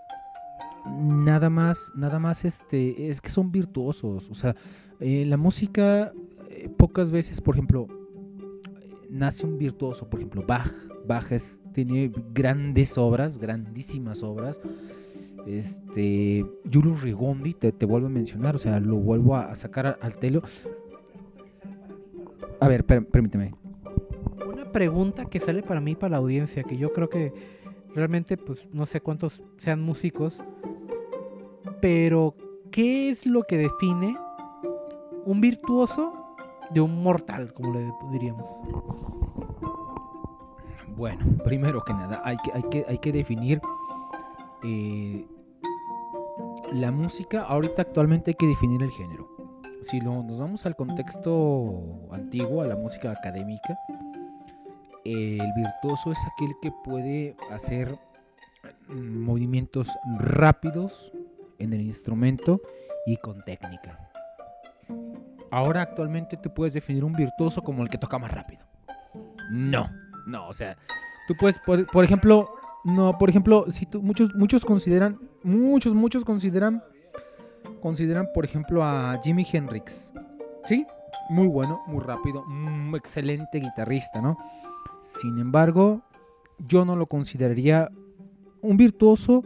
nada 0.99 1.49
más, 1.49 1.91
nada 1.95 2.19
más 2.19 2.45
este, 2.45 3.09
es 3.09 3.21
que 3.21 3.29
son 3.29 3.51
virtuosos, 3.51 4.29
o 4.29 4.35
sea, 4.35 4.55
eh, 4.99 5.25
la 5.25 5.37
música 5.37 6.11
pocas 6.77 7.11
veces, 7.11 7.41
por 7.41 7.55
ejemplo, 7.55 7.87
nace 9.09 9.45
un 9.45 9.57
virtuoso, 9.57 10.09
por 10.09 10.19
ejemplo, 10.19 10.43
Bach. 10.47 10.71
Bach 11.07 11.31
es- 11.31 11.61
tiene 11.73 12.11
grandes 12.33 12.97
obras, 12.97 13.37
grandísimas 13.39 14.23
obras. 14.23 14.59
Este, 15.45 16.45
Julius 16.71 17.01
Rigondi, 17.03 17.53
te, 17.53 17.71
te 17.71 17.85
vuelvo 17.85 18.07
a 18.07 18.09
mencionar, 18.09 18.55
o 18.55 18.59
sea, 18.59 18.79
lo 18.79 18.95
vuelvo 18.97 19.35
a, 19.35 19.53
sacar 19.55 19.99
al 20.01 20.17
telo. 20.17 20.41
A 22.59 22.67
ver, 22.67 22.85
per- 22.85 23.05
permíteme. 23.07 23.53
Una 24.47 24.71
pregunta 24.71 25.25
que 25.25 25.39
sale 25.39 25.61
para 25.61 25.81
mí, 25.81 25.95
para 25.95 26.11
la 26.11 26.17
audiencia, 26.17 26.63
que 26.63 26.77
yo 26.77 26.91
creo 26.93 27.09
que 27.09 27.31
realmente, 27.93 28.37
pues 28.37 28.67
no 28.71 28.85
sé 28.85 29.01
cuántos 29.01 29.43
sean 29.57 29.81
músicos, 29.81 30.43
pero 31.79 32.35
¿qué 32.71 33.09
es 33.09 33.25
lo 33.27 33.43
que 33.43 33.57
define 33.57 34.17
un 35.25 35.41
virtuoso 35.41 36.35
de 36.71 36.81
un 36.81 37.03
mortal, 37.03 37.53
como 37.53 37.73
le 37.73 37.91
diríamos? 38.11 38.49
Bueno, 40.97 41.25
primero 41.43 41.83
que 41.83 41.93
nada, 41.93 42.21
hay 42.23 42.37
que, 42.37 42.51
hay 42.53 42.63
que, 42.63 42.85
hay 42.87 42.97
que 42.97 43.11
definir 43.11 43.61
eh, 44.63 45.27
la 46.73 46.91
música. 46.91 47.41
Ahorita 47.43 47.81
actualmente 47.83 48.31
hay 48.31 48.35
que 48.35 48.47
definir 48.47 48.81
el 48.83 48.91
género. 48.91 49.27
Si 49.81 49.99
lo- 50.01 50.23
nos 50.23 50.39
vamos 50.39 50.65
al 50.65 50.75
contexto 50.75 52.07
antiguo, 52.11 52.61
a 52.61 52.67
la 52.67 52.75
música 52.75 53.11
académica, 53.11 53.77
el 55.03 55.41
virtuoso 55.55 56.11
es 56.11 56.19
aquel 56.33 56.53
que 56.61 56.71
puede 56.83 57.35
hacer 57.51 57.97
mm, 58.87 59.19
movimientos 59.23 59.89
rápidos 60.19 61.13
en 61.59 61.73
el 61.73 61.81
instrumento 61.81 62.61
y 63.05 63.17
con 63.17 63.43
técnica. 63.43 64.09
Ahora 65.51 65.81
actualmente 65.83 66.37
tú 66.37 66.51
puedes 66.53 66.73
definir 66.73 67.03
un 67.03 67.13
virtuoso 67.13 67.61
como 67.61 67.83
el 67.83 67.89
que 67.89 67.97
toca 67.99 68.17
más 68.17 68.31
rápido. 68.31 68.65
No, 69.51 69.89
no, 70.25 70.47
o 70.47 70.53
sea, 70.53 70.75
tú 71.27 71.35
puedes, 71.39 71.59
por, 71.59 72.03
ejemplo, 72.03 72.49
no, 72.83 73.17
por 73.19 73.29
ejemplo, 73.29 73.65
si 73.69 73.85
tú, 73.85 74.01
muchos, 74.01 74.33
muchos 74.33 74.65
consideran, 74.65 75.19
muchos, 75.45 75.93
muchos 75.93 76.25
consideran, 76.25 76.83
consideran, 77.81 78.29
por 78.33 78.43
ejemplo, 78.43 78.83
a 78.83 79.19
Jimi 79.23 79.45
Hendrix, 79.49 80.11
¿sí? 80.65 80.85
Muy 81.29 81.47
bueno, 81.47 81.81
muy 81.87 82.03
rápido, 82.03 82.43
un 82.47 82.93
excelente 82.95 83.59
guitarrista, 83.59 84.21
¿no? 84.21 84.37
Sin 85.01 85.37
embargo, 85.37 86.01
yo 86.67 86.83
no 86.83 86.95
lo 86.95 87.05
consideraría 87.05 87.91
un 88.61 88.75
virtuoso, 88.75 89.43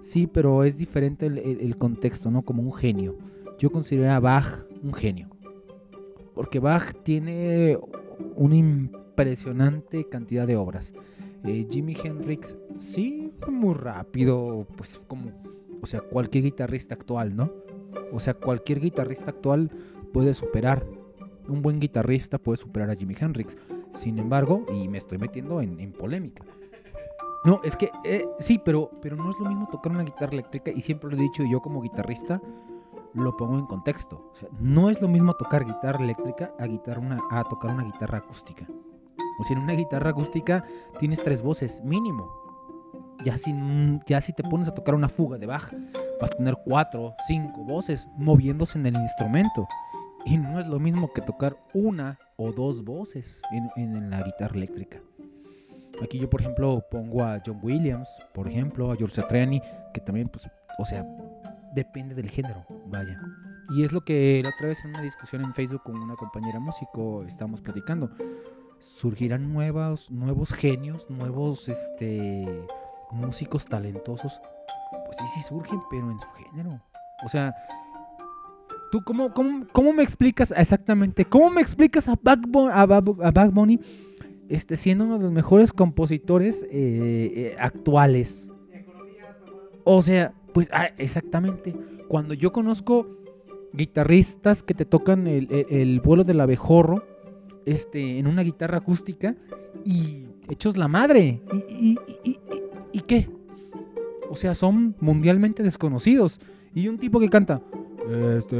sí, 0.00 0.26
pero 0.26 0.64
es 0.64 0.76
diferente 0.76 1.26
el 1.26 1.78
contexto, 1.78 2.30
¿no? 2.30 2.42
Como 2.42 2.62
un 2.62 2.72
genio. 2.72 3.16
Yo 3.58 3.70
considero 3.70 4.10
a 4.10 4.20
Bach 4.20 4.66
un 4.82 4.92
genio. 4.92 5.28
Porque 6.34 6.58
Bach 6.58 6.92
tiene 7.04 7.78
una 8.34 8.56
impresionante 8.56 10.08
cantidad 10.08 10.46
de 10.46 10.56
obras. 10.56 10.92
Eh, 11.46 11.66
Jimi 11.70 11.96
Hendrix, 12.02 12.56
sí, 12.76 13.32
muy 13.48 13.74
rápido, 13.74 14.66
pues 14.76 14.98
como, 15.06 15.30
o 15.80 15.86
sea, 15.86 16.00
cualquier 16.00 16.44
guitarrista 16.44 16.94
actual, 16.94 17.36
¿no? 17.36 17.52
O 18.12 18.20
sea, 18.20 18.34
cualquier 18.34 18.80
guitarrista 18.80 19.30
actual 19.30 19.70
puede 20.12 20.34
superar. 20.34 20.84
Un 21.48 21.62
buen 21.62 21.78
guitarrista 21.78 22.38
puede 22.38 22.56
superar 22.56 22.90
a 22.90 22.96
Jimi 22.96 23.14
Hendrix. 23.18 23.56
Sin 23.90 24.18
embargo, 24.18 24.66
y 24.72 24.88
me 24.88 24.98
estoy 24.98 25.18
metiendo 25.18 25.60
en, 25.60 25.92
polémica. 25.92 26.44
No, 27.44 27.60
es 27.62 27.76
que 27.76 27.90
eh, 28.04 28.26
sí, 28.38 28.60
pero, 28.64 28.90
pero 29.00 29.14
no 29.14 29.30
es 29.30 29.38
lo 29.38 29.48
mismo 29.48 29.68
tocar 29.70 29.92
una 29.92 30.02
guitarra 30.02 30.32
eléctrica 30.32 30.72
y 30.72 30.80
siempre 30.80 31.10
lo 31.10 31.16
he 31.16 31.20
dicho 31.20 31.44
yo 31.48 31.60
como 31.60 31.80
guitarrista 31.80 32.42
lo 33.14 33.36
pongo 33.36 33.58
en 33.58 33.66
contexto. 33.66 34.30
O 34.32 34.34
sea, 34.34 34.48
no 34.60 34.90
es 34.90 35.00
lo 35.00 35.08
mismo 35.08 35.34
tocar 35.34 35.64
guitarra 35.64 36.02
eléctrica 36.02 36.52
a, 36.58 36.98
una, 36.98 37.20
a 37.30 37.44
tocar 37.44 37.72
una 37.72 37.84
guitarra 37.84 38.18
acústica. 38.18 38.66
O 39.38 39.44
sea, 39.44 39.56
en 39.56 39.62
una 39.62 39.74
guitarra 39.74 40.10
acústica 40.10 40.64
tienes 40.98 41.22
tres 41.22 41.42
voces, 41.42 41.82
mínimo. 41.84 42.30
Ya 43.24 43.38
si, 43.38 43.54
ya 44.06 44.20
si 44.20 44.32
te 44.32 44.42
pones 44.42 44.68
a 44.68 44.74
tocar 44.74 44.94
una 44.94 45.08
fuga 45.08 45.38
de 45.38 45.46
Bach, 45.46 45.72
vas 46.20 46.30
a 46.30 46.36
tener 46.36 46.56
cuatro, 46.64 47.14
cinco 47.26 47.64
voces 47.64 48.08
moviéndose 48.16 48.78
en 48.78 48.86
el 48.86 48.96
instrumento. 48.96 49.66
Y 50.24 50.36
no 50.36 50.58
es 50.58 50.66
lo 50.66 50.78
mismo 50.78 51.12
que 51.12 51.22
tocar 51.22 51.56
una 51.72 52.18
o 52.36 52.52
dos 52.52 52.84
voces 52.84 53.42
en, 53.52 53.70
en 53.76 54.10
la 54.10 54.22
guitarra 54.22 54.56
eléctrica. 54.56 55.00
Aquí 56.02 56.18
yo, 56.18 56.28
por 56.28 56.42
ejemplo, 56.42 56.84
pongo 56.90 57.24
a 57.24 57.40
John 57.44 57.58
Williams, 57.62 58.08
por 58.34 58.48
ejemplo, 58.48 58.92
a 58.92 58.96
George 58.96 59.14
Satriani, 59.14 59.62
que 59.94 60.00
también, 60.00 60.28
pues, 60.28 60.48
o 60.78 60.84
sea, 60.84 61.06
depende 61.74 62.14
del 62.14 62.28
género, 62.28 62.66
vaya. 62.86 63.20
Y 63.70 63.82
es 63.82 63.92
lo 63.92 64.04
que 64.04 64.40
la 64.42 64.50
otra 64.50 64.68
vez 64.68 64.84
en 64.84 64.90
una 64.90 65.02
discusión 65.02 65.42
en 65.42 65.54
Facebook 65.54 65.82
con 65.82 65.96
una 65.96 66.16
compañera 66.16 66.60
músico 66.60 67.24
estábamos 67.24 67.60
platicando. 67.60 68.10
Surgirán 68.78 69.52
nuevos, 69.52 70.10
nuevos 70.10 70.52
genios, 70.52 71.08
nuevos 71.10 71.68
este, 71.68 72.46
músicos 73.10 73.66
talentosos. 73.66 74.40
Pues 75.06 75.16
sí, 75.18 75.24
sí 75.34 75.40
surgen, 75.42 75.80
pero 75.90 76.10
en 76.10 76.18
su 76.18 76.26
género. 76.30 76.80
O 77.24 77.28
sea, 77.28 77.54
¿tú 78.92 79.02
cómo, 79.04 79.32
cómo, 79.32 79.66
cómo 79.72 79.92
me 79.92 80.02
explicas 80.02 80.52
exactamente? 80.56 81.24
¿Cómo 81.24 81.50
me 81.50 81.60
explicas 81.60 82.08
a 82.08 82.14
Bunny, 82.22 82.70
a 82.72 83.30
Bunny, 83.50 83.80
este, 84.48 84.76
siendo 84.76 85.04
uno 85.04 85.18
de 85.18 85.24
los 85.24 85.32
mejores 85.32 85.72
compositores 85.72 86.62
eh, 86.64 86.68
eh, 87.34 87.56
actuales? 87.58 88.52
O 89.84 90.02
sea, 90.02 90.34
pues 90.52 90.68
ah, 90.72 90.88
exactamente. 90.98 91.74
Cuando 92.08 92.34
yo 92.34 92.52
conozco 92.52 93.06
guitarristas 93.72 94.62
que 94.62 94.74
te 94.74 94.84
tocan 94.84 95.26
el, 95.26 95.48
el- 95.50 95.66
el 95.70 96.00
vuelo 96.00 96.24
del 96.24 96.40
abejorro 96.40 97.02
este, 97.66 98.18
en 98.18 98.26
una 98.26 98.42
guitarra 98.42 98.78
acústica 98.78 99.34
y 99.84 100.28
hechos 100.48 100.76
la 100.78 100.88
madre. 100.88 101.42
¿Y, 101.68 101.92
y, 101.92 101.98
y- 102.24 102.40
y- 102.92 103.00
qué? 103.00 103.28
O 104.30 104.36
sea, 104.36 104.54
son 104.54 104.96
mundialmente 105.00 105.62
desconocidos. 105.62 106.40
Y 106.74 106.88
un 106.88 106.98
tipo 106.98 107.20
que 107.20 107.28
canta, 107.28 107.60
este, 108.36 108.56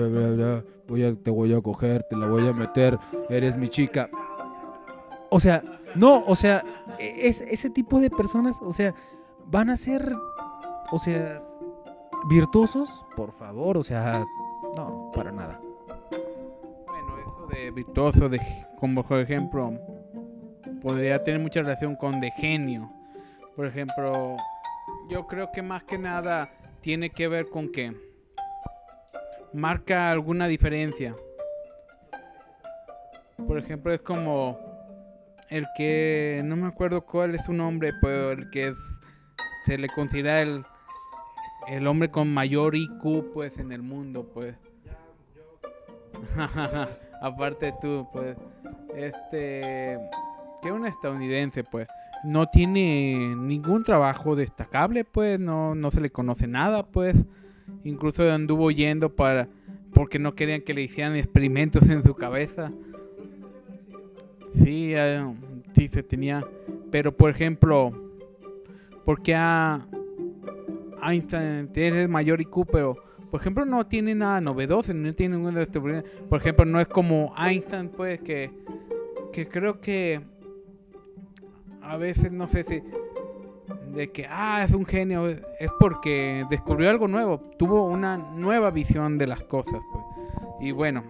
voy 0.89 1.03
a, 1.05 1.15
te 1.15 1.31
voy 1.31 1.53
a 1.55 1.61
coger, 1.61 2.03
te 2.05 2.17
la 2.17 2.27
voy 2.29 2.47
a 2.47 2.53
meter, 2.53 2.99
eres 3.31 3.57
mi 3.57 3.69
chica. 3.69 4.09
O 5.31 5.41
sea, 5.41 5.63
no, 5.95 6.25
o 6.27 6.37
sea, 6.37 6.63
e- 6.99 7.29
es, 7.29 7.41
ese 7.41 7.71
tipo 7.71 8.01
de 8.01 8.11
personas, 8.11 8.59
o 8.63 8.73
sea, 8.73 8.95
van 9.51 9.71
a 9.71 9.77
ser, 9.77 10.15
o 10.93 10.99
sea, 10.99 11.43
virtuosos, 12.29 13.05
por 13.17 13.33
favor, 13.33 13.77
o 13.77 13.83
sea, 13.83 14.25
no, 14.77 15.11
para 15.15 15.31
nada. 15.33 15.61
De 17.51 17.71
virtuoso, 17.71 18.29
de, 18.29 18.41
como 18.79 19.03
por 19.03 19.21
ejemplo, 19.21 19.71
podría 20.83 21.23
tener 21.23 21.41
mucha 21.41 21.61
relación 21.61 21.97
con 21.97 22.21
de 22.21 22.31
genio. 22.33 22.91
Por 23.55 23.67
ejemplo, 23.67 24.37
yo 25.09 25.27
creo 25.27 25.51
que 25.53 25.63
más 25.63 25.83
que 25.85 25.99
nada 25.99 26.51
tiene 26.81 27.11
que 27.11 27.29
ver 27.29 27.49
con 27.49 27.71
que 27.71 27.95
marca 29.53 30.11
alguna 30.11 30.47
diferencia. 30.49 31.15
Por 33.47 33.59
ejemplo, 33.59 33.93
es 33.93 34.01
como 34.01 34.59
el 35.49 35.67
que, 35.77 36.43
no 36.45 36.57
me 36.57 36.67
acuerdo 36.67 37.03
cuál 37.03 37.35
es 37.35 37.45
su 37.45 37.53
nombre, 37.53 37.93
pero 38.01 38.33
el 38.33 38.51
que 38.51 38.69
es- 38.69 38.79
se 39.67 39.79
le 39.79 39.89
considera 39.89 40.43
el, 40.43 40.65
el 41.69 41.87
hombre 41.87 42.11
con 42.11 42.33
mayor 42.33 42.75
IQ 42.77 43.33
pues 43.33 43.59
en 43.59 43.73
el 43.73 43.83
mundo, 43.83 44.29
pues. 44.33 44.57
Aparte 47.21 47.75
tú, 47.81 48.07
pues, 48.13 48.37
este, 48.95 49.99
que 50.63 50.73
un 50.73 50.87
estadounidense, 50.87 51.65
pues, 51.65 51.89
no 52.25 52.47
tiene 52.47 53.35
ningún 53.37 53.85
trabajo 53.85 54.37
destacable, 54.37 55.05
pues, 55.05 55.39
no, 55.39 55.75
no 55.75 55.91
se 55.91 56.01
le 56.01 56.11
conoce 56.11 56.47
nada, 56.47 56.85
pues, 56.85 57.17
incluso 57.85 58.31
anduvo 58.31 58.71
yendo 58.71 59.15
para, 59.15 59.49
porque 59.93 60.19
no 60.19 60.35
querían 60.35 60.63
que 60.63 60.75
le 60.75 60.83
hicieran 60.83 61.17
experimentos 61.17 61.89
en 61.89 62.03
su 62.03 62.15
cabeza. 62.15 62.73
Sí, 64.55 64.93
eh, 64.95 65.25
sí 65.75 65.89
se 65.89 66.03
tenía, 66.03 66.47
pero 66.91 67.17
por 67.17 67.31
ejemplo, 67.31 67.93
porque 69.05 69.35
a 69.35 69.87
Einstein 71.03 71.71
es 71.75 72.09
mayor 72.09 72.41
IQ, 72.41 72.67
pero 72.71 72.97
por 73.37 73.43
ejemplo 73.43 73.67
no 73.67 73.87
tiene 73.87 74.15
nada 74.15 74.41
novedoso, 74.41 74.95
no 74.95 75.13
tiene 75.13 75.37
ninguna 75.37 75.67
Por 76.31 76.41
ejemplo, 76.41 76.65
no 76.65 76.81
es 76.81 76.89
como 76.89 77.35
Einstein, 77.37 77.91
pues 77.91 78.19
que, 78.23 78.51
que 79.31 79.47
creo 79.47 79.79
que 79.79 80.23
a 81.83 81.99
veces 81.99 82.33
no 82.33 82.49
sé 82.49 82.65
si 82.65 82.83
de 83.93 84.11
que 84.11 84.27
ah 84.27 84.65
es 84.65 84.73
un 84.73 84.87
genio 84.87 85.29
es 85.29 85.71
porque 85.79 86.47
descubrió 86.49 86.89
algo 86.89 87.09
nuevo, 87.09 87.39
tuvo 87.59 87.85
una 87.85 88.17
nueva 88.17 88.71
visión 88.71 89.19
de 89.19 89.27
las 89.27 89.43
cosas, 89.43 89.83
pues. 89.93 90.05
Y 90.63 90.71
bueno, 90.71 91.05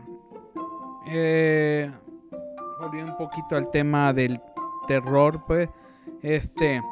eh, 1.07 1.89
volviendo 2.81 3.13
un 3.13 3.19
poquito 3.19 3.55
al 3.55 3.71
tema 3.71 4.13
del 4.13 4.41
terror, 4.89 5.45
pues 5.47 5.69
este 6.23 6.83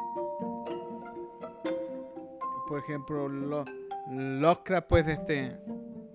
por 2.67 2.79
ejemplo, 2.79 3.27
lo, 3.27 3.65
Lovecraft 4.09 4.87
pues 4.87 5.07
este 5.07 5.57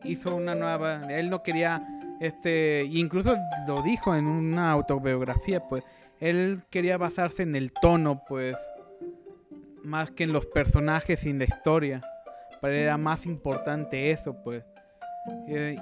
hizo 0.05 0.35
una 0.35 0.55
nueva, 0.55 1.03
él 1.13 1.29
no 1.29 1.43
quería 1.43 1.83
este, 2.21 2.85
incluso 2.85 3.35
lo 3.67 3.83
dijo 3.83 4.15
en 4.15 4.27
una 4.27 4.71
autobiografía, 4.71 5.67
pues 5.69 5.83
él 6.21 6.63
quería 6.69 6.99
basarse 6.99 7.43
en 7.43 7.57
el 7.57 7.73
tono, 7.73 8.23
pues 8.29 8.57
más 9.83 10.11
que 10.11 10.25
en 10.25 10.33
los 10.35 10.45
personajes 10.47 11.25
y 11.25 11.31
en 11.31 11.39
la 11.39 11.45
historia. 11.45 12.03
Para 12.61 12.75
era 12.75 12.99
más 12.99 13.25
importante 13.25 14.11
eso, 14.11 14.37
pues. 14.45 14.63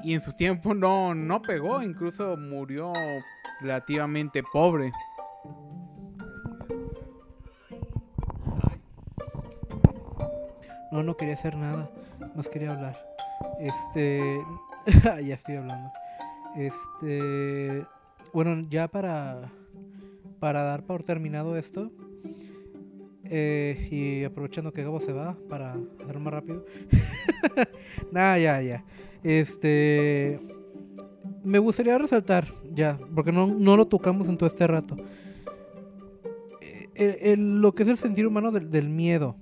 Y, 0.04 0.14
en 0.14 0.20
su 0.20 0.32
tiempo 0.32 0.74
no, 0.74 1.12
no 1.12 1.42
pegó, 1.42 1.82
incluso 1.82 2.36
murió 2.36 2.92
relativamente 3.60 4.44
pobre. 4.44 4.92
No, 10.90 11.02
no 11.02 11.16
quería 11.16 11.34
hacer 11.34 11.56
nada, 11.56 11.90
más 12.34 12.48
quería 12.48 12.72
hablar. 12.72 12.96
Este, 13.60 14.40
ya 15.04 15.34
estoy 15.34 15.56
hablando. 15.56 15.90
Este, 16.56 17.84
bueno, 18.32 18.66
ya 18.68 18.88
para 18.88 19.50
para 20.40 20.62
dar 20.62 20.84
por 20.84 21.02
terminado 21.02 21.56
esto 21.56 21.90
eh, 23.24 23.88
y 23.90 24.24
aprovechando 24.24 24.72
que 24.72 24.82
Gabo 24.82 25.00
se 25.00 25.12
va 25.12 25.36
para 25.48 25.76
hacerlo 26.00 26.20
más 26.20 26.32
rápido. 26.32 26.64
Nada, 28.12 28.38
ya, 28.38 28.62
ya. 28.62 28.84
Este, 29.22 30.40
me 31.44 31.58
gustaría 31.58 31.98
resaltar 31.98 32.46
ya, 32.72 32.98
porque 33.14 33.32
no, 33.32 33.46
no 33.46 33.76
lo 33.76 33.86
tocamos 33.86 34.28
en 34.28 34.38
todo 34.38 34.46
este 34.46 34.66
rato. 34.66 34.96
Eh, 37.00 37.36
lo 37.38 37.74
que 37.74 37.84
es 37.84 37.88
el 37.88 37.96
sentir 37.96 38.26
humano 38.26 38.50
del, 38.50 38.70
del 38.70 38.88
miedo 38.88 39.36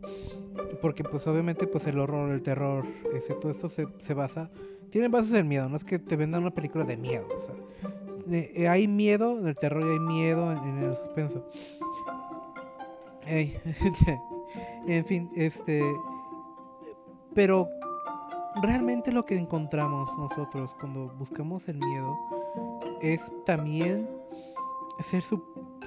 porque 0.80 1.05
pues 1.05 1.26
obviamente 1.26 1.66
pues 1.66 1.86
el 1.86 1.98
horror, 1.98 2.30
el 2.30 2.43
terror, 2.43 2.84
ese, 3.14 3.34
todo 3.34 3.51
esto 3.52 3.68
se, 3.68 3.86
se 3.98 4.14
basa, 4.14 4.51
tiene 4.90 5.09
bases 5.09 5.32
en 5.34 5.48
miedo, 5.48 5.68
no 5.68 5.76
es 5.76 5.84
que 5.84 5.98
te 5.98 6.16
vendan 6.16 6.43
una 6.43 6.55
película 6.55 6.84
de 6.84 6.97
miedo, 6.97 7.26
o 7.34 7.38
sea, 7.38 7.55
eh, 8.30 8.68
hay 8.68 8.88
miedo 8.88 9.38
en 9.38 9.47
el 9.47 9.56
terror 9.56 9.84
y 9.84 9.93
hay 9.93 10.01
miedo 10.01 10.52
en, 10.52 10.78
el 10.78 10.94
suspenso. 10.94 11.47
en 14.86 15.05
fin, 15.05 15.30
este, 15.34 15.82
pero 17.34 17.68
realmente 18.62 19.12
lo 19.12 19.24
que 19.24 19.36
encontramos 19.36 20.16
nosotros 20.16 20.74
cuando 20.80 21.09
buscamos 21.18 21.68
el 21.68 21.78
miedo 21.78 22.16
es 23.01 23.30
también 23.44 24.09
ser 25.01 25.22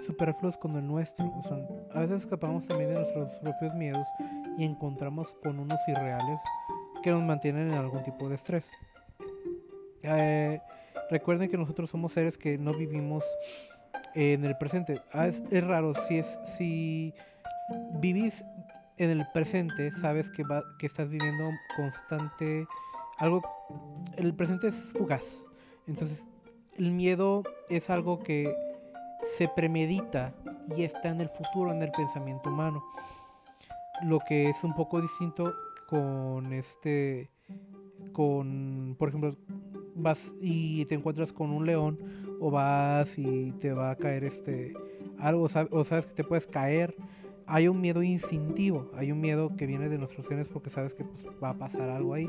superfluos 0.05 0.57
con 0.57 0.75
el 0.75 0.85
nuestro. 0.85 1.31
A 1.93 1.99
veces 1.99 2.23
escapamos 2.23 2.67
también 2.67 2.89
de 2.89 2.95
nuestros 2.95 3.33
propios 3.39 3.73
miedos 3.75 4.07
y 4.57 4.63
encontramos 4.63 5.35
con 5.43 5.59
unos 5.59 5.79
irreales 5.87 6.41
que 7.01 7.11
nos 7.11 7.23
mantienen 7.23 7.71
en 7.71 7.77
algún 7.77 8.03
tipo 8.03 8.27
de 8.29 8.35
estrés. 8.35 8.71
Eh, 10.03 10.61
recuerden 11.09 11.49
que 11.49 11.57
nosotros 11.57 11.89
somos 11.89 12.13
seres 12.13 12.37
que 12.37 12.57
no 12.57 12.73
vivimos 12.73 13.25
en 14.15 14.45
el 14.45 14.57
presente. 14.57 15.01
Ah, 15.13 15.27
es, 15.27 15.43
raro, 15.63 15.93
si, 15.93 16.17
es, 16.17 16.39
si 16.45 17.13
vivís 17.99 18.43
en 18.97 19.09
el 19.11 19.27
presente, 19.33 19.91
sabes 19.91 20.29
que, 20.29 20.43
va, 20.43 20.63
que 20.77 20.85
estás 20.85 21.09
viviendo 21.09 21.49
constante 21.75 22.67
algo. 23.17 23.41
El 24.17 24.33
presente 24.35 24.67
es 24.67 24.91
fugaz. 24.91 25.45
Entonces, 25.87 26.25
el 26.77 26.91
miedo 26.91 27.43
es 27.67 27.89
algo 27.89 28.19
que 28.19 28.53
se 29.23 29.47
premedita 29.47 30.33
y 30.75 30.83
está 30.83 31.09
en 31.09 31.21
el 31.21 31.29
futuro, 31.29 31.71
en 31.71 31.81
el 31.81 31.91
pensamiento 31.91 32.49
humano. 32.49 32.83
Lo 34.03 34.19
que 34.19 34.49
es 34.49 34.63
un 34.63 34.73
poco 34.73 35.01
distinto 35.01 35.53
con 35.87 36.53
este, 36.53 37.29
con, 38.13 38.95
por 38.97 39.09
ejemplo, 39.09 39.35
vas 39.95 40.33
y 40.39 40.85
te 40.85 40.95
encuentras 40.95 41.33
con 41.33 41.51
un 41.51 41.65
león 41.65 41.99
o 42.39 42.51
vas 42.51 43.17
y 43.17 43.51
te 43.53 43.73
va 43.73 43.91
a 43.91 43.95
caer 43.95 44.23
este, 44.23 44.73
algo, 45.17 45.43
o 45.71 45.83
sabes 45.83 46.05
que 46.05 46.13
te 46.13 46.23
puedes 46.23 46.47
caer. 46.47 46.95
Hay 47.45 47.67
un 47.67 47.81
miedo 47.81 48.03
instintivo, 48.03 48.91
hay 48.95 49.11
un 49.11 49.19
miedo 49.19 49.55
que 49.55 49.65
viene 49.65 49.89
de 49.89 49.97
nuestros 49.97 50.27
genes 50.27 50.47
porque 50.47 50.69
sabes 50.69 50.93
que 50.93 51.03
pues, 51.03 51.25
va 51.43 51.49
a 51.49 51.57
pasar 51.57 51.89
algo 51.89 52.13
ahí. 52.13 52.27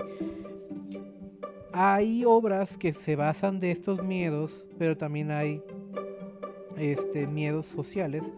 Hay 1.73 2.25
obras 2.25 2.77
que 2.77 2.93
se 2.93 3.15
basan 3.17 3.61
de 3.61 3.71
estos 3.71 4.03
miedos, 4.03 4.69
pero 4.79 4.97
también 4.97 5.31
hay 5.31 5.63
este, 6.77 7.27
miedos 7.27 7.67
sociales 7.67 8.33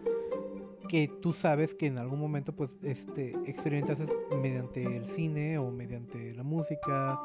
que 0.87 1.07
tú 1.07 1.33
sabes 1.33 1.73
que 1.73 1.87
en 1.87 1.97
algún 1.97 2.19
momento 2.19 2.55
pues 2.55 2.75
este 2.83 3.35
experimentas 3.45 4.01
mediante 4.41 4.83
el 4.83 5.07
cine 5.07 5.57
o 5.57 5.71
mediante 5.71 6.33
la 6.33 6.43
música, 6.43 7.19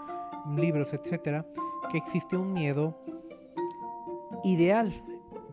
libros, 0.57 0.95
etcétera, 0.95 1.47
que 1.91 1.99
existe 1.99 2.37
un 2.37 2.53
miedo 2.53 3.03
ideal 4.45 5.05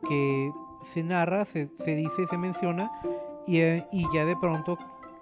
que 0.08 0.52
se 0.82 1.04
narra, 1.04 1.46
se, 1.46 1.72
se 1.78 1.96
dice, 1.96 2.28
se 2.28 2.38
menciona 2.38 2.92
y, 3.48 3.60
eh, 3.60 3.88
y, 3.92 4.06
ya 4.14 4.26
de 4.26 4.36
pronto 4.38 4.78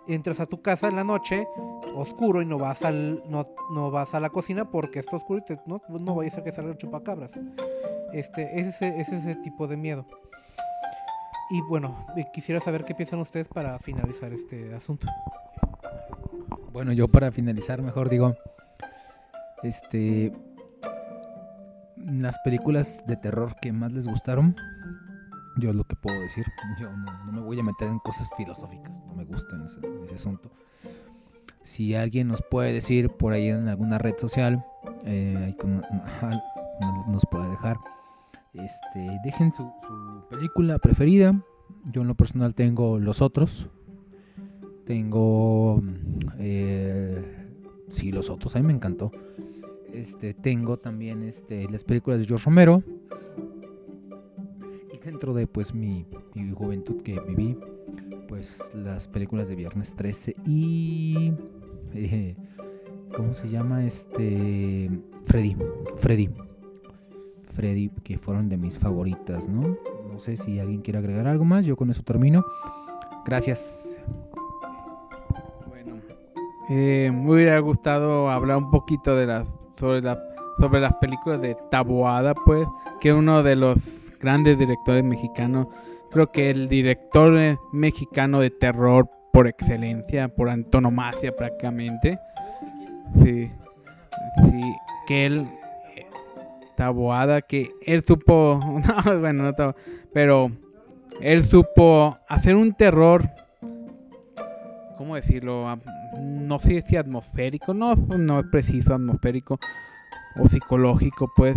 entras 0.07 0.39
a 0.39 0.45
tu 0.45 0.61
casa 0.61 0.87
en 0.87 0.95
la 0.95 1.03
noche 1.03 1.47
oscuro 1.95 2.41
y 2.41 2.45
no 2.45 2.57
vas 2.57 2.83
al 2.83 3.23
no, 3.29 3.43
no 3.73 3.91
vas 3.91 4.13
a 4.13 4.19
la 4.19 4.29
cocina 4.29 4.69
porque 4.69 4.99
está 4.99 5.15
oscuro 5.15 5.43
y 5.47 5.53
no, 5.65 5.81
no 5.89 6.15
vaya 6.15 6.29
a 6.29 6.33
ser 6.33 6.43
que 6.43 6.51
salga 6.51 6.71
el 6.71 6.77
chupacabras. 6.77 7.31
Este, 8.13 8.59
es 8.59 8.67
ese, 8.67 9.01
es 9.01 9.09
ese 9.09 9.35
tipo 9.35 9.67
de 9.67 9.75
miedo. 9.75 10.05
Y 11.49 11.61
bueno, 11.61 12.05
eh, 12.15 12.25
quisiera 12.31 12.61
saber 12.61 12.85
qué 12.85 12.95
piensan 12.95 13.19
ustedes 13.19 13.47
para 13.47 13.77
finalizar 13.79 14.31
este 14.33 14.73
asunto. 14.73 15.07
Bueno, 16.71 16.93
yo 16.93 17.07
para 17.07 17.31
finalizar, 17.31 17.81
mejor 17.81 18.09
digo, 18.09 18.35
este, 19.63 20.31
las 21.97 22.37
películas 22.43 23.03
de 23.07 23.15
terror 23.17 23.55
que 23.61 23.71
más 23.71 23.91
les 23.91 24.07
gustaron, 24.07 24.55
yo 25.57 25.69
es 25.69 25.75
lo 25.75 25.83
que 25.83 25.95
puedo 25.95 26.19
decir. 26.19 26.45
Yo 26.79 26.91
no, 26.91 27.31
me 27.31 27.41
voy 27.41 27.59
a 27.59 27.63
meter 27.63 27.87
en 27.87 27.99
cosas 27.99 28.29
filosóficas, 28.37 28.91
no 29.07 29.13
me 29.15 29.23
gusta 29.23 29.55
ese, 29.65 29.79
ese, 30.05 30.15
asunto. 30.15 30.51
Si 31.61 31.95
alguien 31.95 32.27
nos 32.27 32.41
puede 32.41 32.73
decir 32.73 33.09
por 33.09 33.33
ahí 33.33 33.49
en 33.49 33.67
alguna 33.67 33.97
red 33.97 34.17
social, 34.17 34.65
eh, 35.05 35.55
nos 37.07 37.25
puede 37.29 37.49
dejar 37.49 37.77
este, 38.53 39.19
dejen 39.23 39.51
su, 39.51 39.71
película 40.29 40.77
preferida. 40.79 41.43
Yo 41.91 42.01
en 42.01 42.07
lo 42.07 42.15
personal 42.15 42.55
tengo 42.55 42.99
Los 42.99 43.21
Otros. 43.21 43.69
Tengo... 44.85 45.81
Eh, 46.37 47.49
sí, 47.87 48.11
Los 48.11 48.29
Otros, 48.29 48.55
a 48.55 48.59
mí 48.59 48.67
me 48.67 48.73
encantó. 48.73 49.11
Este, 49.91 50.33
tengo 50.33 50.77
también 50.77 51.23
este, 51.23 51.67
las 51.69 51.83
películas 51.83 52.19
de 52.19 52.25
George 52.25 52.45
Romero. 52.45 52.83
Y 54.93 54.97
dentro 55.05 55.33
de 55.33 55.47
pues 55.47 55.73
mi, 55.73 56.05
juventud 56.53 57.01
que 57.01 57.19
viví, 57.19 57.57
pues 58.27 58.73
las 58.75 59.07
películas 59.07 59.47
de 59.47 59.55
Viernes 59.55 59.95
13 59.95 60.35
y... 60.45 61.33
Eh, 61.93 62.35
¿Cómo 63.15 63.33
se 63.33 63.49
llama? 63.49 63.85
Este... 63.85 64.89
Freddy. 65.23 65.55
Freddy. 65.97 66.29
Freddy, 67.53 67.89
que 68.03 68.17
fueron 68.17 68.49
de 68.49 68.57
mis 68.57 68.79
favoritas, 68.79 69.47
¿no? 69.47 69.77
No 70.11 70.19
sé 70.19 70.37
si 70.37 70.59
alguien 70.59 70.81
quiere 70.81 70.99
agregar 70.99 71.27
algo 71.27 71.45
más, 71.45 71.65
yo 71.65 71.75
con 71.75 71.89
eso 71.89 72.03
termino. 72.03 72.43
Gracias. 73.25 73.97
Bueno, 75.67 75.95
eh, 76.69 77.11
me 77.13 77.33
hubiera 77.33 77.59
gustado 77.59 78.29
hablar 78.29 78.57
un 78.57 78.69
poquito 78.69 79.15
de 79.15 79.27
la, 79.27 79.45
sobre 79.77 80.01
la 80.01 80.19
sobre 80.57 80.79
las 80.79 80.93
películas 80.95 81.41
de 81.41 81.57
Taboada, 81.69 82.33
pues, 82.33 82.67
que 82.99 83.09
es 83.09 83.15
uno 83.15 83.43
de 83.43 83.55
los 83.55 83.77
grandes 84.19 84.57
directores 84.57 85.03
mexicanos. 85.03 85.67
Creo 86.11 86.31
que 86.31 86.49
el 86.49 86.69
director 86.69 87.37
eh, 87.37 87.57
mexicano 87.71 88.39
de 88.39 88.51
terror 88.51 89.09
por 89.31 89.47
excelencia, 89.47 90.27
por 90.27 90.49
antonomasia 90.49 91.35
prácticamente. 91.35 92.19
Sí, 93.23 93.51
sí, 94.49 94.75
que 95.07 95.25
él, 95.25 95.47
Taboada, 96.75 97.41
que 97.41 97.71
él 97.81 98.03
supo, 98.03 98.59
no, 99.05 99.19
bueno, 99.19 99.43
no 99.43 99.53
Tabo- 99.53 99.75
pero 100.13 100.51
él 101.21 101.43
supo 101.43 102.17
hacer 102.27 102.55
un 102.55 102.73
terror, 102.73 103.29
¿cómo 104.97 105.15
decirlo? 105.15 105.67
Am- 105.67 105.81
No 106.19 106.59
sé 106.59 106.81
si 106.81 106.95
atmosférico, 106.97 107.73
no, 107.73 107.95
pues, 107.95 108.19
no 108.19 108.39
es 108.39 108.45
preciso 108.51 108.93
atmosférico 108.93 109.59
o 110.39 110.47
psicológico, 110.47 111.31
pues. 111.35 111.55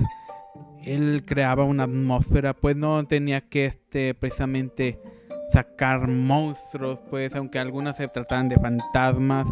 Él 0.85 1.23
creaba 1.27 1.65
una 1.65 1.83
atmósfera, 1.85 2.55
pues 2.55 2.77
no 2.77 3.05
tenía 3.07 3.41
que 3.41 3.67
este 3.67 4.15
precisamente 4.15 5.01
sacar 5.53 6.07
monstruos, 6.07 7.01
pues, 7.11 7.35
aunque 7.35 7.59
algunas 7.59 7.97
se 7.97 8.07
trataban 8.09 8.49
de 8.49 8.57
fantasmas, 8.57 9.47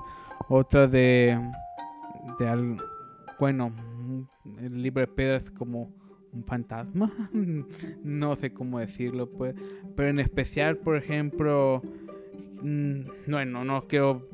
otras 0.49 0.91
de, 0.93 1.37
de 2.39 2.77
bueno, 3.41 3.73
el 4.61 4.83
libro 4.83 5.01
de 5.01 5.07
Pedro 5.07 5.37
es 5.37 5.51
como 5.51 5.93
un 6.33 6.45
fantasma, 6.45 7.13
no 8.05 8.37
sé 8.37 8.53
cómo 8.53 8.79
decirlo, 8.79 9.31
pues, 9.31 9.55
pero 9.95 10.09
en 10.09 10.19
especial, 10.19 10.77
por 10.79 10.97
ejemplo, 10.97 11.83
mm, 12.63 13.01
bueno, 13.29 13.65
no 13.65 13.87
quiero 13.87 14.29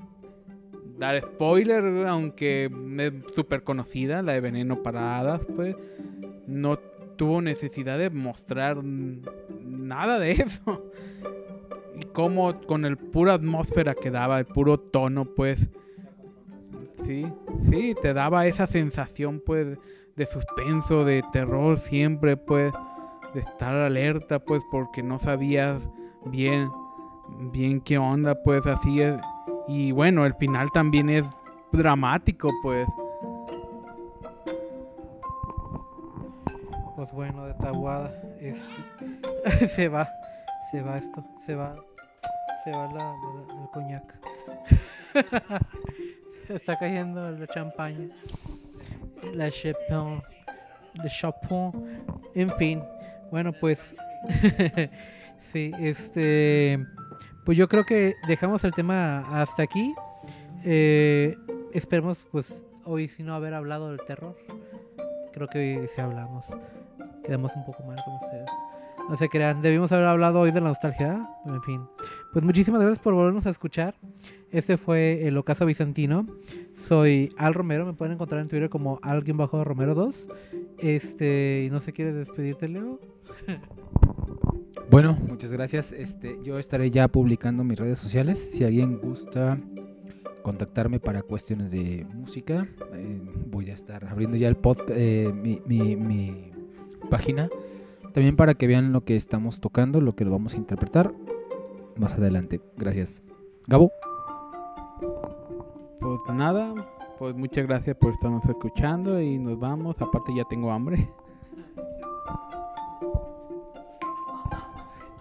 dar 0.99 1.21
spoiler, 1.21 2.07
aunque 2.07 2.71
es 2.99 3.35
súper 3.35 3.63
conocida, 3.63 4.23
la 4.23 4.33
de 4.33 4.41
Veneno 4.41 4.83
para 4.83 5.19
Hadas, 5.19 5.47
pues, 5.57 5.77
no 6.47 6.79
tuvo 7.17 7.43
necesidad 7.43 7.99
de 7.99 8.11
mostrar 8.11 8.83
nada 8.83 10.19
de 10.19 10.31
eso. 10.33 10.91
Y 12.01 12.07
como 12.13 12.61
con 12.63 12.85
el 12.85 12.97
pura 12.97 13.35
atmósfera 13.35 13.95
que 13.95 14.11
daba, 14.11 14.39
el 14.39 14.47
puro 14.47 14.79
tono, 14.79 15.27
pues, 15.27 15.69
sí, 17.11 17.27
sí, 17.69 17.95
te 18.01 18.15
daba 18.15 18.47
esa 18.47 18.67
sensación, 18.67 19.43
pues, 19.45 19.79
de 20.17 20.27
suspenso, 20.27 21.05
de 21.05 21.25
terror 21.33 21.79
siempre, 21.79 22.37
pues, 22.37 22.73
de 23.35 23.41
estar 23.41 23.75
alerta, 23.75 24.39
pues, 24.39 24.63
porque 24.71 25.03
no 25.03 25.19
sabías 25.19 25.91
bien, 26.27 26.71
bien 27.53 27.81
qué 27.81 27.99
onda, 27.99 28.41
pues, 28.45 28.65
así 28.67 29.03
es. 29.03 29.21
Y 29.67 29.91
bueno, 29.93 30.25
el 30.25 30.35
final 30.35 30.71
también 30.73 31.11
es 31.11 31.25
dramático, 31.73 32.51
pues. 32.63 32.87
Pues 36.95 37.13
bueno, 37.13 37.47
de 37.47 37.55
Tabuada, 37.55 38.13
este, 38.41 39.67
se 39.67 39.89
va, 39.89 40.09
se 40.71 40.83
va 40.83 40.99
esto, 40.99 41.25
se 41.39 41.57
va, 41.57 41.75
se 42.63 42.71
va 42.71 42.93
la, 42.93 43.15
el 43.63 43.71
coñac. 43.71 44.21
está 46.55 46.79
cayendo 46.79 47.31
la 47.31 47.47
champaña, 47.47 48.09
la 49.35 49.51
chapon, 49.51 50.23
el 51.03 51.11
chapon, 51.11 51.73
en 52.35 52.51
fin. 52.57 52.83
Bueno, 53.31 53.53
pues, 53.53 53.95
sí, 55.39 55.73
este, 55.79 56.85
pues 57.45 57.57
yo 57.57 57.69
creo 57.69 57.85
que 57.85 58.15
dejamos 58.27 58.65
el 58.65 58.73
tema 58.73 59.41
hasta 59.41 59.63
aquí. 59.63 59.95
Eh, 60.65 61.37
esperemos, 61.73 62.19
pues, 62.31 62.65
hoy 62.85 63.09
si 63.09 63.23
no 63.23 63.35
haber 63.35 63.55
hablado 63.55 63.91
del 63.91 64.01
terror. 64.05 64.37
Creo 65.33 65.47
que 65.47 65.59
hoy 65.59 65.89
sí 65.89 66.01
hablamos 66.01 66.47
quedamos 67.31 67.55
un 67.55 67.65
poco 67.65 67.85
mal 67.85 67.97
con 68.05 68.15
ustedes. 68.15 68.51
No 69.09 69.17
se 69.17 69.29
crean, 69.29 69.61
debimos 69.61 69.91
haber 69.93 70.07
hablado 70.07 70.41
hoy 70.41 70.53
de 70.53 70.61
la 70.61 70.69
nostalgia. 70.69 71.27
En 71.45 71.61
fin, 71.63 71.81
pues 72.33 72.45
muchísimas 72.45 72.81
gracias 72.81 73.01
por 73.03 73.15
volvernos 73.15 73.45
a 73.47 73.51
escuchar. 73.51 73.97
Este 74.53 74.77
fue 74.77 75.27
el 75.27 75.37
Ocaso 75.37 75.67
Bizantino. 75.67 76.27
Soy 76.77 77.31
Al 77.37 77.55
Romero, 77.55 77.85
me 77.87 77.93
pueden 77.93 78.15
encontrar 78.15 78.41
en 78.41 78.49
Twitter 78.49 78.69
como 78.71 79.01
alguien-romero2. 79.03 80.29
Este, 80.79 81.65
y 81.67 81.71
no 81.71 81.81
sé, 81.81 81.93
¿quieres 81.93 82.15
despedirte, 82.15 82.69
Leo? 82.69 83.01
Bueno, 84.91 85.19
muchas 85.27 85.53
gracias. 85.53 85.93
Este, 85.93 86.39
yo 86.45 86.59
estaré 86.59 86.91
ya 86.91 87.09
publicando 87.09 87.65
mis 87.65 87.79
redes 87.79 87.99
sociales. 87.99 88.39
Si 88.53 88.65
alguien 88.65 88.99
gusta 88.99 89.59
contactarme 90.43 91.01
para 91.01 91.23
cuestiones 91.23 91.71
de 91.73 92.07
música, 92.15 92.67
eh, 92.95 93.21
voy 93.47 93.71
a 93.71 93.75
estar 93.75 94.05
abriendo 94.07 94.37
ya 94.37 94.49
el 94.49 94.57
podcast, 94.57 94.91
mi, 95.35 95.61
mi- 95.67 95.97
mi 95.97 96.51
página. 97.11 97.49
También 98.13 98.37
para 98.37 98.55
que 98.55 98.67
vean 98.67 98.93
lo 98.93 99.05
que 99.05 99.17
estamos 99.17 99.61
tocando, 99.61 100.01
lo 100.01 100.15
que 100.15 100.25
lo 100.25 100.31
vamos 100.31 100.55
a 100.55 100.57
interpretar 100.57 101.13
más 101.97 102.15
adelante. 102.15 102.61
Gracias. 102.77 103.23
Gabo. 103.67 103.93
Pues 106.01 106.21
nada, 106.35 106.75
pues 107.19 107.37
muchas 107.37 107.67
gracias 107.67 107.97
por 107.97 108.13
estarnos 108.13 108.45
escuchando 108.47 109.21
y 109.21 109.39
nos 109.39 109.59
vamos. 109.59 109.97
Aparte 110.01 110.35
ya 110.35 110.45
tengo 110.45 110.73
hambre. 110.73 111.09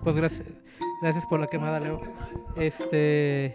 Pues 0.03 0.15
gracias, 0.15 0.47
gracias 1.01 1.25
por 1.25 1.41
la 1.41 1.47
quemada, 1.47 1.79
Leo. 1.79 1.99
Este, 2.55 3.53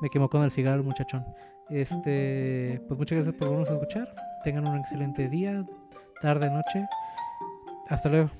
me 0.00 0.08
quemó 0.08 0.30
con 0.30 0.42
el 0.42 0.50
cigarro, 0.50 0.82
muchachón. 0.82 1.24
Este, 1.68 2.82
pues 2.88 2.98
muchas 2.98 3.16
gracias 3.16 3.34
por 3.36 3.48
volvernos 3.48 3.70
a 3.70 3.74
escuchar. 3.74 4.14
Tengan 4.42 4.66
un 4.66 4.78
excelente 4.78 5.28
día, 5.28 5.62
tarde, 6.20 6.50
noche. 6.50 6.86
Hasta 7.88 8.08
luego. 8.08 8.30